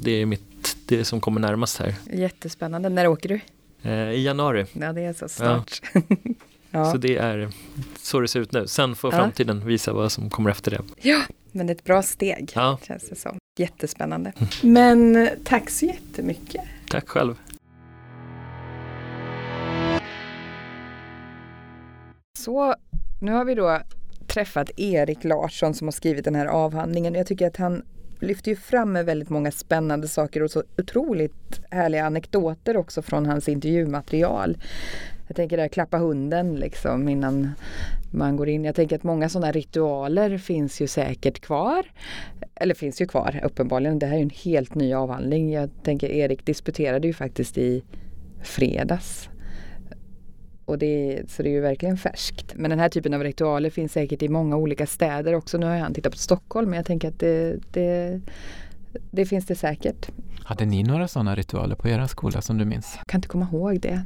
Det 0.00 0.10
är 0.10 0.26
mitt, 0.26 0.76
det 0.86 1.04
som 1.04 1.20
kommer 1.20 1.40
närmast 1.40 1.78
här. 1.78 1.94
Jättespännande. 2.12 2.88
När 2.88 3.06
åker 3.06 3.28
du? 3.28 3.40
Eh, 3.90 4.10
I 4.10 4.22
januari, 4.24 4.66
Ja, 4.72 4.92
det 4.92 5.00
är 5.00 5.12
så 5.12 5.28
snart. 5.28 5.80
Ja, 6.70 6.92
så 6.92 6.96
det 6.98 7.16
är 7.16 7.48
så 7.98 8.20
det 8.20 8.28
ser 8.28 8.40
ut 8.40 8.52
nu. 8.52 8.66
Sen 8.66 8.96
får 8.96 9.12
Ja. 9.14 9.18
framtiden 9.18 9.66
visa 9.66 9.92
vad 9.92 10.12
som 10.12 10.30
kommer 10.30 10.50
efter 10.50 10.70
det. 10.70 10.82
men 11.52 11.66
det 11.66 11.70
är 11.72 11.74
ett 11.74 11.84
bra 11.84 12.02
steg. 12.02 12.52
Ja, 12.54 12.78
Känns 12.82 13.08
det 13.08 13.16
som. 13.16 13.36
Jättespännande. 13.58 14.32
Men 14.62 15.16
eh, 15.16 15.28
tack 15.44 15.70
så 15.70 15.86
jättemycket. 15.86 16.62
tack 16.90 17.08
själv. 17.08 17.34
Så 22.38 22.74
nu 23.20 23.32
har 23.32 23.44
vi 23.44 23.54
då 23.54 23.80
träffat 24.26 24.70
Erik 24.76 25.24
Larsson 25.24 25.74
som 25.74 25.86
har 25.86 25.92
skrivit 25.92 26.24
den 26.24 26.34
här 26.34 26.46
avhandlingen. 26.46 27.14
Jag 27.14 27.26
tycker 27.26 27.46
att 27.46 27.56
han 27.56 27.82
lyfter 28.20 28.50
ju 28.50 28.56
fram 28.56 28.92
med 28.92 29.04
väldigt 29.04 29.30
många 29.30 29.50
spännande 29.50 30.08
saker 30.08 30.42
och 30.42 30.50
så 30.50 30.62
otroligt 30.78 31.60
härliga 31.70 32.06
anekdoter 32.06 32.76
också 32.76 33.02
från 33.02 33.26
hans 33.26 33.48
intervjumaterial. 33.48 34.58
Jag 35.26 35.36
tänker 35.36 35.56
där 35.56 35.68
klappa 35.68 35.98
hunden 35.98 36.56
liksom 36.56 37.08
innan 37.08 37.50
man 38.10 38.36
går 38.36 38.48
in. 38.48 38.64
Jag 38.64 38.74
tänker 38.74 38.96
att 38.96 39.02
många 39.02 39.28
sådana 39.28 39.52
ritualer 39.52 40.38
finns 40.38 40.80
ju 40.80 40.86
säkert 40.86 41.40
kvar. 41.40 41.86
Eller 42.54 42.74
finns 42.74 43.00
ju 43.00 43.06
kvar 43.06 43.40
uppenbarligen. 43.44 43.98
Det 43.98 44.06
här 44.06 44.14
är 44.14 44.18
ju 44.18 44.22
en 44.22 44.30
helt 44.30 44.74
ny 44.74 44.94
avhandling. 44.94 45.52
Jag 45.52 45.70
tänker 45.82 46.08
Erik 46.08 46.46
disputerade 46.46 47.06
ju 47.06 47.12
faktiskt 47.12 47.58
i 47.58 47.82
fredags. 48.42 49.28
Och 50.68 50.78
det, 50.78 51.22
så 51.28 51.42
det 51.42 51.48
är 51.48 51.52
ju 51.52 51.60
verkligen 51.60 51.96
färskt. 51.96 52.54
Men 52.54 52.70
den 52.70 52.78
här 52.78 52.88
typen 52.88 53.14
av 53.14 53.22
ritualer 53.22 53.70
finns 53.70 53.92
säkert 53.92 54.22
i 54.22 54.28
många 54.28 54.56
olika 54.56 54.86
städer 54.86 55.34
också. 55.34 55.58
Nu 55.58 55.66
har 55.66 55.76
han 55.76 55.94
tittat 55.94 56.12
på 56.12 56.18
Stockholm 56.18 56.70
men 56.70 56.76
jag 56.76 56.86
tänker 56.86 57.08
att 57.08 57.18
det, 57.18 57.56
det, 57.72 58.20
det 59.10 59.26
finns 59.26 59.46
det 59.46 59.54
säkert. 59.54 60.08
Hade 60.44 60.64
ni 60.64 60.82
några 60.82 61.08
sådana 61.08 61.34
ritualer 61.34 61.74
på 61.76 61.88
era 61.88 62.08
skola 62.08 62.40
som 62.40 62.58
du 62.58 62.64
minns? 62.64 62.94
Jag 62.96 63.06
kan 63.06 63.18
inte 63.18 63.28
komma 63.28 63.48
ihåg 63.52 63.80
det. 63.80 64.02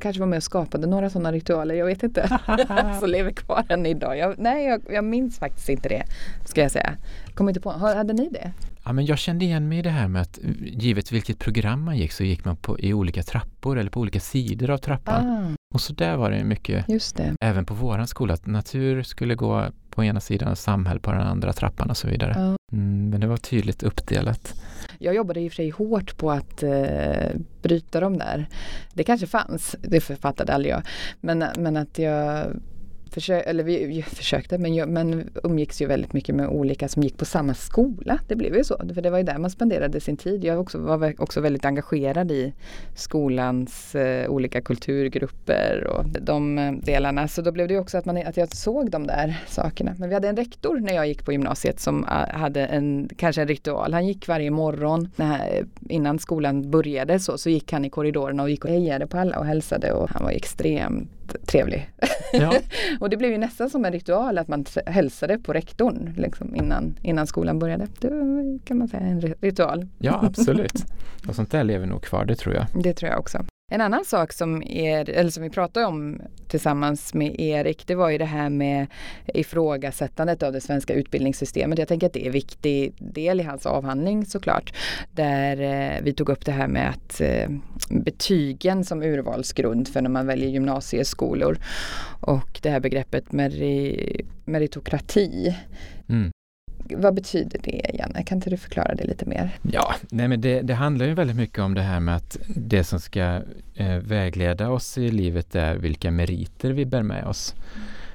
Kanske 0.00 0.20
var 0.20 0.26
med 0.26 0.36
och 0.36 0.42
skapade 0.42 0.86
några 0.86 1.10
sådana 1.10 1.32
ritualer, 1.32 1.74
jag 1.74 1.86
vet 1.86 2.02
inte. 2.02 2.40
Så 3.00 3.06
lever 3.06 3.30
kvar 3.30 3.64
än 3.68 3.86
idag. 3.86 4.18
Jag, 4.18 4.34
nej, 4.38 4.66
jag, 4.66 4.82
jag 4.90 5.04
minns 5.04 5.38
faktiskt 5.38 5.68
inte 5.68 5.88
det, 5.88 6.04
ska 6.44 6.60
jag 6.60 6.70
säga. 6.70 6.96
Kommer 7.34 7.50
inte 7.50 7.60
på, 7.60 7.70
hade 7.70 8.12
ni 8.12 8.28
det? 8.28 8.52
Ja, 8.84 8.92
men 8.92 9.06
jag 9.06 9.18
kände 9.18 9.44
igen 9.44 9.68
mig 9.68 9.78
i 9.78 9.82
det 9.82 9.90
här 9.90 10.08
med 10.08 10.22
att 10.22 10.38
givet 10.60 11.12
vilket 11.12 11.38
program 11.38 11.84
man 11.84 11.96
gick 11.98 12.12
så 12.12 12.24
gick 12.24 12.44
man 12.44 12.56
på, 12.56 12.80
i 12.80 12.92
olika 12.94 13.22
trappor 13.22 13.78
eller 13.78 13.90
på 13.90 14.00
olika 14.00 14.20
sidor 14.20 14.70
av 14.70 14.78
trappan. 14.78 15.26
Ah, 15.26 15.74
Och 15.74 15.80
så 15.80 15.92
där 15.92 16.16
var 16.16 16.30
det 16.30 16.44
mycket, 16.44 16.86
det. 17.16 17.36
även 17.40 17.64
på 17.64 17.74
våran 17.74 18.06
skola, 18.06 18.34
att 18.34 18.46
natur 18.46 19.02
skulle 19.02 19.34
gå 19.34 19.66
på 19.90 20.04
ena 20.04 20.20
sidan 20.20 20.50
och 20.50 20.58
samhälle 20.58 21.00
på 21.00 21.10
den 21.12 21.20
andra 21.20 21.52
trappan 21.52 21.90
och 21.90 21.96
så 21.96 22.08
vidare. 22.08 22.32
Ja. 22.36 22.56
Mm, 22.72 23.10
men 23.10 23.20
det 23.20 23.26
var 23.26 23.36
tydligt 23.36 23.82
uppdelat. 23.82 24.54
Jag 24.98 25.14
jobbade 25.14 25.40
i 25.40 25.48
och 25.48 25.52
för 25.52 25.56
sig 25.56 25.70
hårt 25.70 26.16
på 26.16 26.30
att 26.30 26.62
eh, 26.62 27.30
bryta 27.62 28.00
dem 28.00 28.18
där. 28.18 28.48
Det 28.94 29.04
kanske 29.04 29.26
fanns, 29.26 29.76
det 29.80 30.00
författade 30.00 30.54
aldrig 30.54 30.72
jag. 30.74 30.82
Men, 31.20 31.44
men 31.58 31.76
att 31.76 31.98
jag 31.98 32.46
försö 33.14 33.40
eller 33.40 33.64
vi, 33.64 34.02
försökte, 34.02 34.58
men, 34.58 34.74
jag, 34.74 34.88
men 34.88 35.30
umgicks 35.42 35.82
ju 35.82 35.86
väldigt 35.86 36.12
mycket 36.12 36.34
med 36.34 36.48
olika 36.48 36.88
som 36.88 37.02
gick 37.02 37.18
på 37.18 37.24
samma 37.24 37.54
skola. 37.54 38.18
Det 38.28 38.36
blev 38.36 38.56
ju 38.56 38.64
så, 38.64 38.76
för 38.94 39.02
det 39.02 39.10
var 39.10 39.18
ju 39.18 39.24
där 39.24 39.38
man 39.38 39.50
spenderade 39.50 40.00
sin 40.00 40.16
tid. 40.16 40.44
Jag 40.44 40.60
också, 40.60 40.78
var 40.78 41.14
också 41.18 41.40
väldigt 41.40 41.64
engagerad 41.64 42.30
i 42.30 42.52
skolans 42.94 43.94
eh, 43.94 44.30
olika 44.30 44.60
kulturgrupper 44.60 45.86
och 45.86 46.04
de 46.20 46.58
eh, 46.58 46.72
delarna. 46.72 47.28
Så 47.28 47.42
då 47.42 47.52
blev 47.52 47.68
det 47.68 47.74
ju 47.74 47.80
också 47.80 47.98
att, 47.98 48.04
man, 48.04 48.16
att 48.16 48.36
jag 48.36 48.56
såg 48.56 48.90
de 48.90 49.06
där 49.06 49.44
sakerna. 49.48 49.94
Men 49.98 50.08
vi 50.08 50.14
hade 50.14 50.28
en 50.28 50.36
rektor 50.36 50.80
när 50.80 50.94
jag 50.94 51.06
gick 51.06 51.24
på 51.24 51.32
gymnasiet 51.32 51.80
som 51.80 52.04
eh, 52.04 52.38
hade 52.38 52.66
en, 52.66 53.08
kanske 53.16 53.42
en 53.42 53.48
ritual. 53.48 53.92
Han 53.92 54.06
gick 54.06 54.28
varje 54.28 54.50
morgon 54.50 55.08
när, 55.16 55.56
eh, 55.56 55.64
innan 55.88 56.18
skolan 56.18 56.70
började 56.70 57.18
så, 57.18 57.38
så 57.38 57.50
gick 57.50 57.72
han 57.72 57.84
i 57.84 57.90
korridorerna 57.90 58.42
och 58.42 58.50
gick 58.50 58.64
och 58.64 58.70
hejade 58.70 59.06
på 59.06 59.18
alla 59.18 59.38
och 59.38 59.46
hälsade 59.46 59.92
och 59.92 60.10
han 60.10 60.24
var 60.24 60.30
extremt 60.30 61.23
trevlig. 61.46 61.90
Ja. 62.32 62.54
och 63.00 63.10
det 63.10 63.16
blev 63.16 63.32
ju 63.32 63.38
nästan 63.38 63.70
som 63.70 63.84
en 63.84 63.92
ritual 63.92 64.38
att 64.38 64.48
man 64.48 64.64
hälsade 64.86 65.38
på 65.38 65.52
rektorn 65.52 66.14
liksom, 66.16 66.56
innan, 66.56 66.98
innan 67.02 67.26
skolan 67.26 67.58
började. 67.58 67.86
Det 68.00 68.08
kan 68.64 68.78
man 68.78 68.88
säga 68.88 69.02
en 69.02 69.20
ritual. 69.20 69.88
Ja, 69.98 70.20
absolut. 70.26 70.84
Och 71.28 71.34
sånt 71.34 71.50
där 71.50 71.64
lever 71.64 71.86
nog 71.86 72.02
kvar, 72.02 72.24
det 72.24 72.36
tror 72.36 72.54
jag. 72.54 72.66
Det 72.82 72.94
tror 72.94 73.10
jag 73.10 73.20
också. 73.20 73.44
En 73.70 73.80
annan 73.80 74.04
sak 74.04 74.32
som, 74.32 74.62
er, 74.62 75.10
eller 75.10 75.30
som 75.30 75.42
vi 75.42 75.50
pratade 75.50 75.86
om 75.86 76.20
tillsammans 76.48 77.14
med 77.14 77.40
Erik, 77.40 77.86
det 77.86 77.94
var 77.94 78.10
ju 78.10 78.18
det 78.18 78.24
här 78.24 78.50
med 78.50 78.86
ifrågasättandet 79.26 80.42
av 80.42 80.52
det 80.52 80.60
svenska 80.60 80.94
utbildningssystemet. 80.94 81.78
Jag 81.78 81.88
tänker 81.88 82.06
att 82.06 82.12
det 82.12 82.22
är 82.22 82.26
en 82.26 82.32
viktig 82.32 82.94
del 82.98 83.40
i 83.40 83.42
hans 83.42 83.66
avhandling 83.66 84.26
såklart. 84.26 84.74
Där 85.12 85.60
eh, 85.60 86.02
vi 86.02 86.12
tog 86.12 86.28
upp 86.28 86.44
det 86.44 86.52
här 86.52 86.68
med 86.68 86.90
att 86.90 87.20
eh, 87.20 87.48
betygen 87.88 88.84
som 88.84 89.02
urvalsgrund 89.02 89.88
för 89.88 90.02
när 90.02 90.10
man 90.10 90.26
väljer 90.26 90.48
gymnasieskolor 90.48 91.58
och 92.20 92.60
det 92.62 92.70
här 92.70 92.80
begreppet 92.80 93.32
meri, 93.32 94.26
meritokrati. 94.44 95.56
Mm 96.08 96.30
vad 96.90 97.14
betyder 97.14 97.60
det 97.62 97.90
Janne? 97.94 98.22
Kan 98.22 98.38
inte 98.38 98.50
du 98.50 98.56
förklara 98.56 98.94
det 98.94 99.04
lite 99.04 99.26
mer? 99.26 99.50
Ja, 99.62 99.94
nej 100.10 100.28
men 100.28 100.40
det, 100.40 100.60
det 100.60 100.74
handlar 100.74 101.06
ju 101.06 101.14
väldigt 101.14 101.36
mycket 101.36 101.58
om 101.58 101.74
det 101.74 101.82
här 101.82 102.00
med 102.00 102.16
att 102.16 102.36
det 102.48 102.84
som 102.84 103.00
ska 103.00 103.40
eh, 103.74 103.96
vägleda 103.96 104.70
oss 104.70 104.98
i 104.98 105.10
livet 105.10 105.54
är 105.54 105.74
vilka 105.74 106.10
meriter 106.10 106.70
vi 106.70 106.86
bär 106.86 107.02
med 107.02 107.24
oss. 107.24 107.54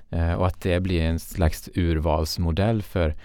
Eh, 0.09 0.33
och 0.33 0.47
att 0.47 0.61
det 0.61 0.79
blir 0.79 1.01
en 1.01 1.19
slags 1.19 1.69
urvalsmodell 1.75 2.81
för 2.81 3.15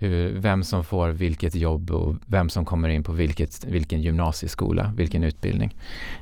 hur, 0.00 0.38
vem 0.38 0.62
som 0.62 0.84
får 0.84 1.08
vilket 1.08 1.54
jobb 1.54 1.90
och 1.90 2.16
vem 2.26 2.48
som 2.48 2.64
kommer 2.64 2.88
in 2.88 3.02
på 3.02 3.12
vilket, 3.12 3.64
vilken 3.64 4.02
gymnasieskola, 4.02 4.92
vilken 4.96 5.24
utbildning. 5.24 5.76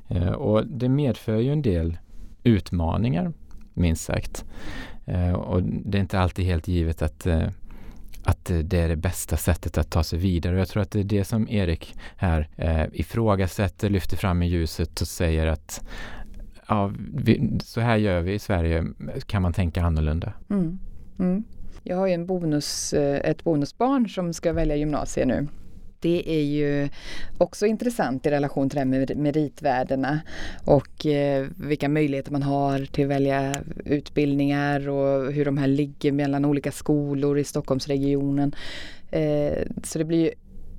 Eh, 0.08 0.28
och 0.28 0.66
det 0.66 0.88
medför 0.88 1.36
ju 1.36 1.52
en 1.52 1.62
del 1.62 1.98
utmaningar, 2.42 3.32
minst 3.74 4.04
sagt. 4.04 4.44
Eh, 5.04 5.32
och 5.32 5.62
det 5.62 5.98
är 5.98 6.00
inte 6.00 6.20
alltid 6.20 6.44
helt 6.44 6.68
givet 6.68 7.02
att 7.02 7.26
eh, 7.26 7.48
att 8.22 8.44
det 8.44 8.78
är 8.78 8.88
det 8.88 8.96
bästa 8.96 9.36
sättet 9.36 9.78
att 9.78 9.90
ta 9.90 10.02
sig 10.02 10.18
vidare. 10.18 10.54
Och 10.54 10.60
jag 10.60 10.68
tror 10.68 10.82
att 10.82 10.90
det 10.90 11.00
är 11.00 11.04
det 11.04 11.24
som 11.24 11.48
Erik 11.48 11.94
här 12.16 12.48
eh, 12.56 12.84
ifrågasätter, 12.92 13.90
lyfter 13.90 14.16
fram 14.16 14.42
i 14.42 14.46
ljuset 14.46 15.00
och 15.00 15.08
säger 15.08 15.46
att 15.46 15.86
ja, 16.68 16.92
vi, 17.14 17.58
så 17.64 17.80
här 17.80 17.96
gör 17.96 18.20
vi 18.20 18.32
i 18.32 18.38
Sverige, 18.38 18.84
kan 19.26 19.42
man 19.42 19.52
tänka 19.52 19.82
annorlunda? 19.82 20.32
Mm. 20.50 20.78
Mm. 21.18 21.44
Jag 21.82 21.96
har 21.96 22.06
ju 22.06 22.12
en 22.12 22.26
bonus, 22.26 22.92
eh, 22.92 23.30
ett 23.30 23.44
bonusbarn 23.44 24.08
som 24.08 24.32
ska 24.32 24.52
välja 24.52 24.76
gymnasie 24.76 25.26
nu 25.26 25.48
det 26.00 26.30
är 26.30 26.42
ju 26.42 26.88
också 27.38 27.66
intressant 27.66 28.26
i 28.26 28.30
relation 28.30 28.70
till 28.70 28.74
det 28.76 28.80
här 28.80 28.86
med 28.86 29.16
meritvärdena 29.16 30.20
och 30.64 31.06
eh, 31.06 31.46
vilka 31.56 31.88
möjligheter 31.88 32.32
man 32.32 32.42
har 32.42 32.86
till 32.86 33.04
att 33.04 33.10
välja 33.10 33.56
utbildningar 33.84 34.88
och 34.88 35.32
hur 35.32 35.44
de 35.44 35.58
här 35.58 35.66
ligger 35.66 36.12
mellan 36.12 36.44
olika 36.44 36.72
skolor 36.72 37.38
i 37.38 37.44
Stockholmsregionen. 37.44 38.54
Eh, 39.10 39.66
så 39.84 39.98
det 39.98 40.04
blir 40.04 40.24
ju 40.24 40.30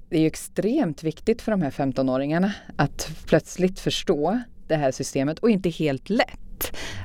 det 0.10 0.18
är 0.18 0.22
ju 0.22 0.28
extremt 0.28 1.04
viktigt 1.04 1.42
för 1.42 1.52
de 1.52 1.62
här 1.62 1.72
15-åringarna 1.72 2.52
att 2.76 3.10
plötsligt 3.26 3.80
förstå 3.80 4.40
det 4.68 4.76
här 4.76 4.92
systemet 4.92 5.40
och 5.40 5.50
inte 5.50 5.70
helt 5.70 6.10
lätt 6.10 6.49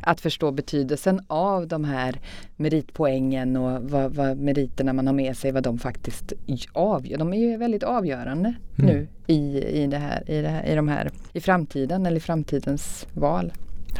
att 0.02 0.20
förstå 0.20 0.50
betydelsen 0.50 1.20
av 1.26 1.68
de 1.68 1.84
här 1.84 2.20
meritpoängen 2.56 3.56
och 3.56 3.90
vad, 3.90 4.14
vad 4.14 4.36
meriterna 4.36 4.92
man 4.92 5.06
har 5.06 5.14
med 5.14 5.36
sig, 5.36 5.52
vad 5.52 5.62
de 5.62 5.78
faktiskt 5.78 6.32
avgör. 6.72 7.18
De 7.18 7.32
är 7.32 7.38
ju 7.38 7.56
väldigt 7.56 7.82
avgörande 7.82 8.54
mm. 8.78 8.94
nu 8.94 9.08
i, 9.26 9.64
i, 9.82 9.86
det 9.86 9.98
här, 9.98 10.30
i, 10.30 10.42
det 10.42 10.48
här, 10.48 10.66
i 10.66 10.74
de 10.74 10.88
här, 10.88 11.10
i 11.32 11.40
framtiden 11.40 12.06
eller 12.06 12.16
i 12.16 12.20
framtidens 12.20 13.06
val. 13.12 13.52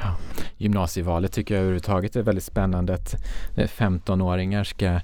Ja. 0.03 0.17
Gymnasievalet 0.57 1.33
tycker 1.33 1.55
jag 1.55 1.61
överhuvudtaget 1.61 2.17
är 2.17 2.23
väldigt 2.23 2.45
spännande 2.45 2.95
att 2.95 3.15
15-åringar 3.57 4.65
ska 4.65 5.01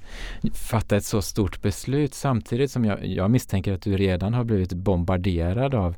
fatta 0.55 0.97
ett 0.97 1.05
så 1.05 1.22
stort 1.22 1.62
beslut 1.62 2.14
samtidigt 2.14 2.70
som 2.70 2.84
jag, 2.84 3.07
jag 3.07 3.30
misstänker 3.30 3.72
att 3.72 3.82
du 3.82 3.97
redan 3.97 4.34
har 4.34 4.45
blivit 4.45 4.72
bombarderad 4.72 5.74
av 5.74 5.97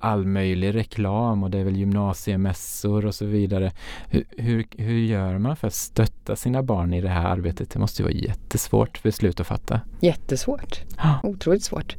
all 0.00 0.26
möjlig 0.26 0.74
reklam 0.74 1.42
och 1.42 1.50
det 1.50 1.58
är 1.58 1.64
väl 1.64 1.76
gymnasiemässor 1.76 3.06
och 3.06 3.14
så 3.14 3.26
vidare. 3.26 3.72
Hur, 4.08 4.24
hur, 4.36 4.66
hur 4.76 4.98
gör 4.98 5.38
man 5.38 5.56
för 5.56 5.66
att 5.66 5.74
stötta 5.74 6.36
sina 6.36 6.62
barn 6.62 6.94
i 6.94 7.00
det 7.00 7.08
här 7.08 7.26
arbetet? 7.26 7.70
Det 7.70 7.78
måste 7.78 8.02
ju 8.02 8.04
vara 8.04 8.14
jättesvårt 8.14 9.02
beslut 9.02 9.40
att 9.40 9.46
fatta. 9.46 9.80
Jättesvårt. 10.00 10.80
Ja. 10.96 11.20
Otroligt 11.22 11.64
svårt. 11.64 11.96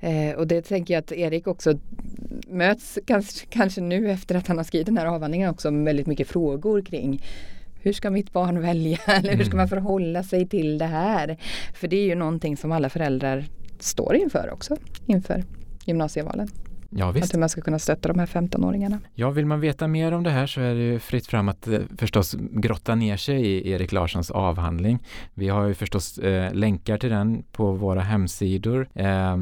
Eh, 0.00 0.34
och 0.34 0.46
det 0.46 0.62
tänker 0.62 0.94
jag 0.94 1.00
att 1.00 1.12
Erik 1.12 1.46
också 1.46 1.78
möts 2.48 2.98
kanske, 3.06 3.46
kanske 3.46 3.80
nu 3.80 4.10
efter 4.10 4.34
att 4.34 4.46
han 4.46 4.56
har 4.56 4.64
skrivit 4.64 4.86
den 4.86 4.98
här 4.98 5.06
avhandlingen 5.06 5.50
också 5.50 5.70
med 5.70 5.84
väldigt 5.84 6.06
mycket 6.06 6.28
frågor 6.28 6.82
kring 6.82 7.22
hur 7.82 7.92
ska 7.92 8.10
mitt 8.10 8.32
barn 8.32 8.60
välja 8.62 8.98
eller 9.06 9.36
hur 9.36 9.44
ska 9.44 9.56
man 9.56 9.66
mm. 9.66 9.68
förhålla 9.68 10.22
sig 10.22 10.48
till 10.48 10.78
det 10.78 10.86
här? 10.86 11.36
För 11.74 11.88
det 11.88 11.96
är 11.96 12.04
ju 12.04 12.14
någonting 12.14 12.56
som 12.56 12.72
alla 12.72 12.88
föräldrar 12.88 13.44
står 13.78 14.16
inför 14.16 14.50
också 14.52 14.76
inför 15.06 15.44
gymnasievalen. 15.84 16.48
Ja, 16.92 17.10
visst. 17.10 17.24
Att 17.24 17.34
hur 17.34 17.40
man 17.40 17.48
ska 17.48 17.60
kunna 17.60 17.78
stötta 17.78 18.08
de 18.08 18.18
här 18.18 18.26
15-åringarna. 18.26 18.98
Ja, 19.14 19.30
vill 19.30 19.46
man 19.46 19.60
veta 19.60 19.88
mer 19.88 20.12
om 20.12 20.22
det 20.22 20.30
här 20.30 20.46
så 20.46 20.60
är 20.60 20.74
det 20.74 20.80
ju 20.80 20.98
fritt 20.98 21.26
fram 21.26 21.48
att 21.48 21.68
eh, 21.68 21.80
förstås 21.98 22.36
grotta 22.50 22.94
ner 22.94 23.16
sig 23.16 23.46
i 23.46 23.70
Erik 23.70 23.92
Larssons 23.92 24.30
avhandling. 24.30 24.98
Vi 25.34 25.48
har 25.48 25.66
ju 25.66 25.74
förstås 25.74 26.18
eh, 26.18 26.54
länkar 26.54 26.98
till 26.98 27.10
den 27.10 27.42
på 27.52 27.72
våra 27.72 28.00
hemsidor. 28.00 28.88
Eh, 28.94 29.36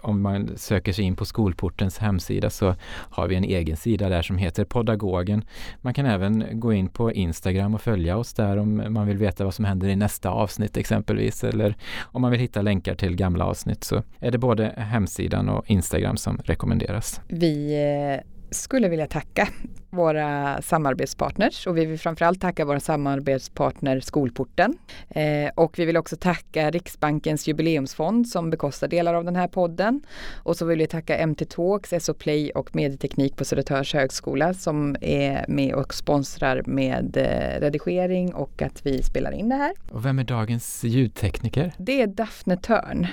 om 0.00 0.20
man 0.22 0.50
söker 0.56 0.92
sig 0.92 1.04
in 1.04 1.16
på 1.16 1.24
Skolportens 1.24 1.98
hemsida 1.98 2.50
så 2.50 2.74
har 2.88 3.28
vi 3.28 3.36
en 3.36 3.44
egen 3.44 3.76
sida 3.76 4.08
där 4.08 4.22
som 4.22 4.38
heter 4.38 4.64
Podagogen. 4.64 5.44
Man 5.80 5.94
kan 5.94 6.06
även 6.06 6.60
gå 6.60 6.72
in 6.72 6.88
på 6.88 7.12
Instagram 7.12 7.74
och 7.74 7.80
följa 7.80 8.16
oss 8.16 8.32
där 8.34 8.56
om 8.56 8.84
man 8.88 9.06
vill 9.06 9.18
veta 9.18 9.44
vad 9.44 9.54
som 9.54 9.64
händer 9.64 9.88
i 9.88 9.96
nästa 9.96 10.30
avsnitt 10.30 10.76
exempelvis 10.76 11.44
eller 11.44 11.76
om 12.02 12.22
man 12.22 12.30
vill 12.30 12.40
hitta 12.40 12.62
länkar 12.62 12.94
till 12.94 13.16
gamla 13.16 13.44
avsnitt 13.44 13.84
så 13.84 14.02
är 14.18 14.30
det 14.30 14.38
både 14.38 14.74
hemsidan 14.76 15.48
och 15.48 15.70
Instagram 15.70 16.16
som 16.16 16.40
rekommenderas 16.44 16.83
rekommenderas. 16.84 17.20
Vi 17.28 17.74
eh, 18.20 18.30
skulle 18.50 18.88
vilja 18.88 19.06
tacka 19.06 19.48
våra 19.90 20.62
samarbetspartners 20.62 21.66
och 21.66 21.76
vi 21.76 21.84
vill 21.84 21.98
framförallt 21.98 22.40
tacka 22.40 22.64
våra 22.64 22.80
samarbetspartner 22.80 24.00
Skolporten. 24.00 24.78
Eh, 25.08 25.50
och 25.54 25.78
vi 25.78 25.84
vill 25.84 25.96
också 25.96 26.16
tacka 26.16 26.70
Riksbankens 26.70 27.48
jubileumsfond 27.48 28.28
som 28.28 28.50
bekostar 28.50 28.88
delar 28.88 29.14
av 29.14 29.24
den 29.24 29.36
här 29.36 29.48
podden. 29.48 30.00
Och 30.34 30.56
så 30.56 30.64
vill 30.64 30.78
vi 30.78 30.86
tacka 30.86 31.26
MT 31.26 31.44
Talks, 31.44 31.94
SO 32.00 32.14
Play 32.14 32.50
och 32.50 32.76
Medieteknik 32.76 33.36
på 33.36 33.44
Södertörns 33.44 33.94
högskola 33.94 34.54
som 34.54 34.96
är 35.00 35.44
med 35.48 35.74
och 35.74 35.94
sponsrar 35.94 36.62
med 36.66 37.16
eh, 37.16 37.60
redigering 37.60 38.34
och 38.34 38.62
att 38.62 38.86
vi 38.86 39.02
spelar 39.02 39.32
in 39.32 39.48
det 39.48 39.56
här. 39.56 39.72
Och 39.90 40.04
vem 40.04 40.18
är 40.18 40.24
dagens 40.24 40.84
ljudtekniker? 40.84 41.72
Det 41.78 42.02
är 42.02 42.06
Daphne 42.06 42.56
Törn. 42.56 43.06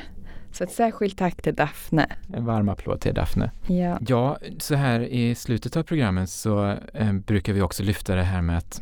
Så 0.52 0.64
ett 0.64 0.72
särskilt 0.72 1.18
tack 1.18 1.42
till 1.42 1.56
Daphne. 1.56 2.08
En 2.34 2.46
varm 2.46 2.70
applåd 2.70 3.02
till 3.02 3.14
Daphne. 3.14 3.52
Ja, 3.68 3.98
ja 4.08 4.38
så 4.58 4.76
här 4.76 5.00
i 5.00 5.36
slutet 5.36 5.78
av 5.78 5.84
programmet 5.84 6.30
så 6.30 6.76
eh, 6.94 7.14
brukar 7.14 7.54
vi 7.54 7.62
också 7.62 7.84
lyfta 7.84 8.16
det 8.16 8.24
här 8.24 8.42
med 8.42 8.58
att 8.58 8.82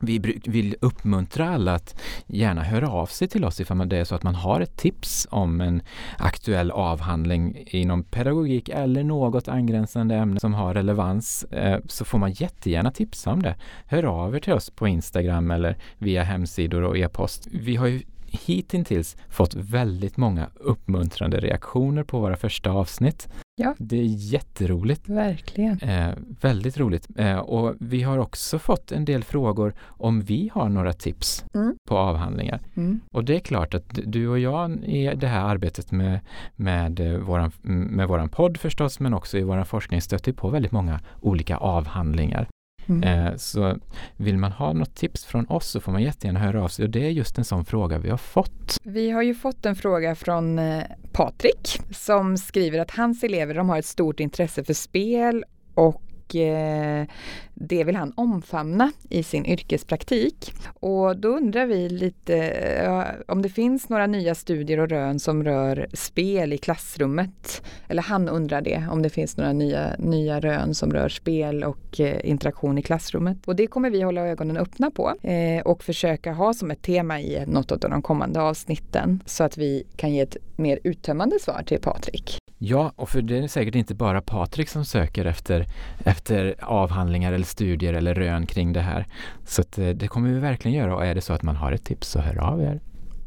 vi 0.00 0.40
vill 0.46 0.76
uppmuntra 0.80 1.48
alla 1.48 1.74
att 1.74 2.00
gärna 2.26 2.62
höra 2.62 2.88
av 2.88 3.06
sig 3.06 3.28
till 3.28 3.44
oss 3.44 3.60
ifall 3.60 3.88
det 3.88 3.96
är 3.96 4.04
så 4.04 4.14
att 4.14 4.22
man 4.22 4.34
har 4.34 4.60
ett 4.60 4.76
tips 4.76 5.26
om 5.30 5.60
en 5.60 5.82
aktuell 6.18 6.70
avhandling 6.70 7.64
inom 7.66 8.02
pedagogik 8.02 8.68
eller 8.68 9.04
något 9.04 9.48
angränsande 9.48 10.14
ämne 10.14 10.40
som 10.40 10.54
har 10.54 10.74
relevans 10.74 11.44
eh, 11.44 11.80
så 11.86 12.04
får 12.04 12.18
man 12.18 12.32
jättegärna 12.32 12.90
tipsa 12.90 13.30
om 13.30 13.42
det. 13.42 13.56
Hör 13.86 14.04
av 14.04 14.36
er 14.36 14.40
till 14.40 14.52
oss 14.52 14.70
på 14.70 14.88
Instagram 14.88 15.50
eller 15.50 15.76
via 15.98 16.22
hemsidor 16.22 16.82
och 16.82 16.98
e-post. 16.98 17.48
Vi 17.52 17.76
har 17.76 17.86
ju 17.86 18.02
hittills 18.30 19.16
fått 19.28 19.54
väldigt 19.54 20.16
många 20.16 20.48
uppmuntrande 20.54 21.40
reaktioner 21.40 22.02
på 22.02 22.20
våra 22.20 22.36
första 22.36 22.70
avsnitt. 22.70 23.28
Ja. 23.56 23.74
Det 23.78 23.96
är 23.96 24.32
jätteroligt. 24.32 25.08
Verkligen. 25.08 25.78
Eh, 25.78 26.14
väldigt 26.40 26.78
roligt. 26.78 27.08
Eh, 27.16 27.38
och 27.38 27.74
vi 27.80 28.02
har 28.02 28.18
också 28.18 28.58
fått 28.58 28.92
en 28.92 29.04
del 29.04 29.24
frågor 29.24 29.74
om 29.80 30.20
vi 30.20 30.50
har 30.54 30.68
några 30.68 30.92
tips 30.92 31.44
mm. 31.54 31.76
på 31.88 31.98
avhandlingar. 31.98 32.60
Mm. 32.74 33.00
Och 33.12 33.24
det 33.24 33.34
är 33.34 33.40
klart 33.40 33.74
att 33.74 33.98
du 34.04 34.28
och 34.28 34.38
jag 34.38 34.84
i 34.84 35.12
det 35.16 35.26
här 35.26 35.44
arbetet 35.44 35.92
med, 35.92 36.20
med, 36.56 37.00
eh, 37.00 37.18
våran, 37.18 37.52
med 37.62 38.08
våran 38.08 38.28
podd 38.28 38.56
förstås, 38.58 39.00
men 39.00 39.14
också 39.14 39.38
i 39.38 39.42
våran 39.42 39.66
forskning 39.66 40.00
stöter 40.00 40.32
på 40.32 40.48
väldigt 40.48 40.72
många 40.72 41.00
olika 41.20 41.56
avhandlingar. 41.56 42.48
Mm. 42.88 43.02
Eh, 43.02 43.36
så 43.36 43.78
vill 44.16 44.38
man 44.38 44.52
ha 44.52 44.72
något 44.72 44.94
tips 44.94 45.24
från 45.24 45.46
oss 45.46 45.66
så 45.66 45.80
får 45.80 45.92
man 45.92 46.02
jättegärna 46.02 46.40
höra 46.40 46.64
av 46.64 46.68
sig 46.68 46.84
och 46.84 46.90
det 46.90 47.06
är 47.06 47.10
just 47.10 47.38
en 47.38 47.44
sån 47.44 47.64
fråga 47.64 47.98
vi 47.98 48.10
har 48.10 48.16
fått. 48.16 48.78
Vi 48.82 49.10
har 49.10 49.22
ju 49.22 49.34
fått 49.34 49.66
en 49.66 49.76
fråga 49.76 50.14
från 50.14 50.58
eh, 50.58 50.82
Patrik 51.12 51.80
som 51.90 52.38
skriver 52.38 52.78
att 52.78 52.90
hans 52.90 53.24
elever 53.24 53.54
de 53.54 53.68
har 53.68 53.78
ett 53.78 53.86
stort 53.86 54.20
intresse 54.20 54.64
för 54.64 54.74
spel 54.74 55.44
och 55.74 56.02
och 56.26 56.36
eh, 56.36 57.06
det 57.54 57.84
vill 57.84 57.96
han 57.96 58.12
omfamna 58.16 58.92
i 59.08 59.22
sin 59.22 59.46
yrkespraktik. 59.46 60.52
Och 60.80 61.16
då 61.16 61.28
undrar 61.28 61.66
vi 61.66 61.88
lite 61.88 63.22
om 63.28 63.42
det 63.42 63.48
finns 63.48 63.88
några 63.88 64.06
nya 64.06 64.34
studier 64.34 64.80
och 64.80 64.88
rön 64.88 65.18
som 65.18 65.44
rör 65.44 65.88
spel 65.92 66.52
i 66.52 66.58
klassrummet. 66.58 67.62
Eller 67.88 68.02
han 68.02 68.28
undrar 68.28 68.60
det, 68.60 68.86
om 68.90 69.02
det 69.02 69.10
finns 69.10 69.36
några 69.36 69.52
nya, 69.52 69.96
nya 69.98 70.40
rön 70.40 70.74
som 70.74 70.92
rör 70.92 71.08
spel 71.08 71.64
och 71.64 72.00
eh, 72.00 72.30
interaktion 72.30 72.78
i 72.78 72.82
klassrummet. 72.82 73.38
Och 73.46 73.56
det 73.56 73.66
kommer 73.66 73.90
vi 73.90 74.02
hålla 74.02 74.20
ögonen 74.20 74.56
öppna 74.56 74.90
på 74.90 75.14
eh, 75.22 75.62
och 75.64 75.84
försöka 75.84 76.32
ha 76.32 76.54
som 76.54 76.70
ett 76.70 76.82
tema 76.82 77.20
i 77.20 77.44
något 77.46 77.72
av 77.72 77.90
de 77.90 78.02
kommande 78.02 78.40
avsnitten 78.40 79.22
så 79.26 79.44
att 79.44 79.58
vi 79.58 79.86
kan 79.96 80.14
ge 80.14 80.20
ett 80.20 80.36
mer 80.56 80.78
uttömmande 80.84 81.38
svar 81.40 81.62
till 81.66 81.80
Patrik. 81.80 82.38
Ja, 82.58 82.92
och 82.96 83.08
för 83.08 83.22
det 83.22 83.38
är 83.38 83.48
säkert 83.48 83.74
inte 83.74 83.94
bara 83.94 84.20
Patrik 84.20 84.68
som 84.68 84.84
söker 84.84 85.24
efter, 85.24 85.66
efter 86.04 86.54
avhandlingar 86.62 87.32
eller 87.32 87.44
studier 87.44 87.94
eller 87.94 88.14
rön 88.14 88.46
kring 88.46 88.72
det 88.72 88.80
här. 88.80 89.06
Så 89.44 89.62
eh, 89.62 89.88
det 89.88 90.08
kommer 90.08 90.30
vi 90.30 90.38
verkligen 90.38 90.78
göra 90.78 90.96
och 90.96 91.06
är 91.06 91.14
det 91.14 91.20
så 91.20 91.32
att 91.32 91.42
man 91.42 91.56
har 91.56 91.72
ett 91.72 91.84
tips 91.84 92.08
så 92.08 92.20
hör 92.20 92.38
av 92.38 92.62
er. 92.62 92.80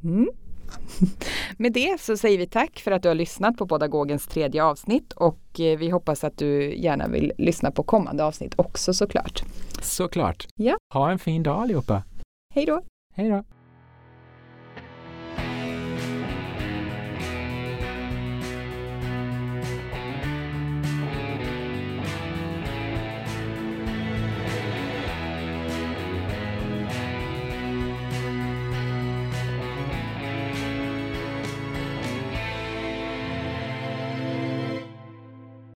Mm. 0.03 0.29
Med 1.57 1.73
det 1.73 2.01
så 2.01 2.17
säger 2.17 2.37
vi 2.37 2.47
tack 2.47 2.79
för 2.79 2.91
att 2.91 3.03
du 3.03 3.07
har 3.07 3.15
lyssnat 3.15 3.57
på 3.57 3.67
Podagogens 3.67 4.27
tredje 4.27 4.63
avsnitt 4.63 5.13
och 5.13 5.59
eh, 5.59 5.77
vi 5.77 5.89
hoppas 5.89 6.23
att 6.23 6.37
du 6.37 6.75
gärna 6.75 7.07
vill 7.07 7.31
lyssna 7.37 7.71
på 7.71 7.83
kommande 7.83 8.23
avsnitt 8.23 8.53
också 8.57 8.93
såklart. 8.93 9.43
Såklart. 9.81 10.47
Ja. 10.55 10.77
Ha 10.93 11.11
en 11.11 11.19
fin 11.19 11.43
dag 11.43 11.61
allihopa. 11.61 12.03
Hej 12.55 12.65
då. 12.65 12.81
Hej 13.15 13.29
då. 13.29 13.43